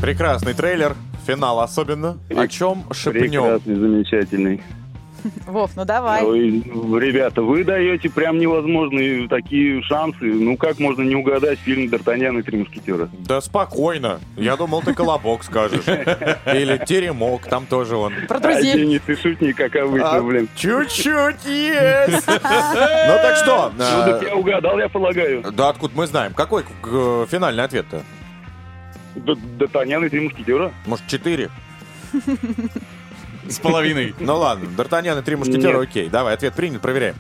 Прекрасный 0.01 0.53
трейлер, 0.53 0.95
финал 1.25 1.61
особенно. 1.61 2.17
О 2.29 2.47
чем 2.47 2.83
шепнем? 2.91 3.43
Прекрасный, 3.43 3.75
замечательный. 3.75 4.61
Вов, 5.47 5.71
ну 5.76 5.86
давай. 5.86 6.24
Ой, 6.24 6.49
ребята, 6.99 7.41
вы 7.41 7.63
даете 7.63 8.09
прям 8.09 8.38
невозможные 8.39 9.28
такие 9.28 9.82
шансы. 9.84 10.24
Ну 10.26 10.57
как 10.57 10.80
можно 10.80 11.01
не 11.03 11.15
угадать 11.15 11.59
фильм 11.59 11.89
«Д'Артаньян 11.89 12.39
и 12.39 12.41
три 12.43 12.59
мушкетера»? 12.59 13.09
Да 13.19 13.41
спокойно. 13.41 14.19
Я 14.38 14.55
думал, 14.57 14.82
ты 14.82 14.93
колобок 14.93 15.43
скажешь. 15.43 15.86
Или 15.88 16.84
теремок, 16.86 17.47
там 17.47 17.65
тоже 17.65 17.95
он. 17.95 18.13
Про 18.28 18.38
А, 18.38 18.39
друзей. 18.39 18.74
Денис, 18.74 19.01
ты 19.05 19.15
шутник, 19.15 19.57
как 19.57 19.76
обычно, 19.76 20.11
А, 20.11 20.21
блин. 20.21 20.47
Чуть-чуть 20.55 21.45
есть. 21.45 22.28
Ну 22.28 23.19
так 23.21 23.38
что? 23.38 23.71
Ну, 23.78 23.84
так 23.84 24.24
э, 24.24 24.28
я 24.28 24.36
угадал, 24.36 24.80
я 24.80 24.89
полагаю. 24.89 25.43
Да 25.53 25.69
откуда 25.69 25.93
мы 25.95 26.07
знаем? 26.07 26.34
Какой 26.34 26.63
э, 26.63 27.26
финальный 27.30 27.63
ответ-то? 27.63 28.01
«Д'Артаньян 29.15 30.05
и 30.05 30.09
три 30.09 30.21
мушкетера»? 30.21 30.71
Может, 30.86 31.05
четыре? 31.07 31.49
С 33.49 33.59
половиной. 33.59 34.15
Ну 34.19 34.37
ладно, 34.37 34.67
Д'Артаньян 34.77 35.19
и 35.19 35.21
три 35.21 35.35
мушкетера, 35.35 35.81
окей. 35.81 36.09
Давай, 36.09 36.33
ответ 36.33 36.53
принят, 36.53 36.81
проверяем. 36.81 37.15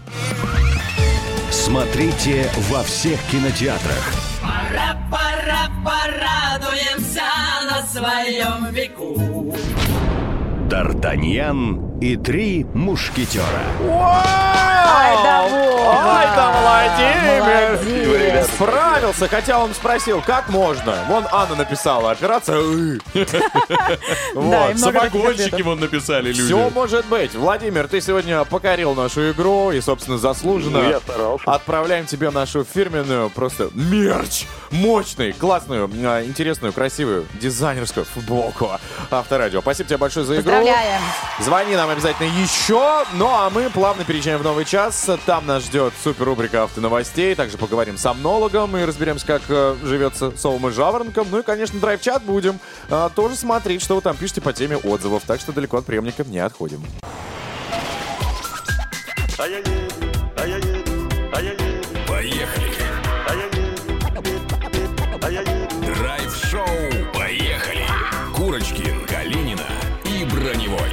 Смотрите 1.51 2.49
во 2.69 2.83
всех 2.83 3.19
кинотеатрах. 3.31 4.13
Пора, 4.41 4.97
пора, 5.11 5.69
порадуемся 5.85 7.21
на 7.69 7.81
своем 7.85 8.73
веку. 8.73 9.55
Д'Артаньян 10.69 11.99
и 11.99 12.17
три 12.17 12.65
мушкетера. 12.73 14.82
Ай 14.95 15.15
да! 15.23 15.41
Ай 16.05 16.27
да 16.35 16.51
Владимир! 16.61 17.43
Молодец. 18.07 18.47
Справился, 18.53 19.27
хотя 19.27 19.59
он 19.59 19.73
спросил, 19.73 20.21
как 20.25 20.49
можно? 20.49 20.95
Вон 21.07 21.25
Анна 21.31 21.55
написала, 21.55 22.11
операция 22.11 22.57
«ы». 22.59 22.99
Да, 23.13 23.29
Вот. 24.33 24.75
много 24.75 24.99
таких 24.99 25.11
Самогонщики 25.11 25.41
ответов. 25.47 25.65
вон 25.65 25.79
написали 25.79 26.27
люди. 26.29 26.43
Все 26.43 26.69
может 26.69 27.05
быть. 27.05 27.33
Владимир, 27.35 27.87
ты 27.87 28.01
сегодня 28.01 28.43
покорил 28.45 28.93
нашу 28.95 29.31
игру 29.31 29.71
и, 29.71 29.79
собственно, 29.81 30.17
заслуженно 30.17 30.79
Ну, 30.81 30.89
я 30.89 30.99
старался. 30.99 31.51
отправляем 31.51 32.05
тебе 32.05 32.29
нашу 32.31 32.63
фирменную 32.63 33.29
просто 33.29 33.69
мерч. 33.73 34.45
Мощный, 34.71 35.33
классную, 35.33 35.89
а, 36.05 36.23
интересную, 36.23 36.73
красивую, 36.73 37.25
дизайнерскую 37.39 38.05
футболку 38.05 38.71
Авторадио. 39.11 39.61
Спасибо 39.61 39.89
тебе 39.89 39.97
большое 39.97 40.25
за 40.25 40.33
игру. 40.35 40.43
Поздравляем. 40.43 41.01
Звони 41.39 41.75
нам 41.75 41.89
обязательно 41.89 42.27
еще. 42.27 43.05
Ну 43.13 43.27
а 43.29 43.49
мы 43.49 43.69
плавно 43.69 44.03
переезжаем 44.03 44.39
в 44.39 44.43
новый 44.43 44.65
час. 44.65 44.82
Там 45.25 45.45
нас 45.45 45.63
ждет 45.63 45.93
супер 46.03 46.25
рубрика 46.25 46.63
автоновостей. 46.63 47.35
Также 47.35 47.57
поговорим 47.57 47.97
с 47.97 48.01
сомнологом 48.01 48.75
и 48.75 48.83
разберемся, 48.83 49.25
как 49.25 49.41
э, 49.47 49.77
живется 49.81 50.33
совом 50.35 50.67
и 50.67 50.71
жаворонком. 50.71 51.27
Ну 51.31 51.39
и, 51.39 51.41
конечно, 51.41 51.79
драйв-чат 51.79 52.23
будем 52.23 52.59
э, 52.89 53.09
тоже 53.15 53.37
смотреть, 53.37 53.81
что 53.81 53.95
вы 53.95 54.01
там 54.01 54.17
пишете 54.17 54.41
по 54.41 54.51
теме 54.51 54.75
отзывов. 54.75 55.23
Так 55.25 55.39
что 55.39 55.53
далеко 55.53 55.77
от 55.77 55.85
приемника 55.85 56.25
не 56.25 56.39
отходим. 56.39 56.83
Поехали. 62.05 62.73
Драйв-шоу. 65.95 66.65
Поехали. 67.13 67.87
Курочкин, 68.35 69.05
Калинина 69.05 69.65
и 70.03 70.25
Броневой. 70.25 70.89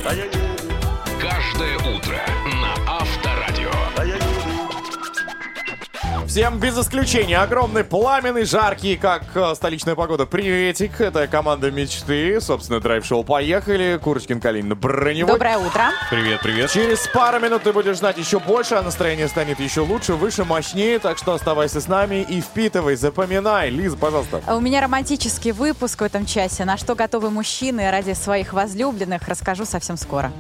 Каждое 1.21 1.77
утро 1.79 2.21
Всем 6.31 6.61
без 6.61 6.79
исключения 6.79 7.39
огромный, 7.39 7.83
пламенный, 7.83 8.45
жаркий, 8.45 8.97
как 8.97 9.25
э, 9.35 9.53
столичная 9.57 9.97
погода. 9.97 10.27
Приветик, 10.27 11.01
это 11.01 11.27
команда 11.27 11.73
мечты. 11.73 12.41
Собственно, 12.41 12.79
драйв-шоу 12.79 13.25
«Поехали». 13.25 13.99
Курочкин, 14.01 14.41
Калинина, 14.41 14.77
Броневой. 14.77 15.33
Доброе 15.33 15.59
утро. 15.59 15.87
Привет, 16.09 16.39
привет. 16.41 16.71
Через 16.71 17.09
пару 17.09 17.41
минут 17.41 17.65
ты 17.65 17.73
будешь 17.73 17.97
знать 17.99 18.17
еще 18.17 18.39
больше, 18.39 18.77
а 18.77 18.83
настроение 18.83 19.27
станет 19.27 19.59
еще 19.59 19.81
лучше, 19.81 20.15
выше, 20.15 20.45
мощнее. 20.45 21.01
Так 21.01 21.19
что 21.19 21.33
оставайся 21.33 21.81
с 21.81 21.89
нами 21.89 22.23
и 22.23 22.41
впитывай, 22.41 22.95
запоминай. 22.95 23.69
Лиза, 23.71 23.97
пожалуйста. 23.97 24.41
А 24.47 24.55
У 24.55 24.61
меня 24.61 24.83
романтический 24.83 25.51
выпуск 25.51 26.01
в 26.01 26.05
этом 26.05 26.27
часе. 26.27 26.65
На 26.65 26.77
что 26.77 26.95
готовы 26.95 27.31
мужчины 27.31 27.91
ради 27.91 28.13
своих 28.13 28.53
возлюбленных, 28.53 29.27
расскажу 29.27 29.65
совсем 29.65 29.97
скоро. 29.97 30.31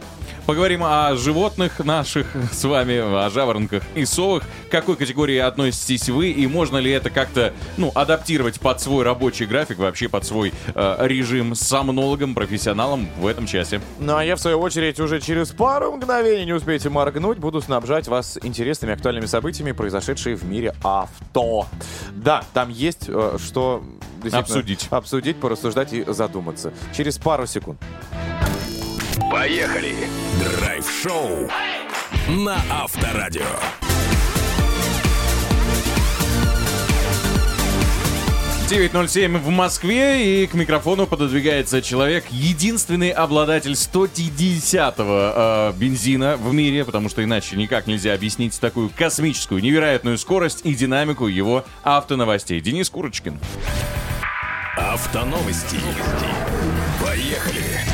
Поговорим 0.47 0.82
о 0.84 1.14
животных 1.16 1.78
наших 1.80 2.26
с 2.53 2.64
вами, 2.64 2.97
о 2.99 3.30
жаворонках 3.30 3.82
и 3.95 4.05
совах. 4.05 4.45
К 4.68 4.70
какой 4.70 4.97
категории 4.97 5.38
относитесь 5.38 6.09
вы 6.09 6.30
и 6.30 6.47
можно 6.47 6.78
ли 6.78 6.91
это 6.91 7.11
как-то, 7.11 7.53
ну, 7.76 7.93
адаптировать 7.95 8.61
под 8.61 8.80
свой 8.80 9.05
рабочий 9.05 9.47
график, 9.47 9.78
вообще 9.78 10.09
под 10.09 10.24
свой 10.24 10.53
э, 10.74 10.97
режим 11.01 11.55
с 11.55 11.61
сомнологом, 11.61 12.34
профессионалом 12.34 13.09
в 13.18 13.26
этом 13.26 13.47
часе. 13.47 13.80
Ну 13.99 14.16
а 14.16 14.24
я, 14.24 14.36
в 14.36 14.41
свою 14.41 14.61
очередь, 14.61 14.99
уже 15.01 15.20
через 15.20 15.51
пару 15.51 15.93
мгновений, 15.93 16.45
не 16.47 16.53
успеете 16.53 16.88
моргнуть, 16.91 17.38
буду 17.38 17.61
снабжать 17.61 18.09
вас 18.09 18.38
интересными 18.43 18.95
актуальными 18.95 19.26
событиями, 19.26 19.72
произошедшие 19.72 20.36
в 20.36 20.45
мире 20.45 20.74
авто. 20.82 21.66
Да, 22.12 22.45
там 22.53 22.70
есть 22.70 23.05
э, 23.09 23.38
что... 23.45 23.82
Обсудить. 24.32 24.88
Обсудить, 24.91 25.36
порассуждать 25.36 25.93
и 25.95 26.05
задуматься. 26.07 26.72
Через 26.95 27.16
пару 27.16 27.47
секунд. 27.47 27.80
Поехали. 29.30 29.95
Драйв-шоу 30.41 31.51
на 32.28 32.57
Авторадио.— 32.70 33.45
9.07 38.70 39.38
в 39.38 39.49
Москве, 39.49 40.45
и 40.45 40.47
к 40.47 40.55
микрофону 40.55 41.09
пододвигается 41.09 41.82
человек, 41.82 42.26
единственный 42.30 43.11
обладатель 43.11 43.72
150-го 43.72 45.05
э, 45.05 45.72
бензина 45.76 46.36
в 46.36 46.55
мире, 46.55 46.84
потому 46.84 47.09
что 47.09 47.24
иначе 47.24 47.57
никак 47.57 47.88
нельзя 47.88 48.14
объяснить 48.14 48.61
такую 48.61 48.88
космическую, 48.97 49.61
невероятную 49.61 50.16
скорость 50.18 50.61
и 50.62 50.72
динамику 50.72 51.26
его 51.26 51.64
автоновостей. 51.82 52.61
Денис 52.61 52.88
Курочкин. 52.88 53.41
Автоновости. 54.76 55.78
Поехали. 57.05 57.89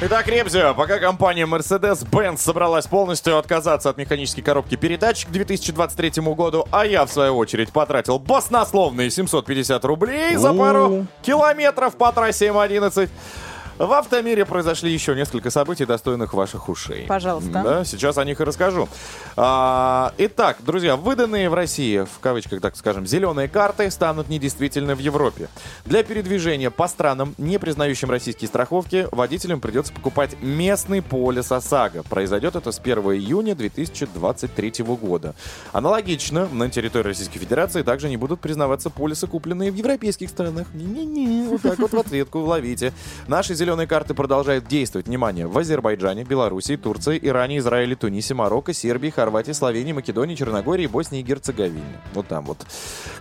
Итак, 0.00 0.28
Ребзя, 0.28 0.74
пока 0.74 1.00
компания 1.00 1.44
Mercedes-Benz 1.44 2.36
собралась 2.36 2.86
полностью 2.86 3.36
отказаться 3.36 3.90
от 3.90 3.96
механической 3.96 4.42
коробки 4.42 4.76
передач 4.76 5.26
к 5.26 5.30
2023 5.30 6.22
году, 6.34 6.68
а 6.70 6.86
я, 6.86 7.04
в 7.04 7.10
свою 7.10 7.36
очередь, 7.36 7.72
потратил 7.72 8.20
баснословные 8.20 9.10
750 9.10 9.84
рублей 9.84 10.36
за 10.36 10.54
пару 10.54 11.06
километров 11.22 11.96
по 11.96 12.12
трассе 12.12 12.46
М11, 12.46 13.08
В 13.78 13.92
автомире 13.92 14.44
произошли 14.44 14.92
еще 14.92 15.14
несколько 15.14 15.50
событий, 15.50 15.86
достойных 15.86 16.34
ваших 16.34 16.68
ушей. 16.68 17.06
Пожалуйста. 17.06 17.62
Да, 17.62 17.84
сейчас 17.84 18.18
о 18.18 18.24
них 18.24 18.40
и 18.40 18.44
расскажу. 18.44 18.88
А, 19.36 20.12
итак, 20.18 20.56
друзья, 20.66 20.96
выданные 20.96 21.48
в 21.48 21.54
России, 21.54 22.00
в 22.00 22.18
кавычках, 22.20 22.60
так 22.60 22.74
скажем, 22.76 23.06
зеленые 23.06 23.46
карты 23.46 23.88
станут 23.92 24.28
недействительны 24.28 24.96
в 24.96 24.98
Европе. 24.98 25.48
Для 25.84 26.02
передвижения 26.02 26.70
по 26.70 26.88
странам, 26.88 27.36
не 27.38 27.58
признающим 27.58 28.10
российские 28.10 28.48
страховки, 28.48 29.06
водителям 29.12 29.60
придется 29.60 29.92
покупать 29.92 30.42
местный 30.42 31.00
полис 31.00 31.52
ОСАГО. 31.52 32.02
Произойдет 32.02 32.56
это 32.56 32.72
с 32.72 32.80
1 32.80 32.98
июня 32.98 33.54
2023 33.54 34.72
года. 35.00 35.36
Аналогично, 35.72 36.48
на 36.50 36.68
территории 36.68 37.08
Российской 37.08 37.38
Федерации 37.38 37.82
также 37.82 38.08
не 38.08 38.16
будут 38.16 38.40
признаваться 38.40 38.90
полисы, 38.90 39.28
купленные 39.28 39.70
в 39.70 39.76
европейских 39.76 40.30
странах. 40.30 40.66
Не-не-не, 40.74 41.46
вот 41.46 41.62
так 41.62 41.78
вот 41.78 41.92
в 41.92 41.98
ответку 41.98 42.40
ловите. 42.40 42.92
Наши 43.28 43.54
зеленые 43.54 43.67
карты 43.86 44.14
продолжают 44.14 44.66
действовать, 44.66 45.06
внимание, 45.06 45.46
в 45.46 45.56
Азербайджане, 45.56 46.24
Белоруссии, 46.24 46.76
Турции, 46.76 47.18
Иране, 47.20 47.58
Израиле, 47.58 47.94
Тунисе, 47.94 48.34
Марокко, 48.34 48.72
Сербии, 48.72 49.10
Хорватии, 49.10 49.52
Словении, 49.52 49.92
Македонии, 49.92 50.34
Черногории, 50.34 50.86
Боснии 50.86 51.20
и 51.20 51.22
Герцеговине. 51.22 51.82
Вот 52.14 52.28
там 52.28 52.44
вот. 52.44 52.58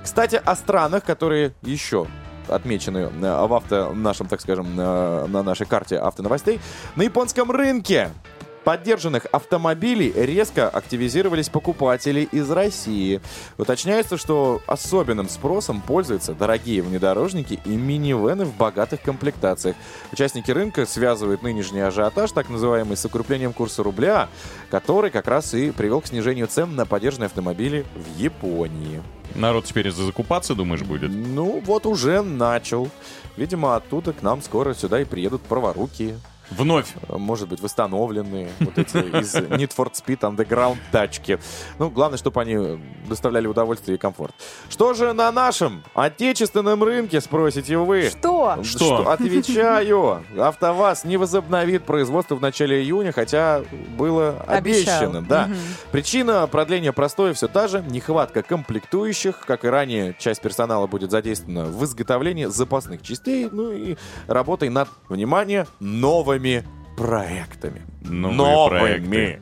Кстати, 0.03 0.41
о 0.43 0.55
странах, 0.55 1.03
которые 1.03 1.53
еще 1.61 2.07
отмечены 2.47 2.99
э, 2.99 3.47
в 3.47 3.53
авто, 3.53 3.93
нашем, 3.93 4.27
так 4.27 4.41
скажем, 4.41 4.67
э, 4.79 5.25
на 5.27 5.43
нашей 5.43 5.65
карте 5.65 5.97
автоновостей. 5.97 6.59
На 6.95 7.03
японском 7.03 7.51
рынке 7.51 8.09
поддержанных 8.68 9.28
автомобилей 9.32 10.11
резко 10.13 10.68
активизировались 10.68 11.47
покупатели 11.47 12.28
из 12.34 12.51
России. 12.51 13.22
Уточняется, 13.57 14.18
что 14.18 14.61
особенным 14.68 15.30
спросом 15.30 15.80
пользуются 15.80 16.34
дорогие 16.34 16.82
внедорожники 16.82 17.61
и 17.63 17.70
минивены 17.70 18.43
в 18.43 18.53
богатых 18.57 19.01
комплектациях. 19.01 19.78
Участники 20.11 20.51
рынка 20.51 20.86
связывают 20.86 21.43
нынешний 21.43 21.80
ажиотаж, 21.80 22.30
так 22.34 22.49
называемый, 22.49 22.97
с 22.97 23.05
укреплением 23.05 23.53
курса 23.53 23.84
рубля, 23.84 24.28
который 24.70 25.11
как 25.11 25.30
раз 25.30 25.53
и 25.53 25.72
привел 25.72 26.01
к 26.01 26.07
снижению 26.07 26.47
цен 26.47 26.76
на 26.76 26.86
поддержанные 26.86 27.28
автомобили 27.28 27.86
в 27.95 28.20
Японии. 28.20 29.01
Народ 29.34 29.63
теперь 29.63 29.89
закупаться, 29.91 30.55
думаешь, 30.55 30.82
будет? 30.82 31.09
Ну, 31.09 31.63
вот 31.65 31.86
уже 31.86 32.22
начал. 32.22 32.89
Видимо, 33.38 33.78
оттуда 33.78 34.11
к 34.11 34.22
нам 34.22 34.41
скоро 34.41 34.74
сюда 34.74 34.99
и 34.99 35.05
приедут 35.05 35.41
праворуки. 35.43 36.15
Вновь. 36.51 36.93
Может 37.09 37.49
быть, 37.49 37.61
восстановленные 37.61 38.49
вот 38.59 38.77
эти 38.77 38.97
из 38.97 39.35
Need 39.35 39.75
for 39.75 39.91
Speed 39.91 40.19
Underground 40.19 40.77
тачки. 40.91 41.39
Ну, 41.79 41.89
главное, 41.89 42.17
чтобы 42.17 42.41
они 42.41 42.79
доставляли 43.07 43.47
удовольствие 43.47 43.95
и 43.95 43.97
комфорт. 43.99 44.33
Что 44.69 44.93
же 44.93 45.13
на 45.13 45.31
нашем 45.31 45.83
отечественном 45.93 46.83
рынке, 46.83 47.21
спросите 47.21 47.77
вы? 47.77 48.09
Что? 48.09 48.63
Что? 48.63 49.09
Отвечаю. 49.09 50.23
АвтоВАЗ 50.37 51.03
не 51.03 51.17
возобновит 51.17 51.83
производство 51.83 52.35
в 52.35 52.41
начале 52.41 52.81
июня, 52.81 53.11
хотя 53.11 53.63
было 53.97 54.41
Обещал. 54.47 55.05
обещано. 55.05 55.21
Да. 55.27 55.49
Причина 55.91 56.47
продления 56.47 56.91
простоя 56.91 57.33
все 57.33 57.47
та 57.47 57.67
же. 57.67 57.83
Нехватка 57.89 58.41
комплектующих. 58.43 59.39
Как 59.45 59.65
и 59.65 59.67
ранее, 59.67 60.15
часть 60.17 60.41
персонала 60.41 60.87
будет 60.87 61.11
задействована 61.11 61.65
в 61.65 61.83
изготовлении 61.83 62.45
запасных 62.45 63.01
частей. 63.01 63.49
Ну 63.51 63.71
и 63.71 63.97
работой 64.27 64.69
над, 64.69 64.89
внимание, 65.09 65.67
новыми 66.38 66.63
проектами. 66.95 67.81
Новые 68.01 68.69
проекты. 68.69 69.41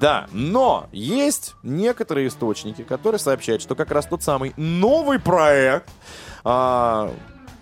Да, 0.00 0.26
но 0.32 0.88
есть 0.92 1.54
некоторые 1.62 2.28
источники, 2.28 2.82
которые 2.82 3.18
сообщают, 3.18 3.62
что 3.62 3.74
как 3.74 3.90
раз 3.90 4.06
тот 4.06 4.22
самый 4.22 4.52
новый 4.56 5.18
проект 5.20 5.88
а, 6.42 7.12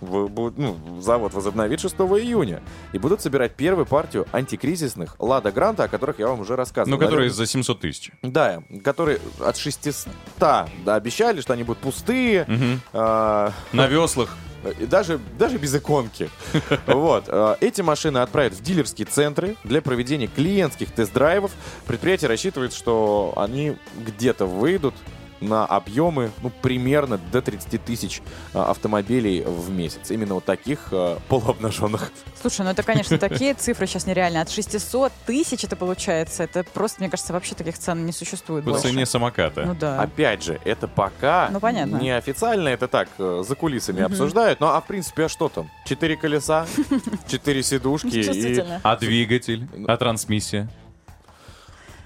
в- 0.01 0.53
ну, 0.57 1.01
завод 1.01 1.33
возобновит 1.33 1.81
6 1.81 1.93
июня. 1.95 2.61
И 2.93 2.97
будут 2.97 3.21
собирать 3.21 3.55
первую 3.55 3.85
партию 3.85 4.25
антикризисных 4.31 5.15
Лада 5.19 5.51
Гранта, 5.51 5.83
о 5.83 5.87
которых 5.87 6.17
я 6.19 6.27
вам 6.29 6.39
уже 6.39 6.55
рассказывал. 6.55 6.97
Ну, 6.97 7.03
которые 7.05 7.29
за 7.29 7.45
700 7.45 7.79
тысяч. 7.81 8.11
Да, 8.23 8.63
которые 8.83 9.19
от 9.39 9.57
600 9.57 10.07
да, 10.39 10.67
обещали, 10.85 11.41
что 11.41 11.53
они 11.53 11.63
будут 11.63 11.79
пустые. 11.83 12.45
Мгм. 12.47 12.81
а, 12.93 13.51
На 13.73 13.87
веслах. 13.87 14.35
И 14.79 14.85
даже, 14.85 15.19
даже 15.37 15.57
без 15.57 15.75
иконки. 15.75 16.29
Вот. 16.87 17.25
э, 17.27 17.55
Эти 17.61 17.81
машины 17.81 18.19
отправят 18.19 18.53
в 18.53 18.61
дилерские 18.61 19.05
центры 19.05 19.55
для 19.63 19.81
проведения 19.81 20.27
клиентских 20.27 20.91
тест-драйвов. 20.91 21.51
Предприятие 21.85 22.29
рассчитывает, 22.29 22.73
что 22.73 23.33
они 23.37 23.77
где-то 24.05 24.45
выйдут 24.45 24.93
на 25.41 25.65
объемы, 25.65 26.31
ну, 26.41 26.49
примерно 26.61 27.17
до 27.31 27.41
30 27.41 27.83
тысяч 27.83 28.21
э, 28.53 28.59
автомобилей 28.59 29.41
в 29.45 29.69
месяц. 29.69 30.11
Именно 30.11 30.35
вот 30.35 30.45
таких 30.45 30.89
э, 30.91 31.17
полуобнаженных. 31.27 32.11
Слушай, 32.41 32.61
ну 32.65 32.71
это, 32.71 32.83
конечно, 32.83 33.17
такие 33.17 33.53
цифры 33.53 33.87
сейчас 33.87 34.05
нереальные. 34.05 34.41
От 34.41 34.49
600 34.49 35.11
тысяч 35.25 35.63
это 35.63 35.75
получается. 35.75 36.43
Это 36.43 36.63
просто, 36.63 37.01
мне 37.01 37.09
кажется, 37.09 37.33
вообще 37.33 37.55
таких 37.55 37.77
цен 37.77 38.05
не 38.05 38.11
существует 38.11 38.63
По 38.65 38.71
больше. 38.71 38.87
цене 38.87 39.05
самоката. 39.05 39.65
Ну 39.65 39.75
да. 39.75 40.01
Опять 40.01 40.43
же, 40.43 40.59
это 40.65 40.87
пока 40.87 41.49
Ну, 41.51 41.59
понятно. 41.59 41.97
неофициально, 41.97 42.69
это 42.69 42.87
так, 42.87 43.09
э, 43.17 43.43
за 43.47 43.55
кулисами 43.55 44.01
обсуждают. 44.01 44.59
Ну, 44.59 44.67
а 44.67 44.79
в 44.81 44.87
принципе, 44.87 45.25
а 45.25 45.29
что 45.29 45.49
там? 45.49 45.69
Четыре 45.85 46.15
колеса, 46.17 46.65
четыре 47.27 47.63
сидушки 47.63 48.07
и. 48.17 48.63
А 48.83 48.95
двигатель? 48.95 49.67
А 49.87 49.97
трансмиссия? 49.97 50.69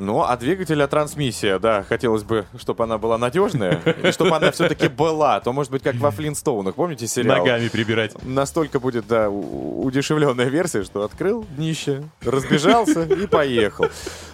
Ну, 0.04 0.22
а 0.22 0.36
двигатель, 0.38 0.82
а 0.84 0.88
трансмиссия, 0.88 1.60
да, 1.60 1.84
хотелось 1.84 2.24
бы, 2.24 2.46
чтобы 2.58 2.84
она 2.84 2.98
была 2.98 3.18
надежная, 3.18 3.82
и 4.04 4.12
чтобы 4.12 4.36
она 4.36 4.52
все-таки 4.52 4.88
была. 4.88 5.40
То, 5.40 5.54
может 5.54 5.72
быть, 5.72 5.82
как 5.82 5.96
во 5.96 6.12
Флинстоунах, 6.12 6.76
помните 6.76 7.08
сериал? 7.08 7.38
Ногами 7.38 7.70
прибирать. 7.70 8.22
Настолько 8.24 8.80
будет, 8.80 9.08
да, 9.08 9.30
удешевленная 9.30 10.48
версия, 10.48 10.84
что 10.84 11.04
открыл 11.04 11.46
днище, 11.56 12.04
разбежался 12.22 13.04
и 13.04 13.28
поехал. 13.28 13.86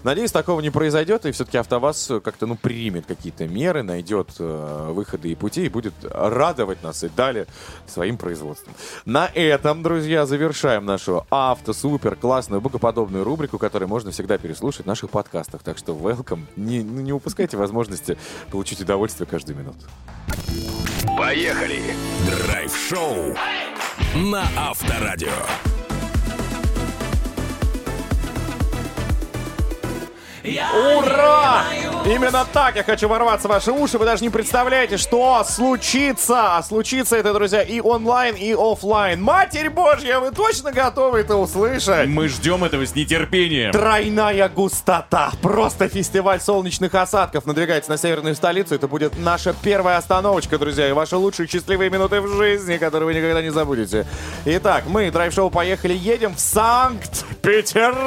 Надеюсь, 0.04 0.32
такого 0.32 0.62
не 0.62 0.70
произойдет, 0.70 1.26
и 1.26 1.32
все-таки 1.32 1.58
АвтоВАЗ 1.58 2.14
как-то, 2.24 2.48
ну, 2.48 2.56
примет 2.56 3.06
какие-то 3.06 3.48
меры, 3.48 3.84
найдет 3.84 4.30
э, 4.40 4.92
выходы 4.92 5.30
и 5.30 5.36
пути, 5.36 5.66
и 5.66 5.70
будет 5.70 5.94
радовать 6.04 6.84
нас 6.84 7.04
и 7.04 7.10
далее 7.10 7.46
своим 7.86 8.18
производством. 8.18 8.74
На 9.06 9.28
этом, 9.28 9.84
друзья, 9.84 10.26
завершаем 10.26 10.86
нашу 10.86 11.26
авто-супер 11.30 12.16
классную 12.16 12.62
богоподобную 12.62 13.24
рубрику, 13.24 13.58
которую 13.58 13.90
можно 13.90 14.12
всегда 14.12 14.38
переслушать 14.38 14.86
в 14.86 14.88
наших 14.88 15.10
подкастах. 15.10 15.59
Так 15.64 15.78
что 15.78 15.94
welcome. 15.94 16.46
Не, 16.56 16.82
ну, 16.84 17.02
не 17.02 17.14
упускайте 17.14 17.58
возможности 17.58 18.18
получить 18.52 18.82
удовольствие 18.82 19.28
каждую 19.28 19.58
минуту. 19.58 19.86
Поехали! 21.18 21.82
Драйв-шоу 22.26 23.36
на 24.16 24.48
Авторадио. 24.58 25.30
Ура! 30.58 31.64
Именно 32.06 32.46
так 32.52 32.76
я 32.76 32.84
хочу 32.84 33.08
ворваться 33.08 33.48
в 33.48 33.52
ваши 33.52 33.72
уши. 33.72 33.98
Вы 33.98 34.06
даже 34.06 34.24
не 34.24 34.30
представляете, 34.30 34.98
что 34.98 35.44
случится. 35.44 36.58
А 36.58 36.64
случится 36.64 37.18
это, 37.18 37.34
друзья, 37.34 37.62
и 37.62 37.82
онлайн, 37.82 38.36
и 38.36 38.54
оффлайн. 38.54 39.22
Матерь 39.22 39.70
Божья, 39.70 40.20
вы 40.20 40.32
точно 40.32 40.72
готовы 40.72 41.20
это 41.20 41.36
услышать? 41.36 42.08
Мы 42.08 42.28
ждем 42.30 42.64
этого 42.64 42.86
с 42.86 42.96
нетерпением. 42.96 43.72
Тройная 43.72 44.50
густота. 44.50 45.32
Просто 45.42 45.88
фестиваль 45.90 46.40
солнечных 46.40 46.96
осадков 46.96 47.46
надвигается 47.46 47.92
на 47.92 47.98
северную 47.98 48.36
столицу. 48.36 48.76
Это 48.76 48.88
будет 48.88 49.18
наша 49.18 49.54
первая 49.62 49.98
остановочка, 49.98 50.58
друзья, 50.58 50.88
и 50.88 50.94
ваши 50.94 51.18
лучшие 51.18 51.48
счастливые 51.48 51.90
минуты 51.90 52.22
в 52.22 52.28
жизни, 52.38 52.78
которые 52.78 53.08
вы 53.08 53.14
никогда 53.14 53.42
не 53.42 53.50
забудете. 53.50 54.08
Итак, 54.46 54.86
мы, 54.88 55.12
драйв-шоу, 55.12 55.50
поехали, 55.50 55.94
едем 55.94 56.36
в 56.36 56.40
Санкт-Петербург! 56.40 58.00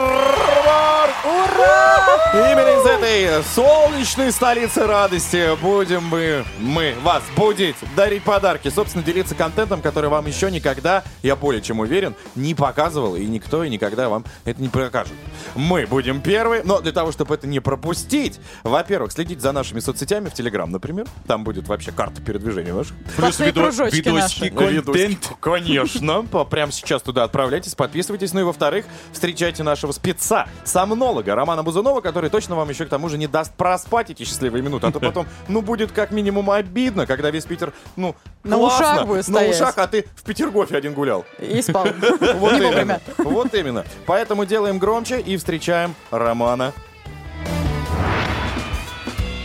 Ура! 1.24 2.31
Именно 2.34 2.80
из 2.80 2.86
этой 2.86 3.44
солнечной 3.44 4.32
столицы 4.32 4.86
радости 4.86 5.54
будем 5.60 6.02
мы, 6.04 6.44
мы 6.58 6.94
вас 7.02 7.22
будить, 7.36 7.76
дарить 7.94 8.22
подарки, 8.22 8.70
собственно, 8.70 9.04
делиться 9.04 9.34
контентом, 9.34 9.82
который 9.82 10.08
вам 10.08 10.26
еще 10.26 10.50
никогда, 10.50 11.04
я 11.22 11.36
более 11.36 11.60
чем 11.60 11.80
уверен, 11.80 12.14
не 12.34 12.54
показывал, 12.54 13.16
и 13.16 13.26
никто 13.26 13.62
и 13.64 13.68
никогда 13.68 14.08
вам 14.08 14.24
это 14.46 14.62
не 14.62 14.68
покажет. 14.70 15.12
Мы 15.56 15.86
будем 15.86 16.22
первые, 16.22 16.62
но 16.64 16.80
для 16.80 16.92
того, 16.92 17.12
чтобы 17.12 17.34
это 17.34 17.46
не 17.46 17.60
пропустить, 17.60 18.40
во-первых, 18.62 19.12
следить 19.12 19.42
за 19.42 19.52
нашими 19.52 19.80
соцсетями 19.80 20.30
в 20.30 20.32
Телеграм, 20.32 20.70
например, 20.70 21.06
там 21.26 21.44
будет 21.44 21.68
вообще 21.68 21.92
карта 21.92 22.22
передвижения 22.22 22.72
ваших. 22.72 22.96
Плюс 23.14 23.38
видо- 23.46 23.60
видосики, 23.98 24.48
контент. 24.84 25.32
Конечно. 25.40 26.22
Прямо 26.50 26.72
сейчас 26.72 27.02
туда 27.02 27.24
отправляйтесь, 27.24 27.74
подписывайтесь. 27.74 28.32
Ну 28.32 28.40
и 28.40 28.44
во-вторых, 28.44 28.86
встречайте 29.12 29.62
нашего 29.62 29.92
спеца, 29.92 30.46
сомнолога 30.64 31.34
Романа 31.34 31.62
Бузунова, 31.62 32.00
который 32.12 32.28
точно 32.28 32.56
вам 32.56 32.68
еще 32.68 32.84
к 32.84 32.88
тому 32.90 33.08
же 33.08 33.16
не 33.16 33.26
даст 33.26 33.54
проспать 33.54 34.10
эти 34.10 34.24
счастливые 34.24 34.62
минуты. 34.62 34.86
А 34.86 34.92
то 34.92 35.00
потом, 35.00 35.26
ну, 35.48 35.62
будет 35.62 35.92
как 35.92 36.10
минимум 36.10 36.50
обидно, 36.50 37.06
когда 37.06 37.30
весь 37.30 37.44
Питер, 37.44 37.72
ну, 37.96 38.14
На 38.44 38.56
классно, 38.56 38.86
ушах 38.86 39.06
будет 39.06 39.28
на 39.28 39.38
стоять. 39.38 39.54
ушах, 39.56 39.78
а 39.78 39.86
ты 39.86 40.04
в 40.14 40.22
Петергофе 40.22 40.76
один 40.76 40.92
гулял. 40.92 41.24
И 41.38 41.62
спал. 41.62 41.86
Вот 42.34 42.52
именно. 42.52 43.00
Вот 43.16 43.54
именно. 43.54 43.84
Поэтому 44.04 44.44
делаем 44.44 44.78
громче 44.78 45.20
и 45.20 45.36
встречаем 45.38 45.94
Романа. 46.10 46.72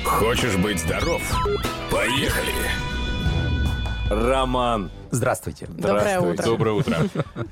Хочешь 0.03 0.55
быть 0.57 0.80
здоров? 0.82 1.22
Поехали! 1.89 2.53
Роман 4.09 4.89
Здравствуйте. 5.12 5.68
Доброе 5.68 6.20
утро. 6.20 6.43
Доброе 6.43 6.72
утро. 6.74 6.97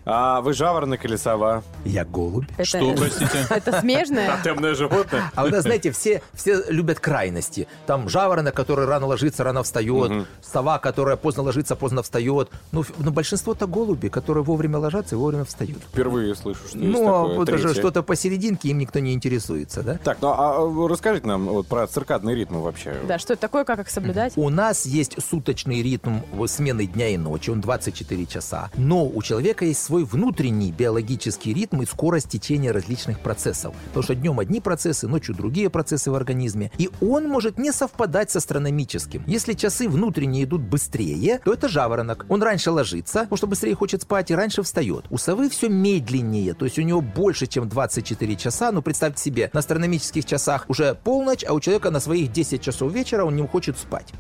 А 0.08 0.42
вы 0.42 0.54
жаворонок 0.54 1.04
или 1.06 1.16
сова? 1.16 1.64
Я 1.84 2.06
голубь. 2.06 2.46
Это- 2.58 2.66
Что, 2.66 2.94
простите? 2.96 3.46
Это 3.50 3.80
смежное? 3.80 4.38
Темное 4.44 4.76
животное? 4.76 5.32
А 5.36 5.48
нас, 5.48 5.64
знаете, 5.64 5.92
все, 5.92 6.22
все 6.34 6.64
любят 6.70 7.00
крайности. 7.00 7.68
Там 7.88 8.08
жаворонок, 8.08 8.54
который 8.54 8.86
рано 8.86 9.08
ложится, 9.08 9.44
рано 9.44 9.64
встает. 9.64 10.28
Сова, 10.42 10.78
которая 10.80 11.16
поздно 11.16 11.44
ложится, 11.44 11.76
поздно 11.76 12.04
встает. 12.04 12.50
Ну, 12.72 12.84
но 13.00 13.12
большинство-то 13.12 13.68
голуби, 13.68 14.10
которые 14.10 14.44
вовремя 14.44 14.78
ложатся 14.78 15.16
и 15.16 15.18
вовремя 15.18 15.46
встают. 15.46 15.80
Впервые 15.92 16.36
слышу, 16.36 16.60
что 16.68 16.78
есть 16.78 16.92
Ну, 16.92 17.08
а 17.08 17.22
такое 17.22 17.38
вот 17.38 17.50
уже 17.50 17.74
что-то 17.74 18.04
посерединке, 18.04 18.70
им 18.70 18.78
никто 18.78 19.00
не 19.00 19.14
интересуется, 19.14 19.82
да? 19.82 19.98
Так, 20.04 20.18
ну 20.22 20.30
а 20.30 20.88
расскажите 20.88 21.28
нам 21.28 21.46
вот 21.48 21.68
про 21.68 21.88
циркадные 21.88 22.36
ритмы 22.36 22.62
вообще. 22.62 22.96
Да, 23.08 23.18
что 23.18 23.34
это 23.34 23.42
такое, 23.42 23.64
как 23.64 23.80
их 23.80 23.90
соблюдать? 23.90 24.34
У 24.36 24.50
нас 24.50 24.86
есть 24.86 25.16
суточный 25.22 25.82
ритм 25.82 26.20
смены 26.48 26.86
дня 26.86 27.10
и 27.10 27.18
ночи, 27.18 27.45
он 27.52 27.62
24 27.62 28.26
часа. 28.26 28.70
Но 28.76 29.06
у 29.06 29.22
человека 29.22 29.66
есть 29.66 29.84
свой 29.84 30.04
внутренний 30.04 30.72
биологический 30.72 31.54
ритм 31.54 31.82
и 31.82 31.86
скорость 31.86 32.30
течения 32.30 32.74
различных 32.74 33.20
процессов. 33.20 33.74
Потому 33.88 34.04
что 34.04 34.16
днем 34.16 34.40
одни 34.40 34.62
процессы, 34.62 35.08
ночью 35.08 35.36
другие 35.36 35.70
процессы 35.70 36.12
в 36.12 36.16
организме. 36.16 36.72
И 36.78 36.90
он 37.02 37.28
может 37.28 37.58
не 37.58 37.72
совпадать 37.72 38.32
с 38.32 38.36
астрономическим. 38.36 39.24
Если 39.28 39.54
часы 39.54 39.88
внутренние 39.90 40.44
идут 40.44 40.62
быстрее, 40.62 41.40
то 41.44 41.54
это 41.54 41.68
жаворонок. 41.68 42.26
Он 42.30 42.42
раньше 42.44 42.72
ложится, 42.72 43.22
потому 43.22 43.38
что 43.38 43.48
быстрее 43.48 43.76
хочет 43.76 44.02
спать, 44.02 44.32
и 44.32 44.36
раньше 44.36 44.64
встает. 44.64 45.06
У 45.10 45.18
совы 45.18 45.50
все 45.50 45.70
медленнее, 45.70 46.54
то 46.54 46.66
есть 46.66 46.80
у 46.80 46.82
него 46.82 47.02
больше, 47.02 47.48
чем 47.48 47.68
24 47.70 48.36
часа. 48.36 48.72
Ну, 48.72 48.82
представьте 48.82 49.22
себе, 49.22 49.50
на 49.54 49.60
астрономических 49.60 50.26
часах 50.26 50.66
уже 50.68 50.96
полночь, 50.96 51.44
а 51.48 51.54
у 51.54 51.60
человека 51.60 51.92
на 51.92 52.00
своих 52.00 52.32
10 52.32 52.62
часов 52.62 52.92
вечера 52.92 53.26
он 53.26 53.36
не 53.36 53.48
хочет 53.48 53.78
спать. 53.78 54.14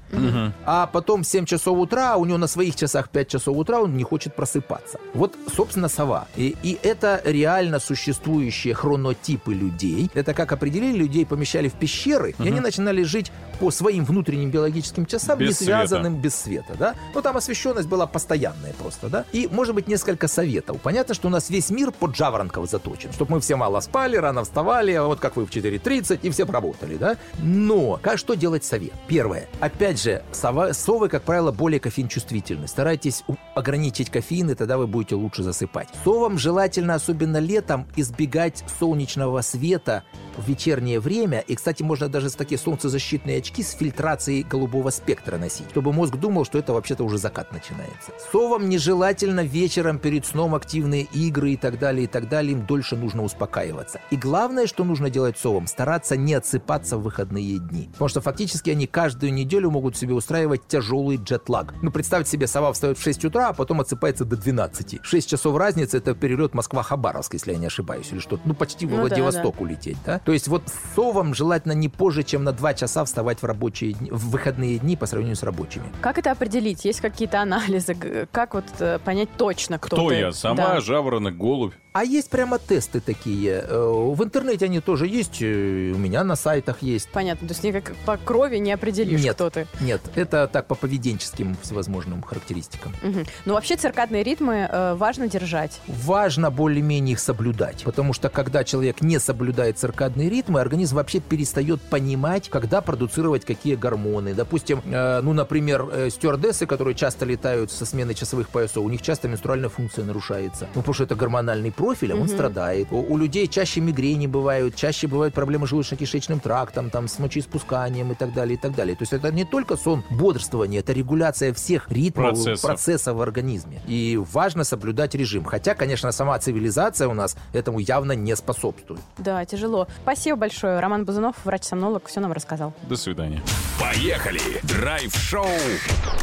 А 0.65 0.87
потом 0.87 1.23
в 1.23 1.27
7 1.27 1.45
часов 1.45 1.77
утра, 1.77 2.13
а 2.13 2.17
у 2.17 2.25
него 2.25 2.37
на 2.37 2.47
своих 2.47 2.75
часах 2.75 3.09
5 3.15 3.29
часов 3.29 3.55
утра, 3.55 3.79
он 3.79 3.95
не 3.95 4.03
хочет 4.03 4.35
просыпаться. 4.35 4.99
Вот, 5.13 5.35
собственно, 5.55 5.87
сова. 5.87 6.27
И, 6.35 6.53
и 6.63 6.77
это 6.83 7.21
реально 7.23 7.79
существующие 7.79 8.73
хронотипы 8.73 9.53
людей. 9.53 10.11
Это 10.13 10.33
как 10.33 10.51
определили, 10.51 10.97
людей 10.97 11.25
помещали 11.25 11.69
в 11.69 11.75
пещеры, 11.75 12.35
и 12.37 12.47
они 12.47 12.59
начинали 12.59 13.03
жить 13.03 13.31
по 13.61 13.71
своим 13.71 14.03
внутренним 14.03 14.51
биологическим 14.51 15.05
часам, 15.05 15.39
Без 15.39 15.47
не 15.47 15.53
света. 15.53 15.87
связанным 15.87 16.17
без 16.17 16.35
света, 16.35 16.75
да? 16.77 16.95
Ну, 17.13 17.21
там 17.21 17.37
освещенность 17.37 17.87
была 17.87 18.05
постоянная 18.05 18.73
просто, 18.73 19.07
да? 19.07 19.23
И, 19.31 19.47
может 19.49 19.73
быть, 19.75 19.87
несколько 19.87 20.27
советов. 20.27 20.81
Понятно, 20.83 21.13
что 21.13 21.29
у 21.29 21.31
нас 21.31 21.49
весь 21.49 21.69
мир 21.69 21.93
под 21.93 22.17
жаворонков 22.17 22.69
заточен, 22.69 23.13
чтобы 23.13 23.35
мы 23.35 23.39
все 23.39 23.55
мало 23.55 23.79
спали, 23.79 24.17
рано 24.17 24.43
вставали, 24.43 24.91
а 24.91 25.03
вот 25.03 25.21
как 25.21 25.37
вы 25.37 25.45
в 25.45 25.51
4.30, 25.51 26.19
и 26.21 26.29
все 26.31 26.45
работали, 26.45 26.97
да? 26.97 27.15
Но, 27.39 27.97
как 28.01 28.17
что 28.17 28.33
делать 28.33 28.65
совет? 28.65 28.91
Первое. 29.07 29.47
Опять 29.61 30.01
же, 30.01 30.21
сова, 30.33 30.73
совы, 30.73 31.07
как 31.07 31.23
правило, 31.23 31.53
более 31.53 31.79
кофеин-чувствительны. 31.79 32.67
Старайтесь 32.67 33.04
у- 33.27 33.35
ограничить 33.55 34.09
кофеин, 34.09 34.51
и 34.51 34.55
тогда 34.55 34.77
вы 34.77 34.87
будете 34.87 35.15
лучше 35.15 35.43
засыпать. 35.43 35.89
Совам 36.03 36.37
желательно, 36.37 36.95
особенно 36.95 37.37
летом, 37.37 37.87
избегать 37.95 38.63
солнечного 38.79 39.41
света 39.41 40.03
в 40.37 40.47
вечернее 40.47 40.99
время. 40.99 41.39
И, 41.39 41.55
кстати, 41.55 41.83
можно 41.83 42.09
даже 42.09 42.29
такие 42.31 42.57
солнцезащитные 42.57 43.37
очки 43.39 43.63
с 43.63 43.71
фильтрацией 43.71 44.43
голубого 44.43 44.89
спектра 44.89 45.37
носить, 45.37 45.69
чтобы 45.71 45.93
мозг 45.93 46.15
думал, 46.15 46.45
что 46.45 46.57
это 46.57 46.73
вообще-то 46.73 47.03
уже 47.03 47.17
закат 47.17 47.51
начинается. 47.53 48.11
Совам 48.31 48.67
нежелательно 48.69 49.41
вечером 49.41 49.99
перед 49.99 50.25
сном 50.25 50.55
активные 50.55 51.03
игры 51.03 51.51
и 51.51 51.57
так 51.57 51.79
далее, 51.79 52.05
и 52.05 52.07
так 52.07 52.27
далее. 52.29 52.53
Им 52.53 52.65
дольше 52.65 52.95
нужно 52.95 53.23
успокаиваться. 53.23 53.99
И 54.11 54.17
главное, 54.17 54.67
что 54.67 54.83
нужно 54.83 55.09
делать 55.09 55.37
совам, 55.37 55.67
стараться 55.67 56.17
не 56.17 56.33
отсыпаться 56.33 56.97
в 56.97 57.03
выходные 57.03 57.59
дни. 57.59 57.89
Потому 57.93 58.09
что 58.09 58.21
фактически 58.21 58.69
они 58.69 58.87
каждую 58.87 59.33
неделю 59.33 59.71
могут 59.71 59.95
себе 59.95 60.13
устраивать 60.13 60.67
тяжелый 60.67 61.17
джетлаг. 61.17 61.73
Ну, 61.81 61.91
представьте 61.91 62.31
себе, 62.31 62.47
сова 62.47 62.73
встает 62.95 62.97
в 62.97 63.01
6 63.03 63.25
утра, 63.25 63.49
а 63.49 63.53
потом 63.53 63.81
отсыпается 63.81 64.25
до 64.25 64.35
12. 64.37 64.99
6 65.03 65.29
часов 65.29 65.57
разницы— 65.57 65.97
это 65.99 66.13
перелет 66.13 66.53
Москва-Хабаровск, 66.53 67.33
если 67.33 67.51
я 67.53 67.57
не 67.57 67.67
ошибаюсь, 67.67 68.11
или 68.11 68.19
что-то. 68.19 68.41
Ну, 68.45 68.53
почти 68.53 68.85
в 68.85 68.89
Ну 68.91 68.95
да, 68.97 69.01
Владивосток 69.03 69.61
улететь, 69.61 69.97
да? 70.05 70.19
То 70.19 70.31
есть 70.31 70.47
вот 70.47 70.63
совам 70.95 71.33
желательно 71.33 71.73
не 71.73 71.89
позже, 71.89 72.23
чем 72.23 72.43
на 72.43 72.51
2 72.51 72.73
часа 72.73 73.03
вставать 73.05 73.41
в 73.41 73.45
рабочие 73.45 73.93
дни, 73.93 74.09
в 74.11 74.29
выходные 74.29 74.77
дни 74.79 74.95
по 74.95 75.05
сравнению 75.05 75.35
с 75.35 75.43
рабочими. 75.43 75.85
Как 76.01 76.17
это 76.17 76.31
определить? 76.31 76.85
Есть 76.85 77.01
какие-то 77.01 77.41
анализы? 77.41 77.95
Как 78.31 78.53
вот 78.53 78.65
э, 78.79 78.99
понять 79.03 79.29
точно, 79.37 79.77
кто, 79.79 79.95
Кто 79.95 80.09
ты? 80.09 80.15
я? 80.15 80.31
Сама, 80.31 80.55
Да. 80.55 80.81
жаворонок, 80.81 81.37
голубь? 81.37 81.73
А 81.95 82.03
есть 82.03 82.29
прямо 82.29 82.59
тесты 82.59 82.99
такие. 82.99 83.63
Э, 83.69 84.11
В 84.13 84.21
интернете 84.21 84.65
они 84.65 84.81
тоже 84.81 85.07
есть, 85.07 85.41
э, 85.41 85.93
у 85.95 85.97
меня 85.97 86.25
на 86.25 86.35
сайтах 86.35 86.81
есть. 86.81 87.07
Понятно, 87.13 87.47
то 87.47 87.53
есть 87.53 87.63
никак 87.63 87.95
по 88.05 88.17
крови 88.17 88.57
не 88.57 88.73
определишь, 88.73 89.21
Нет. 89.23 89.35
кто 89.35 89.49
ты. 89.49 89.65
Нет, 89.79 90.01
это 90.15 90.49
так 90.51 90.65
по 90.65 90.75
поведенческим 90.75 91.55
всевозможным 91.61 92.21
характеристикам. 92.21 92.93
Мгм. 93.01 93.25
Ну, 93.45 93.53
вообще 93.53 93.77
циркадные 93.77 94.23
ритмы 94.23 94.67
э, 94.69 94.95
важно 94.95 95.29
держать. 95.29 95.79
Важно 95.87 96.51
более-менее 96.51 97.13
их 97.13 97.19
соблюдать, 97.21 97.85
потому 97.85 98.11
что 98.11 98.27
когда 98.27 98.65
человек 98.65 98.99
не 98.99 99.17
соблюдает 99.17 99.79
циркадные 99.79 100.29
ритмы, 100.29 100.59
организм 100.59 100.97
вообще 100.97 101.21
перестает 101.21 101.81
понимать, 101.81 102.49
когда 102.49 102.81
продуцировать 102.81 103.45
какие 103.45 103.75
гормоны. 103.75 104.33
Допустим, 104.33 104.81
э, 104.83 105.21
ну, 105.21 105.31
например, 105.31 105.87
э, 105.89 106.09
стюардессы, 106.09 106.65
которые 106.65 106.93
часто 106.93 107.23
летают 107.23 107.71
со 107.71 107.85
смены 107.85 108.13
часовых 108.15 108.49
поясов, 108.49 108.83
у 108.83 108.89
них 108.89 109.01
часто 109.01 109.29
менструальная 109.29 109.69
функция 109.69 110.03
нарушается. 110.03 110.67
Ну, 110.75 110.81
потому 110.81 110.93
что 110.93 111.05
это 111.05 111.15
гормональный 111.15 111.71
профиль, 111.85 112.13
а 112.13 112.15
он 112.15 112.27
страдает. 112.27 112.87
У, 112.91 112.97
у 112.97 113.17
людей 113.17 113.47
чаще 113.47 113.79
мигрени 113.79 114.25
бывают, 114.25 114.75
чаще 114.75 115.05
бывают 115.07 115.35
проблемы 115.35 115.67
с 115.67 115.71
желудочно-кишечным 115.71 116.39
трактом, 116.39 116.89
там, 116.89 117.07
с 117.07 117.19
мочеиспусканием 117.19 118.11
и 118.11 118.15
так 118.15 118.33
далее, 118.33 118.55
и 118.55 118.57
так 118.59 118.73
далее. 118.73 118.95
То 118.95 119.03
есть 119.03 119.13
это 119.13 119.31
не 119.31 119.45
только 119.45 119.77
сон 119.77 120.03
бодрствование, 120.09 120.79
это 120.79 120.93
регуляция 120.93 121.53
всех 121.53 121.91
ритмов, 121.91 122.29
Процессов. 122.33 122.61
процессов 122.61 123.17
в 123.17 123.21
организме. 123.21 123.81
И 123.87 124.19
важно 124.33 124.63
соблюдать 124.63 125.13
режим. 125.13 125.43
Хотя, 125.43 125.75
конечно, 125.75 126.11
сама 126.11 126.39
цивилизация 126.39 127.07
у 127.07 127.13
нас 127.13 127.35
этому 127.53 127.77
явно 127.77 128.13
не 128.13 128.35
способствует. 128.35 129.01
Да, 129.19 129.45
тяжело. 129.45 129.87
Спасибо 130.01 130.37
большое. 130.37 130.79
Роман 130.79 131.05
Бузунов, 131.05 131.35
врач-сомнолог, 131.43 132.07
все 132.07 132.19
нам 132.19 132.31
рассказал. 132.33 132.73
До 132.89 132.95
свидания. 132.95 133.43
Поехали! 133.79 134.41
Драйв-шоу 134.63 135.45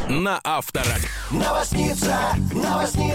на 0.08 0.40
Авторадио. 0.42 1.08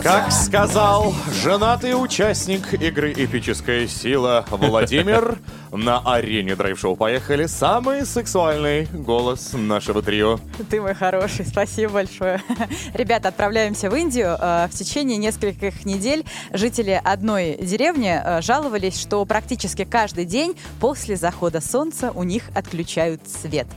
Как 0.02 0.32
сказал 0.32 1.14
женатый 1.44 1.92
участник 2.02 2.37
игры 2.46 3.14
«Эпическая 3.14 3.88
сила» 3.88 4.46
Владимир, 4.52 5.40
на 5.72 6.00
арене 6.00 6.56
драйв-шоу 6.56 6.96
поехали 6.96 7.48
самый 7.48 8.06
сексуальный 8.06 8.86
голос 8.86 9.54
нашего 9.54 10.02
трио. 10.04 10.40
Ты 10.70 10.80
мой 10.80 10.94
хороший, 10.94 11.46
спасибо 11.46 11.94
большое. 11.94 12.42
Ребята, 12.94 13.30
отправляемся 13.30 13.90
в 13.90 13.96
Индию. 13.96 14.38
Э, 14.40 14.68
В 14.72 14.76
течение 14.78 15.18
нескольких 15.18 15.86
недель 15.86 16.26
жители 16.54 17.02
одной 17.04 17.58
деревни 17.60 18.22
э, 18.24 18.42
жаловались, 18.42 19.00
что 19.00 19.26
практически 19.26 19.84
каждый 19.84 20.26
день 20.26 20.56
после 20.80 21.16
захода 21.16 21.60
солнца 21.60 22.12
у 22.14 22.24
них 22.24 22.44
отключают 22.54 23.22
свет. 23.28 23.68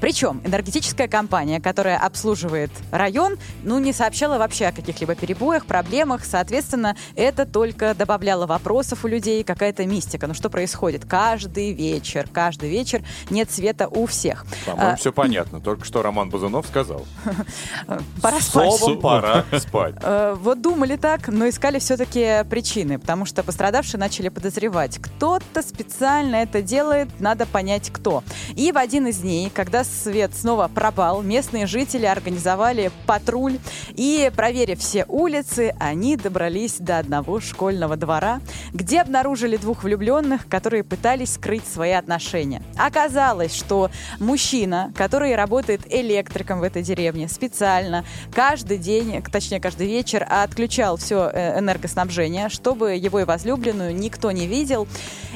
Причем 0.00 0.40
энергетическая 0.44 1.08
компания, 1.08 1.60
которая 1.60 1.98
обслуживает 1.98 2.70
район, 2.92 3.38
ну, 3.64 3.78
не 3.80 3.92
сообщала 3.92 4.38
вообще 4.38 4.66
о 4.66 4.72
каких-либо 4.72 5.14
перебоях, 5.16 5.66
проблемах. 5.66 6.24
Соответственно, 6.24 6.96
это 7.16 7.44
только 7.44 7.94
добавляло 8.04 8.44
вопросов 8.46 9.06
у 9.06 9.08
людей, 9.08 9.42
какая-то 9.44 9.86
мистика. 9.86 10.26
Ну, 10.26 10.34
что 10.34 10.50
происходит? 10.50 11.06
Каждый 11.06 11.72
вечер, 11.72 12.28
каждый 12.30 12.68
вечер 12.68 13.02
нет 13.30 13.50
света 13.50 13.88
у 13.88 14.04
всех. 14.04 14.44
По-моему, 14.66 14.92
А, 14.92 14.96
все 14.96 15.10
понятно. 15.10 15.58
Только 15.60 15.86
что 15.86 16.02
Роман 16.02 16.28
Бузунов 16.28 16.66
сказал. 16.66 17.06
Пора 18.22 18.40
спать. 18.40 18.76
Словом, 18.76 19.00
пора 19.00 19.44
спать. 19.58 19.94
Вот 20.34 20.60
думали 20.60 20.96
так, 20.96 21.28
но 21.28 21.48
искали 21.48 21.78
все-таки 21.78 22.44
причины, 22.50 22.98
потому 22.98 23.24
что 23.24 23.42
пострадавшие 23.42 23.98
начали 23.98 24.28
подозревать. 24.28 24.98
Кто-то 24.98 25.62
специально 25.62 26.36
это 26.36 26.60
делает, 26.60 27.08
надо 27.20 27.46
понять 27.46 27.88
кто. 27.90 28.22
И 28.54 28.70
в 28.70 28.76
один 28.76 29.06
из 29.06 29.18
дней, 29.18 29.48
когда 29.48 29.82
свет 29.82 30.32
снова 30.34 30.68
пропал, 30.68 31.22
местные 31.22 31.66
жители 31.66 32.04
организовали 32.04 32.90
патруль 33.06 33.58
и, 33.94 34.30
проверив 34.36 34.80
все 34.80 35.06
улицы, 35.08 35.74
они 35.80 36.16
добрались 36.18 36.76
до 36.78 36.98
одного 36.98 37.40
школьного 37.40 37.93
двора, 37.96 38.40
где 38.72 39.00
обнаружили 39.00 39.56
двух 39.56 39.84
влюбленных, 39.84 40.48
которые 40.48 40.84
пытались 40.84 41.34
скрыть 41.34 41.66
свои 41.66 41.92
отношения. 41.92 42.62
Оказалось, 42.76 43.54
что 43.54 43.90
мужчина, 44.18 44.92
который 44.96 45.34
работает 45.34 45.82
электриком 45.90 46.60
в 46.60 46.62
этой 46.62 46.82
деревне, 46.82 47.28
специально 47.28 48.04
каждый 48.34 48.78
день, 48.78 49.22
точнее 49.22 49.60
каждый 49.60 49.86
вечер, 49.86 50.26
отключал 50.28 50.96
все 50.96 51.30
энергоснабжение, 51.58 52.48
чтобы 52.48 52.94
его 52.94 53.20
и 53.20 53.24
возлюбленную 53.24 53.94
никто 53.94 54.30
не 54.30 54.46
видел. 54.46 54.86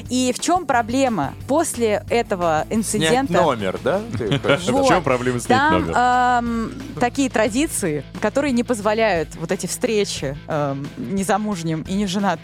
И 0.09 0.33
в 0.35 0.39
чем 0.39 0.65
проблема? 0.65 1.33
После 1.47 2.03
этого 2.09 2.65
Снять 2.67 2.79
инцидента... 2.79 3.41
номер, 3.41 3.79
да? 3.83 4.01
В 4.09 4.87
чем 4.87 5.03
проблема 5.03 5.39
снять 5.39 5.71
номер? 5.71 6.79
такие 6.99 7.29
традиции, 7.29 8.03
которые 8.21 8.51
не 8.51 8.63
позволяют 8.63 9.35
вот 9.35 9.51
эти 9.51 9.67
встречи 9.67 10.37
ам, 10.47 10.87
незамужним 10.97 11.83
и 11.83 11.93
неженатым 11.93 12.38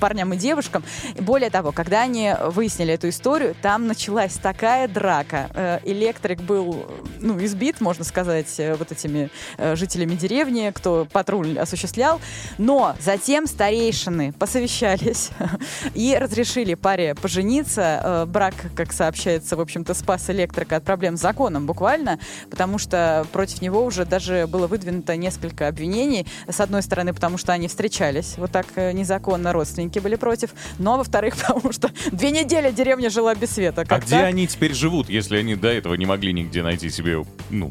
парням 0.00 0.32
и 0.34 0.36
девушкам. 0.36 0.82
Более 1.18 1.50
того, 1.50 1.72
когда 1.72 2.02
они 2.02 2.34
выяснили 2.46 2.94
эту 2.94 3.08
историю, 3.08 3.54
там 3.60 3.86
началась 3.86 4.34
такая 4.34 4.88
драка. 4.88 5.50
Э, 5.54 5.78
Электрик 5.84 6.40
был, 6.40 6.86
ну, 7.20 7.42
избит, 7.44 7.80
можно 7.80 8.04
сказать, 8.04 8.52
э, 8.58 8.74
вот 8.74 8.92
этими 8.92 9.30
э, 9.58 9.76
жителями 9.76 10.14
деревни, 10.14 10.72
кто 10.74 11.06
патруль 11.10 11.58
осуществлял. 11.58 12.20
Но 12.58 12.94
затем 13.00 13.46
старейшины 13.46 14.32
посовещались 14.32 15.30
и 15.94 16.16
разрешили 16.18 16.74
паре 16.74 17.14
пожениться. 17.14 18.26
Брак, 18.28 18.54
как 18.74 18.92
сообщается, 18.92 19.56
в 19.56 19.60
общем-то, 19.60 19.94
спас 19.94 20.30
электрика 20.30 20.76
от 20.76 20.84
проблем 20.84 21.16
с 21.16 21.20
законом 21.20 21.66
буквально, 21.66 22.18
потому 22.50 22.78
что 22.78 23.26
против 23.32 23.62
него 23.62 23.84
уже 23.84 24.04
даже 24.04 24.46
было 24.46 24.66
выдвинуто 24.66 25.16
несколько 25.16 25.68
обвинений. 25.68 26.26
С 26.48 26.60
одной 26.60 26.82
стороны, 26.82 27.14
потому 27.14 27.38
что 27.38 27.52
они 27.52 27.68
встречались 27.68 28.34
вот 28.36 28.50
так 28.50 28.66
э, 28.74 28.92
незаконно, 29.40 29.52
родственники 29.52 29.98
были 29.98 30.16
против, 30.16 30.50
но, 30.78 30.96
во-вторых, 30.98 31.36
потому 31.46 31.72
что 31.72 31.90
две 32.12 32.30
недели 32.30 32.70
деревня 32.70 33.10
жила 33.10 33.34
без 33.34 33.50
света. 33.50 33.82
А 33.82 33.84
Как 33.84 34.02
где 34.04 34.16
так? 34.16 34.24
они 34.26 34.46
теперь 34.46 34.74
живут, 34.74 35.08
если 35.08 35.36
они 35.38 35.54
до 35.56 35.68
этого 35.68 35.94
не 35.94 36.06
могли 36.06 36.32
нигде 36.32 36.62
найти 36.62 36.90
себе 36.90 37.24
ну, 37.50 37.70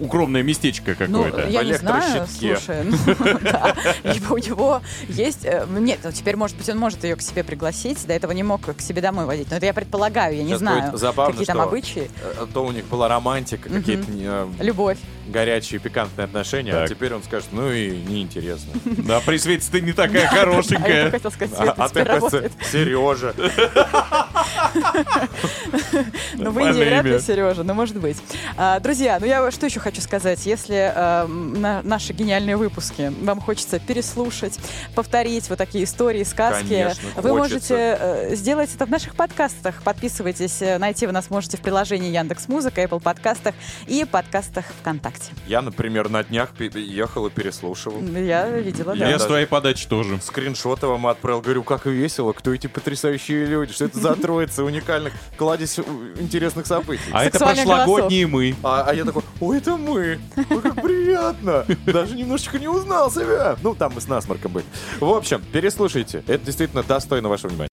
укромное 0.00 0.42
местечко 0.42 0.96
Ну, 1.08 1.24
какое-то? 1.24 1.48
я 1.50 1.62
не 1.62 1.74
знаю, 1.74 2.26
слушай, 2.26 2.84
ну, 2.84 2.96
у 4.34 4.38
него 4.38 4.80
есть... 5.08 5.44
э, 5.44 5.66
Нет, 5.78 6.00
ну, 6.02 6.12
теперь, 6.12 6.36
может 6.36 6.56
быть, 6.56 6.68
он 6.68 6.78
может 6.78 7.04
ее 7.04 7.16
к 7.16 7.22
себе 7.22 7.44
пригласить, 7.44 8.06
до 8.06 8.12
этого 8.14 8.32
не 8.32 8.42
мог 8.42 8.60
к 8.74 8.80
себе 8.80 9.00
домой 9.02 9.26
водить. 9.26 9.48
Но 9.50 9.56
это 9.56 9.66
я 9.66 9.74
предполагаю, 9.74 10.36
я 10.36 10.42
не 10.42 10.48
Сейчас 10.50 10.58
знаю, 10.60 10.90
будет 10.90 11.00
забавно, 11.00 11.32
какие 11.32 11.46
там 11.46 11.56
что, 11.56 11.68
обычаи. 11.68 12.10
э, 12.22 12.46
То 12.52 12.64
у 12.64 12.72
них 12.72 12.84
была 12.86 13.08
романтика, 13.08 13.68
какие-то 13.68 14.04
э, 14.10 14.48
Любовь. 14.60 14.98
Горячие, 15.30 15.80
пикантные 15.80 16.24
отношения, 16.26 16.72
а 16.72 16.80
Так. 16.80 16.90
теперь 16.90 17.14
он 17.14 17.22
скажет, 17.22 17.48
ну 17.52 17.70
и 17.72 17.90
неинтересно. 17.90 18.72
Да, 19.10 19.20
при 19.20 19.38
свете 19.38 19.66
ты 19.70 19.80
не 19.80 19.92
такая 19.92 20.28
А 20.28 20.34
я 20.34 20.40
хорошенькая. 20.40 21.10
хотел 21.10 21.30
сказать, 21.30 21.54
А, 21.58 21.88
Света 21.88 22.20
а. 22.22 22.64
Сережа. 22.70 23.34
Ну, 26.34 26.50
вы 26.50 26.62
Нормальное 26.64 26.72
не 26.72 26.80
вряд 26.84 27.04
ли. 27.04 27.18
Сережа, 27.20 27.62
но 27.62 27.74
может 27.74 27.98
быть. 27.98 28.16
А, 28.56 28.78
Друзья, 28.80 29.18
ну 29.20 29.26
я 29.26 29.50
что 29.50 29.66
еще 29.66 29.80
хочу 29.80 30.00
сказать? 30.00 30.46
Если 30.46 30.92
э, 30.94 31.26
на- 31.26 31.82
наши 31.82 32.12
гениальные 32.12 32.56
выпуски 32.56 33.12
вам 33.22 33.40
хочется 33.40 33.78
переслушать, 33.78 34.58
повторить 34.94 35.48
вот 35.48 35.58
такие 35.58 35.84
истории, 35.84 36.22
сказки, 36.24 36.88
вы 37.16 37.34
можете 37.34 37.74
э, 37.98 38.34
сделать 38.34 38.74
это 38.74 38.86
в 38.86 38.90
наших 38.90 39.14
подкастах. 39.14 39.82
Подписывайтесь, 39.82 40.62
э, 40.62 40.78
найти 40.78 41.06
вы 41.06 41.12
нас 41.12 41.30
можете 41.30 41.56
в 41.56 41.60
приложении 41.60 42.10
Яндекс 42.14 42.48
Музыка, 42.48 42.82
Apple 42.82 43.00
подкастах 43.00 43.54
и 43.86 44.04
подкастах 44.04 44.66
ВКонтакте. 44.80 45.32
Я, 45.46 45.62
например, 45.62 46.08
на 46.08 46.22
днях 46.24 46.50
ехал 46.58 47.26
и 47.26 47.30
переслушивал. 47.30 48.00
Я 48.02 48.48
видела, 48.48 48.94
да. 48.96 49.08
Я 49.08 49.18
с 49.18 49.26
твоей 49.26 49.46
подачи 49.46 49.86
тоже. 49.88 50.20
Скриншоты 50.22 50.86
вам 50.86 51.06
отправил. 51.06 51.40
Говорю, 51.40 51.62
как 51.64 51.86
весело, 51.86 52.32
кто 52.32 52.54
эти 52.54 52.66
потрясающие 52.66 53.46
люди, 53.46 53.72
что 53.72 53.86
это 53.86 53.98
за 53.98 54.14
троица 54.14 54.59
уникальных, 54.64 55.12
кладезь 55.36 55.78
интересных 55.78 56.66
событий. 56.66 57.02
А 57.12 57.24
это 57.24 57.38
прошлогодние 57.38 58.26
мы. 58.26 58.54
А, 58.62 58.84
а 58.88 58.94
я 58.94 59.04
такой, 59.04 59.22
ой, 59.40 59.58
это 59.58 59.76
мы. 59.76 60.18
Ой, 60.36 60.62
как 60.62 60.82
приятно. 60.82 61.64
Даже 61.86 62.16
немножечко 62.16 62.58
не 62.58 62.68
узнал 62.68 63.10
себя. 63.10 63.56
Ну, 63.62 63.74
там 63.74 63.92
мы 63.94 64.00
с 64.00 64.08
насморком 64.08 64.52
были. 64.52 64.64
В 64.98 65.08
общем, 65.08 65.42
переслушайте. 65.52 66.22
Это 66.26 66.44
действительно 66.44 66.82
достойно 66.82 67.28
вашего 67.28 67.50
внимания. 67.50 67.70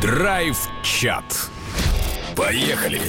Драйв-чат. 0.00 1.24
Поехали. 2.36 3.00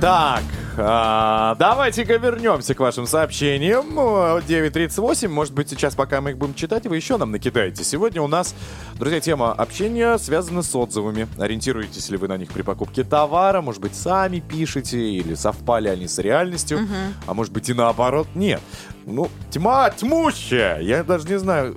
Так, 0.00 0.42
а, 0.78 1.54
давайте-ка 1.56 2.16
вернемся 2.16 2.74
к 2.74 2.80
вашим 2.80 3.06
сообщениям. 3.06 3.98
Э, 3.98 4.40
9.38, 4.40 5.28
может 5.28 5.52
быть, 5.52 5.68
сейчас, 5.68 5.94
пока 5.94 6.20
мы 6.20 6.30
их 6.30 6.38
будем 6.38 6.54
читать, 6.54 6.86
вы 6.86 6.96
еще 6.96 7.16
нам 7.16 7.30
накидаете. 7.30 7.84
Сегодня 7.84 8.22
у 8.22 8.26
нас, 8.28 8.54
друзья, 8.94 9.20
тема 9.20 9.52
общения 9.52 10.16
связана 10.18 10.62
с 10.62 10.74
отзывами. 10.74 11.28
Ориентируетесь 11.38 12.08
ли 12.10 12.16
вы 12.16 12.28
на 12.28 12.36
них 12.36 12.52
при 12.52 12.62
покупке 12.62 13.04
товара? 13.04 13.60
Может 13.60 13.80
быть, 13.80 13.94
сами 13.94 14.40
пишете 14.40 14.98
или 14.98 15.34
совпали 15.34 15.88
они 15.88 16.08
с 16.08 16.18
реальностью? 16.18 16.78
А 17.26 17.34
может 17.34 17.52
быть 17.52 17.68
и 17.68 17.74
наоборот? 17.74 18.28
Нет. 18.34 18.60
Ну, 19.06 19.28
тьма 19.50 19.90
тьмущая. 19.90 20.80
Я 20.80 21.02
даже 21.02 21.28
не 21.28 21.38
знаю. 21.38 21.74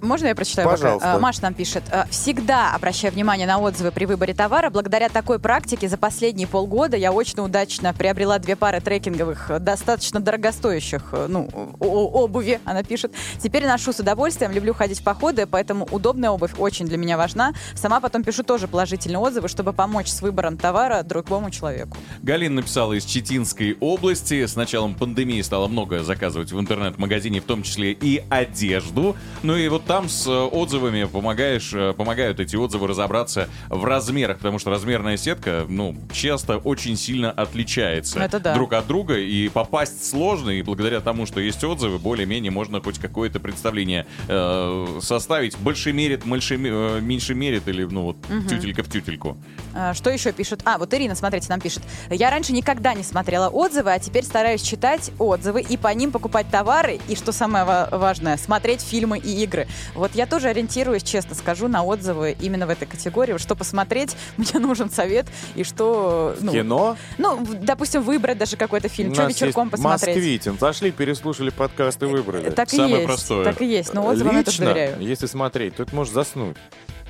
э, 0.00 0.04
Можно 0.04 0.28
я 0.28 0.34
прочитаю? 0.34 0.66
пока? 0.68 0.76
Пожалуйста. 0.80 1.14
А, 1.14 1.18
Маша 1.18 1.42
нам 1.42 1.54
пишет. 1.54 1.82
«А, 1.90 2.06
Всегда 2.10 2.74
обращаю 2.74 3.12
внимание 3.12 3.46
на 3.46 3.58
отзывы 3.58 3.90
при 3.90 4.04
выборе 4.04 4.34
товара. 4.34 4.70
Благодаря 4.70 5.08
такой 5.08 5.38
практике 5.38 5.88
за 5.88 5.96
последние 5.96 6.46
полгода 6.46 6.96
я 6.96 7.12
очень 7.12 7.40
удачно 7.40 7.92
приобрела 7.92 8.38
две 8.38 8.54
пары 8.56 8.80
трекинговых, 8.80 9.50
э, 9.50 9.58
достаточно 9.58 10.20
дорогостоящих 10.20 11.08
э, 11.12 11.26
ну, 11.28 11.48
обуви, 11.80 12.60
она 12.64 12.82
пишет. 12.82 13.12
Теперь 13.42 13.66
ношу 13.66 13.92
с 13.92 13.98
удовольствием, 14.00 14.52
люблю 14.52 14.74
ходить 14.74 15.00
в 15.00 15.02
походы, 15.02 15.46
поэтому 15.46 15.86
удобная 15.90 16.30
обувь 16.30 16.52
очень 16.58 16.86
для 16.86 16.96
меня 16.96 17.16
важна. 17.16 17.54
Сама 17.74 18.00
потом 18.00 18.22
пишу 18.22 18.42
тоже 18.42 18.68
положительные 18.68 19.18
отзывы, 19.18 19.48
чтобы 19.48 19.72
помочь 19.72 20.08
с 20.08 20.22
выбором 20.22 20.56
товара 20.56 21.02
другому 21.02 21.50
человеку. 21.50 21.96
Галина 22.22 22.56
написала 22.56 22.92
из 22.92 23.04
Читинской 23.04 23.76
области. 23.80 24.46
С 24.46 24.56
началом 24.56 24.94
пандемии 24.94 25.40
стало 25.42 25.68
много 25.68 26.02
заказывать 26.04 26.52
в 26.52 26.58
интернет-магазине, 26.68 27.40
в 27.40 27.44
том 27.44 27.62
числе 27.62 27.92
и 27.92 28.22
одежду. 28.28 29.16
Ну 29.42 29.56
и 29.56 29.68
вот 29.68 29.84
там 29.84 30.08
с 30.08 30.26
э, 30.26 30.30
отзывами 30.30 31.04
помогаешь, 31.04 31.70
э, 31.72 31.94
помогают 31.94 32.40
эти 32.40 32.56
отзывы 32.56 32.86
разобраться 32.88 33.48
в 33.70 33.84
размерах, 33.84 34.38
потому 34.38 34.58
что 34.58 34.70
размерная 34.70 35.16
сетка, 35.16 35.64
ну, 35.68 35.96
часто 36.12 36.58
очень 36.58 36.96
сильно 36.96 37.30
отличается 37.30 38.20
Это 38.20 38.38
да. 38.38 38.54
друг 38.54 38.74
от 38.74 38.86
друга, 38.86 39.18
и 39.18 39.48
попасть 39.48 40.04
сложно, 40.08 40.50
и 40.50 40.62
благодаря 40.62 41.00
тому, 41.00 41.24
что 41.24 41.40
есть 41.40 41.64
отзывы, 41.64 41.98
более-менее 41.98 42.50
можно 42.50 42.82
хоть 42.82 42.98
какое-то 42.98 43.40
представление 43.40 44.06
э, 44.28 44.98
составить. 45.00 45.56
Больше 45.58 45.92
мерит, 45.92 46.24
больше, 46.24 46.58
ме- 46.58 46.70
э, 46.70 47.00
меньше 47.00 47.34
мерит, 47.34 47.66
или, 47.68 47.84
ну, 47.84 48.02
вот, 48.02 48.16
тютелька 48.48 48.82
в 48.82 48.90
тютельку. 48.90 49.38
А, 49.74 49.94
Что 49.94 50.10
еще 50.10 50.32
пишут? 50.32 50.60
А, 50.64 50.76
вот 50.76 50.92
Ирина, 50.92 51.14
смотрите, 51.14 51.46
нам 51.48 51.60
пишет. 51.60 51.82
Я 52.10 52.30
раньше 52.30 52.52
никогда 52.52 52.94
не 52.94 53.02
смотрела 53.02 53.48
отзывы, 53.48 53.92
а 53.92 53.98
теперь 53.98 54.24
стараюсь 54.24 54.62
читать 54.62 55.10
отзывы 55.18 55.62
и 55.62 55.76
по 55.76 55.88
ним 55.94 56.10
покупать 56.10 56.50
товары. 56.58 56.98
И 57.08 57.14
что 57.14 57.30
самое 57.30 57.64
ва- 57.64 57.88
важное, 57.92 58.36
смотреть 58.36 58.80
фильмы 58.82 59.18
и 59.18 59.42
игры. 59.44 59.68
Вот 59.94 60.10
я 60.14 60.26
тоже 60.26 60.48
ориентируюсь, 60.48 61.04
честно 61.04 61.36
скажу, 61.36 61.68
на 61.68 61.84
отзывы 61.84 62.36
именно 62.40 62.66
в 62.66 62.70
этой 62.70 62.86
категории. 62.86 63.38
Что 63.38 63.54
посмотреть, 63.54 64.16
мне 64.36 64.58
нужен 64.58 64.90
совет. 64.90 65.26
И 65.54 65.62
что... 65.62 66.34
Ну, 66.40 66.52
Кино? 66.52 66.96
Ну, 67.16 67.46
допустим, 67.60 68.02
выбрать 68.02 68.38
даже 68.38 68.56
какой-то 68.56 68.88
фильм. 68.88 69.12
У 69.12 69.14
Что 69.14 69.24
нас 69.24 69.32
вечерком 69.34 69.66
есть 69.68 69.72
посмотреть. 69.72 70.16
Москвитин. 70.16 70.58
Зашли, 70.58 70.90
переслушали 70.90 71.50
подкаст 71.50 72.02
и 72.02 72.06
выбрали. 72.06 72.50
Так 72.50 72.72
и 72.72 72.76
Самое 72.76 72.94
есть. 72.96 73.06
простое. 73.06 73.44
Так 73.44 73.62
и 73.62 73.66
есть. 73.66 73.94
Но 73.94 74.06
отзывам 74.08 74.36
я 74.36 74.42
тоже 74.42 74.56
Лично, 74.62 74.66
доверяю. 74.74 74.96
если 75.00 75.26
смотреть, 75.26 75.76
то 75.76 75.84
это 75.84 75.94
можешь 75.94 76.12
заснуть. 76.12 76.56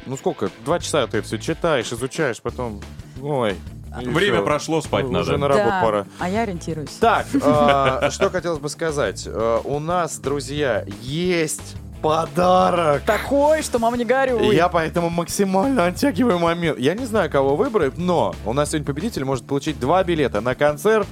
Ну 0.05 0.17
сколько? 0.19 0.51
Два 0.65 0.79
часа 0.79 1.07
ты 1.07 1.23
все 1.23 1.39
читаешь, 1.39 1.91
изучаешь, 1.93 2.41
потом... 2.43 2.83
Ой. 3.23 3.57
И 4.03 4.09
Время 4.09 4.43
прошло, 4.43 4.81
спать 4.81 5.05
Уже 5.07 5.13
надо. 5.13 5.37
на 5.39 5.49
работу 5.49 5.69
Да, 5.69 5.81
пора. 5.83 6.07
а 6.19 6.29
я 6.29 6.43
ориентируюсь. 6.43 6.91
Так, 7.01 7.27
э, 7.35 8.09
что 8.11 8.31
хотелось 8.31 8.59
бы 8.59 8.69
сказать. 8.69 9.25
Э, 9.27 9.61
У 9.65 9.79
нас, 9.79 10.19
друзья, 10.19 10.85
есть 11.03 11.77
подарок. 12.03 13.03
Такой, 13.03 13.63
что 13.63 13.79
мама 13.79 13.97
не 13.97 14.05
горюй. 14.05 14.55
Я 14.55 14.69
поэтому 14.69 15.11
максимально 15.11 15.87
оттягиваю 15.87 16.39
момент. 16.39 16.79
Я 16.79 16.95
не 16.95 17.05
знаю, 17.07 17.31
кого 17.31 17.57
выбрать, 17.57 17.99
но 17.99 18.35
у 18.45 18.53
нас 18.53 18.71
сегодня 18.71 18.87
победитель 18.87 19.25
может 19.25 19.47
получить 19.47 19.79
два 19.81 20.03
билета 20.05 20.41
на 20.41 20.55
концерт 20.55 21.07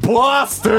Басты, 0.00 0.70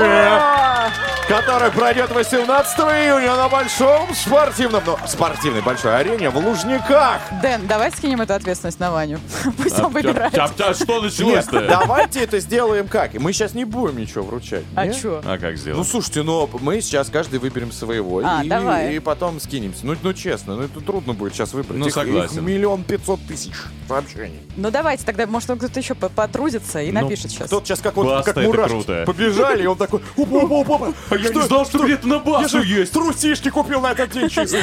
который 1.27 1.71
пройдет 1.71 2.11
18 2.11 2.79
июня 2.79 3.35
на 3.35 3.47
большом 3.47 4.11
спортивном, 4.15 4.81
ну, 4.87 4.97
спортивной 5.05 5.61
большой 5.61 5.95
арене 5.97 6.31
в 6.31 6.37
Лужниках. 6.37 7.21
Дэн, 7.41 7.67
давай 7.67 7.91
скинем 7.91 8.21
эту 8.21 8.33
ответственность 8.33 8.79
на 8.79 8.91
Ваню. 8.91 9.19
Пусть 9.61 9.79
он 9.79 9.91
выбирает. 9.93 10.35
А, 10.37 10.45
а 10.45 10.73
что 10.73 10.93
Нет, 10.95 11.03
началось-то? 11.03 11.61
давайте 11.69 12.21
это 12.23 12.39
сделаем 12.39 12.87
как? 12.87 13.13
Мы 13.13 13.33
сейчас 13.33 13.53
не 13.53 13.65
будем 13.65 13.97
ничего 13.99 14.23
вручать. 14.23 14.63
А 14.75 14.87
нет? 14.87 14.99
чё? 14.99 15.21
А 15.23 15.37
как 15.37 15.51
Ну, 15.51 15.57
сделать? 15.57 15.87
слушайте, 15.87 16.23
ну, 16.23 16.49
мы 16.59 16.81
сейчас 16.81 17.09
каждый 17.09 17.37
выберем 17.39 17.71
своего. 17.71 18.21
А, 18.25 18.43
и, 18.43 18.47
давай. 18.49 18.95
и 18.95 18.99
потом 18.99 19.39
скинемся. 19.39 19.85
Ну, 19.85 19.95
ну, 20.01 20.13
честно, 20.13 20.55
ну, 20.55 20.63
это 20.63 20.81
трудно 20.81 21.13
будет 21.13 21.33
сейчас 21.35 21.53
выбрать. 21.53 21.77
Ну, 21.79 21.85
Их- 21.87 21.93
согласен. 21.93 22.37
Их 22.37 22.41
миллион 22.41 22.83
пятьсот 22.83 23.19
тысяч 23.27 23.53
сообщений. 23.87 24.39
Ну 24.55 24.71
давайте 24.71 25.03
тогда, 25.05 25.27
может, 25.27 25.49
он 25.51 25.57
кто-то 25.59 25.79
еще 25.79 25.93
по- 25.93 26.09
потрудится 26.09 26.81
и 26.81 26.91
Ну, 26.91 27.01
напишет 27.01 27.31
сейчас. 27.31 27.47
Кто-то 27.47 27.65
сейчас 27.65 27.79
как, 27.79 27.95
вот, 27.95 28.25
как 28.25 28.35
мурашки 28.37 28.69
круто. 28.71 29.02
Побежали, 29.05 29.63
и 29.63 29.65
он 29.65 29.77
такой, 29.77 30.01
опа, 30.17 30.41
опа, 30.41 30.75
опа, 30.75 30.93
А 31.09 31.15
я 31.15 31.29
не 31.29 31.41
знал, 31.41 31.65
что 31.65 31.83
где-то 31.83 32.07
на 32.07 32.47
же 32.47 32.63
есть. 32.63 32.93
трусишки 32.93 33.49
купил 33.49 33.81
на 33.81 33.91
этот 33.91 34.11
день 34.11 34.29
часы. 34.29 34.61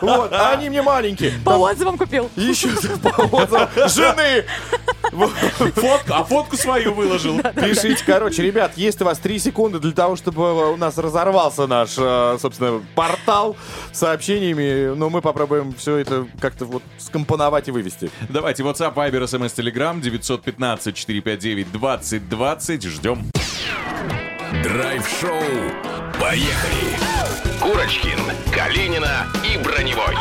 Вот, 0.00 0.32
а 0.32 0.52
они 0.52 0.68
мне 0.68 0.82
маленькие. 0.82 1.32
По 1.44 1.52
отзывам 1.52 1.98
купил. 1.98 2.30
Еще 2.36 2.68
по 3.02 3.36
отзывам 3.36 3.68
жены. 3.88 4.44
Фотку, 5.10 6.12
а 6.12 6.24
фотку 6.24 6.56
свою 6.56 6.94
выложил. 6.94 7.40
Пишите, 7.54 8.02
короче, 8.04 8.42
ребят, 8.42 8.72
есть 8.76 9.00
у 9.02 9.04
вас 9.04 9.18
три 9.18 9.38
секунды 9.38 9.78
для 9.78 9.92
того, 9.92 10.16
чтобы 10.16 10.72
у 10.72 10.76
нас 10.76 10.98
разорвался 10.98 11.66
наш, 11.66 11.94
э, 11.96 12.36
собственно, 12.40 12.82
портал 12.94 13.56
с 13.92 13.98
сообщениями, 13.98 14.94
но 14.94 15.10
мы 15.10 15.20
попробуем 15.22 15.74
все 15.74 15.96
это 15.96 16.26
как-то 16.40 16.64
вот 16.64 16.82
скомпоновать 16.98 17.68
и 17.68 17.70
вывести. 17.70 18.10
Давайте, 18.28 18.62
WhatsApp, 18.62 18.94
Viber, 18.94 19.24
SMS, 19.24 19.54
Telegram, 19.54 20.00
915-459-2020. 20.00 22.88
Ждем. 22.88 23.30
Драйв-шоу. 24.62 25.42
Поехали. 26.20 26.96
Курочкин, 27.60 28.18
Калинина 28.52 29.26
и 29.44 29.56
Броневой. 29.58 30.16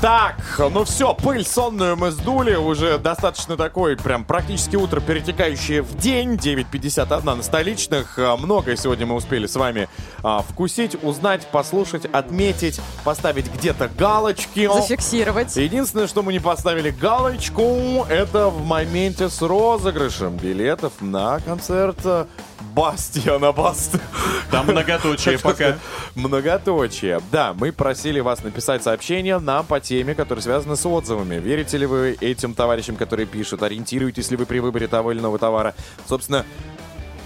Так, 0.00 0.36
ну 0.72 0.84
все, 0.84 1.12
пыль 1.12 1.44
сонную 1.44 1.96
мы 1.96 2.12
сдули, 2.12 2.54
уже 2.54 2.98
достаточно 2.98 3.56
такой, 3.56 3.96
прям 3.96 4.24
практически 4.24 4.76
утро, 4.76 5.00
перетекающее 5.00 5.82
в 5.82 5.96
день, 5.96 6.34
9.51 6.34 7.34
на 7.34 7.42
столичных. 7.42 8.16
А, 8.16 8.36
Многое 8.36 8.76
сегодня 8.76 9.06
мы 9.06 9.16
успели 9.16 9.46
с 9.48 9.56
вами 9.56 9.88
а, 10.22 10.42
вкусить, 10.42 10.96
узнать, 11.02 11.48
послушать, 11.48 12.04
отметить, 12.06 12.80
поставить 13.02 13.52
где-то 13.52 13.88
галочки. 13.88 14.68
Зафиксировать. 14.72 15.56
Единственное, 15.56 16.06
что 16.06 16.22
мы 16.22 16.32
не 16.32 16.38
поставили 16.38 16.90
галочку, 16.90 18.06
это 18.08 18.50
в 18.50 18.64
моменте 18.64 19.28
с 19.28 19.42
розыгрышем 19.42 20.36
билетов 20.36 20.92
на 21.00 21.40
концерт 21.40 21.98
Бастиана 22.78 23.50
Басты. 23.50 23.98
Там 24.52 24.66
многоточие 24.66 25.36
пока. 25.40 25.78
Многоточие. 26.14 27.20
Да, 27.32 27.52
мы 27.52 27.72
просили 27.72 28.20
вас 28.20 28.44
написать 28.44 28.84
сообщение 28.84 29.40
нам 29.40 29.66
по 29.66 29.80
теме, 29.80 30.14
которая 30.14 30.42
связана 30.44 30.76
с 30.76 30.86
отзывами. 30.86 31.40
Верите 31.40 31.76
ли 31.76 31.86
вы 31.86 32.16
этим 32.20 32.54
товарищам, 32.54 32.94
которые 32.94 33.26
пишут? 33.26 33.64
Ориентируетесь 33.64 34.30
ли 34.30 34.36
вы 34.36 34.46
при 34.46 34.60
выборе 34.60 34.86
того 34.86 35.10
или 35.10 35.18
иного 35.18 35.40
товара? 35.40 35.74
Собственно, 36.08 36.46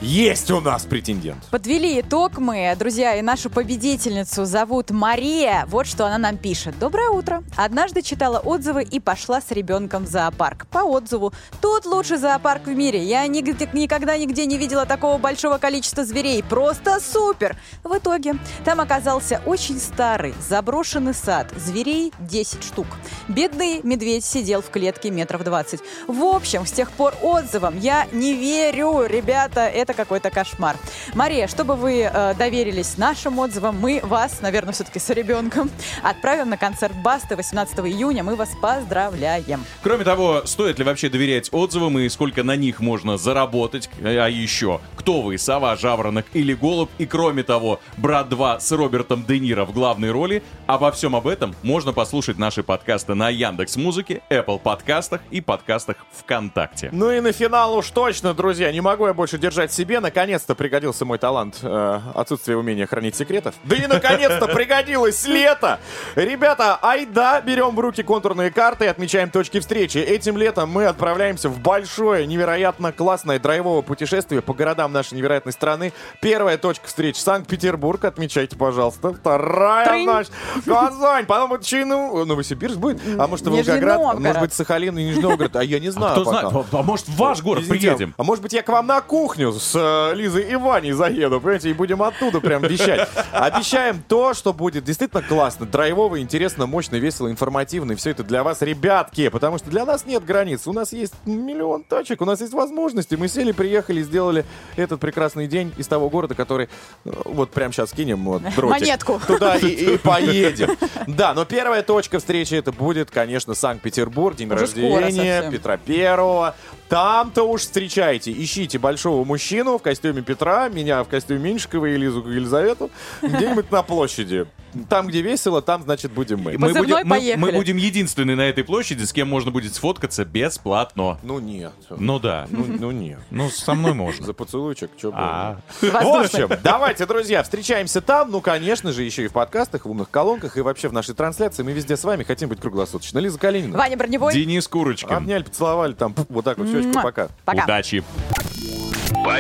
есть 0.03 0.51
у 0.51 0.61
нас 0.61 0.85
претендент. 0.85 1.45
Подвели 1.51 2.01
итог 2.01 2.39
мы, 2.39 2.75
друзья, 2.77 3.15
и 3.15 3.23
нашу 3.23 3.51
победительницу 3.51 4.45
зовут 4.45 4.91
Мария. 4.91 5.65
Вот 5.69 5.87
что 5.87 6.07
она 6.07 6.19
нам 6.19 6.37
пишет. 6.37 6.77
Доброе 6.81 7.11
утро. 7.11 7.45
Однажды 7.57 8.03
читала 8.03 8.39
отзывы 8.41 8.83
и 8.83 8.99
пошла 8.99 9.41
с 9.41 9.53
ребенком 9.53 10.05
в 10.05 10.09
зоопарк. 10.09 10.67
По 10.67 10.79
отзыву. 10.79 11.33
Тут 11.61 11.87
лучший 11.87 12.17
зоопарк 12.17 12.67
в 12.67 12.75
мире. 12.75 13.03
Я 13.05 13.25
нигде- 13.29 13.69
никогда 13.73 14.19
нигде 14.19 14.45
не 14.47 14.59
видела 14.59 14.87
такого 14.87 15.19
большого 15.19 15.59
количества 15.59 16.05
зверей. 16.05 16.43
Просто 16.43 16.99
супер. 17.01 17.57
В 17.85 17.97
итоге 17.97 18.35
там 18.65 18.81
оказался 18.81 19.41
очень 19.47 19.79
старый 19.79 20.35
заброшенный 20.49 21.15
сад. 21.15 21.47
Зверей 21.57 22.13
10 22.19 22.65
штук. 22.65 22.87
Бедный 23.29 23.81
медведь 23.85 24.25
сидел 24.25 24.63
в 24.63 24.71
клетке 24.71 25.11
метров 25.11 25.45
20. 25.45 25.81
В 26.09 26.25
общем, 26.25 26.67
с 26.67 26.73
тех 26.73 26.91
пор 26.91 27.15
отзывам 27.23 27.79
я 27.79 28.07
не 28.13 28.35
верю. 28.35 29.05
Ребята, 29.07 29.61
это 29.61 29.92
какой-то 29.95 30.31
кошмар. 30.31 30.77
Мария, 31.15 31.47
чтобы 31.47 31.75
вы 31.75 32.03
э, 32.03 32.35
доверились 32.35 32.97
нашим 32.99 33.39
отзывам, 33.39 33.79
мы 33.79 34.01
вас, 34.03 34.41
наверное, 34.41 34.73
все-таки 34.73 34.99
с 34.99 35.11
ребенком, 35.11 35.71
отправим 36.03 36.51
на 36.51 36.57
концерт 36.57 36.95
Басты 37.03 37.37
18 37.37 37.79
июня. 37.81 38.23
Мы 38.23 38.37
вас 38.37 38.51
поздравляем. 38.61 39.65
Кроме 39.83 40.05
того, 40.05 40.43
стоит 40.45 40.79
ли 40.79 40.85
вообще 40.85 41.09
доверять 41.09 41.49
отзывам 41.53 41.99
и 41.99 42.09
сколько 42.09 42.43
на 42.43 42.57
них 42.57 42.81
можно 42.81 43.17
заработать? 43.17 43.91
А 44.03 44.29
еще, 44.29 44.81
кто 44.97 45.23
вы, 45.23 45.39
сова, 45.39 45.77
жаворонок 45.77 46.27
или 46.33 46.55
голубь? 46.55 46.91
И 46.99 47.07
кроме 47.07 47.43
того, 47.43 47.81
«Брат 47.97 48.29
2» 48.29 48.61
с 48.61 48.73
Робертом 48.73 49.25
Де 49.27 49.39
Ниро 49.39 49.65
в 49.65 49.73
главной 49.73 50.11
роли. 50.11 50.43
Обо 50.67 50.91
всем 50.93 51.17
об 51.17 51.27
этом 51.27 51.55
можно 51.63 51.93
послушать 51.93 52.39
наши 52.39 52.63
подкасты 52.63 53.15
на 53.15 53.29
Яндекс 53.29 53.77
Музыке, 53.77 54.23
Apple 54.31 54.59
подкастах 54.59 55.21
и 55.31 55.41
подкастах 55.41 55.97
ВКонтакте. 56.13 56.91
Ну 56.93 57.11
и 57.11 57.21
на 57.21 57.33
финал 57.33 57.77
уж 57.77 57.91
точно, 57.91 58.35
друзья, 58.35 58.73
не 58.73 58.81
могу 58.81 59.07
я 59.07 59.15
больше 59.15 59.39
держать 59.39 59.73
себе. 59.83 59.99
Наконец-то 59.99 60.55
пригодился 60.55 61.05
мой 61.05 61.19
талант 61.19 61.59
э, 61.63 62.01
отсутствие 62.15 62.57
умения 62.57 62.87
хранить 62.87 63.17
секретов. 63.17 63.55
Да 63.65 63.75
и 63.75 63.87
наконец-то 63.89 64.47
пригодилось 64.47 65.27
лето! 65.27 65.81
Ребята, 66.15 66.79
айда, 66.81 67.41
берем 67.41 67.75
в 67.75 67.81
руки 67.81 68.05
контурные 68.05 68.53
карты 68.53 68.85
и 68.85 68.89
отмечаем 68.89 69.31
точки 69.31 69.59
встречи. 69.59 69.99
Этим 69.99 70.37
летом 70.37 70.71
мы 70.71 70.87
отправляемся 70.87 71.49
в 71.49 71.59
большое, 71.59 72.27
невероятно 72.29 72.93
классное 72.93 73.41
драйвовое 73.41 73.83
путешествие 73.83 74.41
по 74.41 74.55
городам 74.55 74.93
нашей 74.93 75.15
невероятной 75.15 75.53
страны. 75.53 75.93
Первая 76.21 76.59
точка 76.59 76.87
встречи 76.87 77.19
Санкт-Петербург, 77.19 78.05
отмечайте, 78.05 78.57
пожалуйста. 78.57 79.15
Вторая 79.15 79.89
Трынь. 79.89 80.07
ночь 80.07 80.29
Казань, 80.65 81.27
потом 81.27 81.51
вот 81.51 81.65
Чину, 81.65 82.25
Новосибирск 82.25 82.77
будет, 82.77 83.01
а 83.19 83.27
может 83.27 83.47
Волгоград, 83.47 83.99
Новгород. 83.99 84.21
может 84.21 84.41
быть 84.41 84.53
Сахалин 84.53 84.97
и 84.97 85.05
Нижний 85.05 85.23
Новгород, 85.23 85.57
а 85.57 85.65
я 85.65 85.81
не 85.81 85.91
знаю 85.91 86.13
Кто 86.13 86.25
пока. 86.25 86.51
знает, 86.51 86.67
а 86.71 86.79
а 86.79 86.83
может 86.85 87.09
в 87.09 87.17
ваш 87.17 87.43
город 87.43 87.67
приедем? 87.69 88.15
А 88.17 88.23
может 88.23 88.43
быть, 88.43 88.53
я 88.53 88.63
к 88.63 88.69
вам 88.69 88.87
на 88.87 89.01
кухню 89.01 89.53
с 89.53 89.72
э, 89.75 90.15
Лизой 90.15 90.51
и 90.51 90.57
Ваней 90.57 90.93
заеду, 90.93 91.41
понимаете, 91.41 91.71
и 91.71 91.73
будем 91.73 92.03
оттуда 92.03 92.41
прям 92.41 92.63
вещать. 92.63 93.09
Обещаем 93.33 94.03
то, 94.07 94.35
что 94.35 94.53
будет 94.53 94.85
действительно 94.85 95.23
классно, 95.23 95.67
драйвово, 95.67 96.21
интересно, 96.21 96.67
мощно, 96.67 96.97
весело, 96.97 97.31
информативно. 97.31 97.93
И 97.93 97.95
все 97.95 98.11
это 98.11 98.25
для 98.25 98.43
вас, 98.43 98.63
ребятки, 98.63 99.29
потому 99.29 99.59
что 99.59 99.71
для 99.71 99.85
нас 99.85 100.07
нет 100.07 100.25
границ. 100.25 100.67
У 100.67 100.73
нас 100.73 100.93
есть 100.93 101.15
миллион 101.27 101.85
точек, 101.85 102.21
у 102.21 102.25
нас 102.25 102.41
есть 102.41 102.53
возможности. 102.53 103.15
Мы 103.15 103.29
сели, 103.29 103.53
приехали, 103.53 104.03
сделали 104.03 104.45
этот 104.77 105.01
прекрасный 105.01 105.47
день 105.47 105.73
из 105.77 105.87
того 105.87 106.11
города, 106.11 106.35
который 106.35 106.69
э, 107.05 107.11
вот 107.25 107.51
прямо 107.51 107.73
сейчас 107.73 107.93
кинем 107.93 108.25
вот, 108.25 108.43
дротик. 108.43 108.81
Монетку. 108.81 109.21
Туда 109.27 109.57
и, 109.57 109.67
и 109.67 109.97
поедем. 109.99 110.77
Да, 111.07 111.35
но 111.35 111.45
первая 111.45 111.83
точка 111.83 112.19
встречи 112.19 112.55
это 112.55 112.73
будет, 112.73 113.11
конечно, 113.11 113.55
Санкт-Петербург, 113.55 114.37
день 114.37 114.49
Уже 114.49 114.61
рождения. 114.61 115.51
Петра 115.51 115.77
Первого. 115.77 116.55
Там-то 116.89 117.45
уж 117.45 117.63
встречайте, 117.63 118.33
ищите 118.33 118.79
большого 118.79 119.25
мужчину 119.25 119.62
в 119.65 119.79
костюме 119.83 120.23
Петра, 120.23 120.69
меня 120.69 121.03
в 121.05 121.09
костюме 121.09 121.41
Меньшикова 121.41 121.87
и 121.87 121.97
Лизу 121.97 122.21
Елизавету, 122.29 122.91
где-нибудь 123.23 123.71
на 123.71 123.83
площади. 123.83 124.47
Там, 124.89 125.07
где 125.07 125.21
весело, 125.21 125.61
там, 125.61 125.83
значит, 125.83 126.13
будем 126.13 126.41
мы. 126.41 126.57
Мы 126.57 126.73
будем, 126.73 126.97
мы- 127.05 127.35
мы 127.37 127.53
будем 127.53 127.77
единственные 127.77 128.37
на 128.37 128.49
этой 128.49 128.65
площади, 128.65 129.05
с 129.05 129.13
кем 129.13 129.29
можно 129.29 129.51
будет 129.51 129.75
сфоткаться 129.75 130.25
бесплатно. 130.25 131.19
Ну 131.23 131.41
нет. 131.41 131.73
Ну 131.91 132.19
да. 132.19 132.47
Ну, 132.49 132.65
ну 132.81 132.91
нет. 132.91 133.19
Ну, 133.31 133.51
со 133.51 133.75
мной 133.75 133.93
можно. 133.93 134.25
За 134.25 134.33
поцелуйчик, 134.33 134.91
что 134.97 135.13
А. 135.15 135.59
В 135.83 135.95
общем, 135.95 136.49
давайте, 136.63 137.05
друзья, 137.05 137.43
встречаемся 137.43 138.01
там. 138.01 138.31
Ну, 138.31 138.41
конечно 138.41 138.93
же, 138.93 139.03
еще 139.03 139.25
и 139.25 139.29
в 139.29 139.33
подкастах, 139.33 139.85
в 139.85 139.91
умных 139.91 140.11
колонках 140.11 140.57
и 140.57 140.63
вообще 140.63 140.89
в 140.89 140.95
нашей 140.95 141.15
трансляции. 141.15 141.63
Мы 141.63 141.73
везде 141.73 141.97
с 141.99 142.05
вами 142.05 142.25
хотим 142.25 142.49
быть 142.49 142.61
круглосуточно. 142.61 143.19
Лиза 143.19 143.39
Калинина. 143.39 143.77
Ваня 143.77 143.99
Броневой. 143.99 144.33
Денис 144.33 144.67
Курочкин. 144.69 145.13
Обняли, 145.13 145.43
поцеловали 145.43 145.93
там. 145.93 146.15
Вот 146.31 146.47
так 146.47 146.57
вот, 146.57 146.69
щечку, 146.69 146.95
пока. 147.03 147.29
Пока. 147.45 147.65
Удачи. 147.65 148.03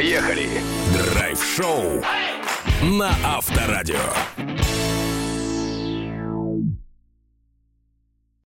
Поехали! 0.03 0.49
Драйв-шоу 0.93 2.03
на 2.83 3.15
Авторадио. 3.25 4.01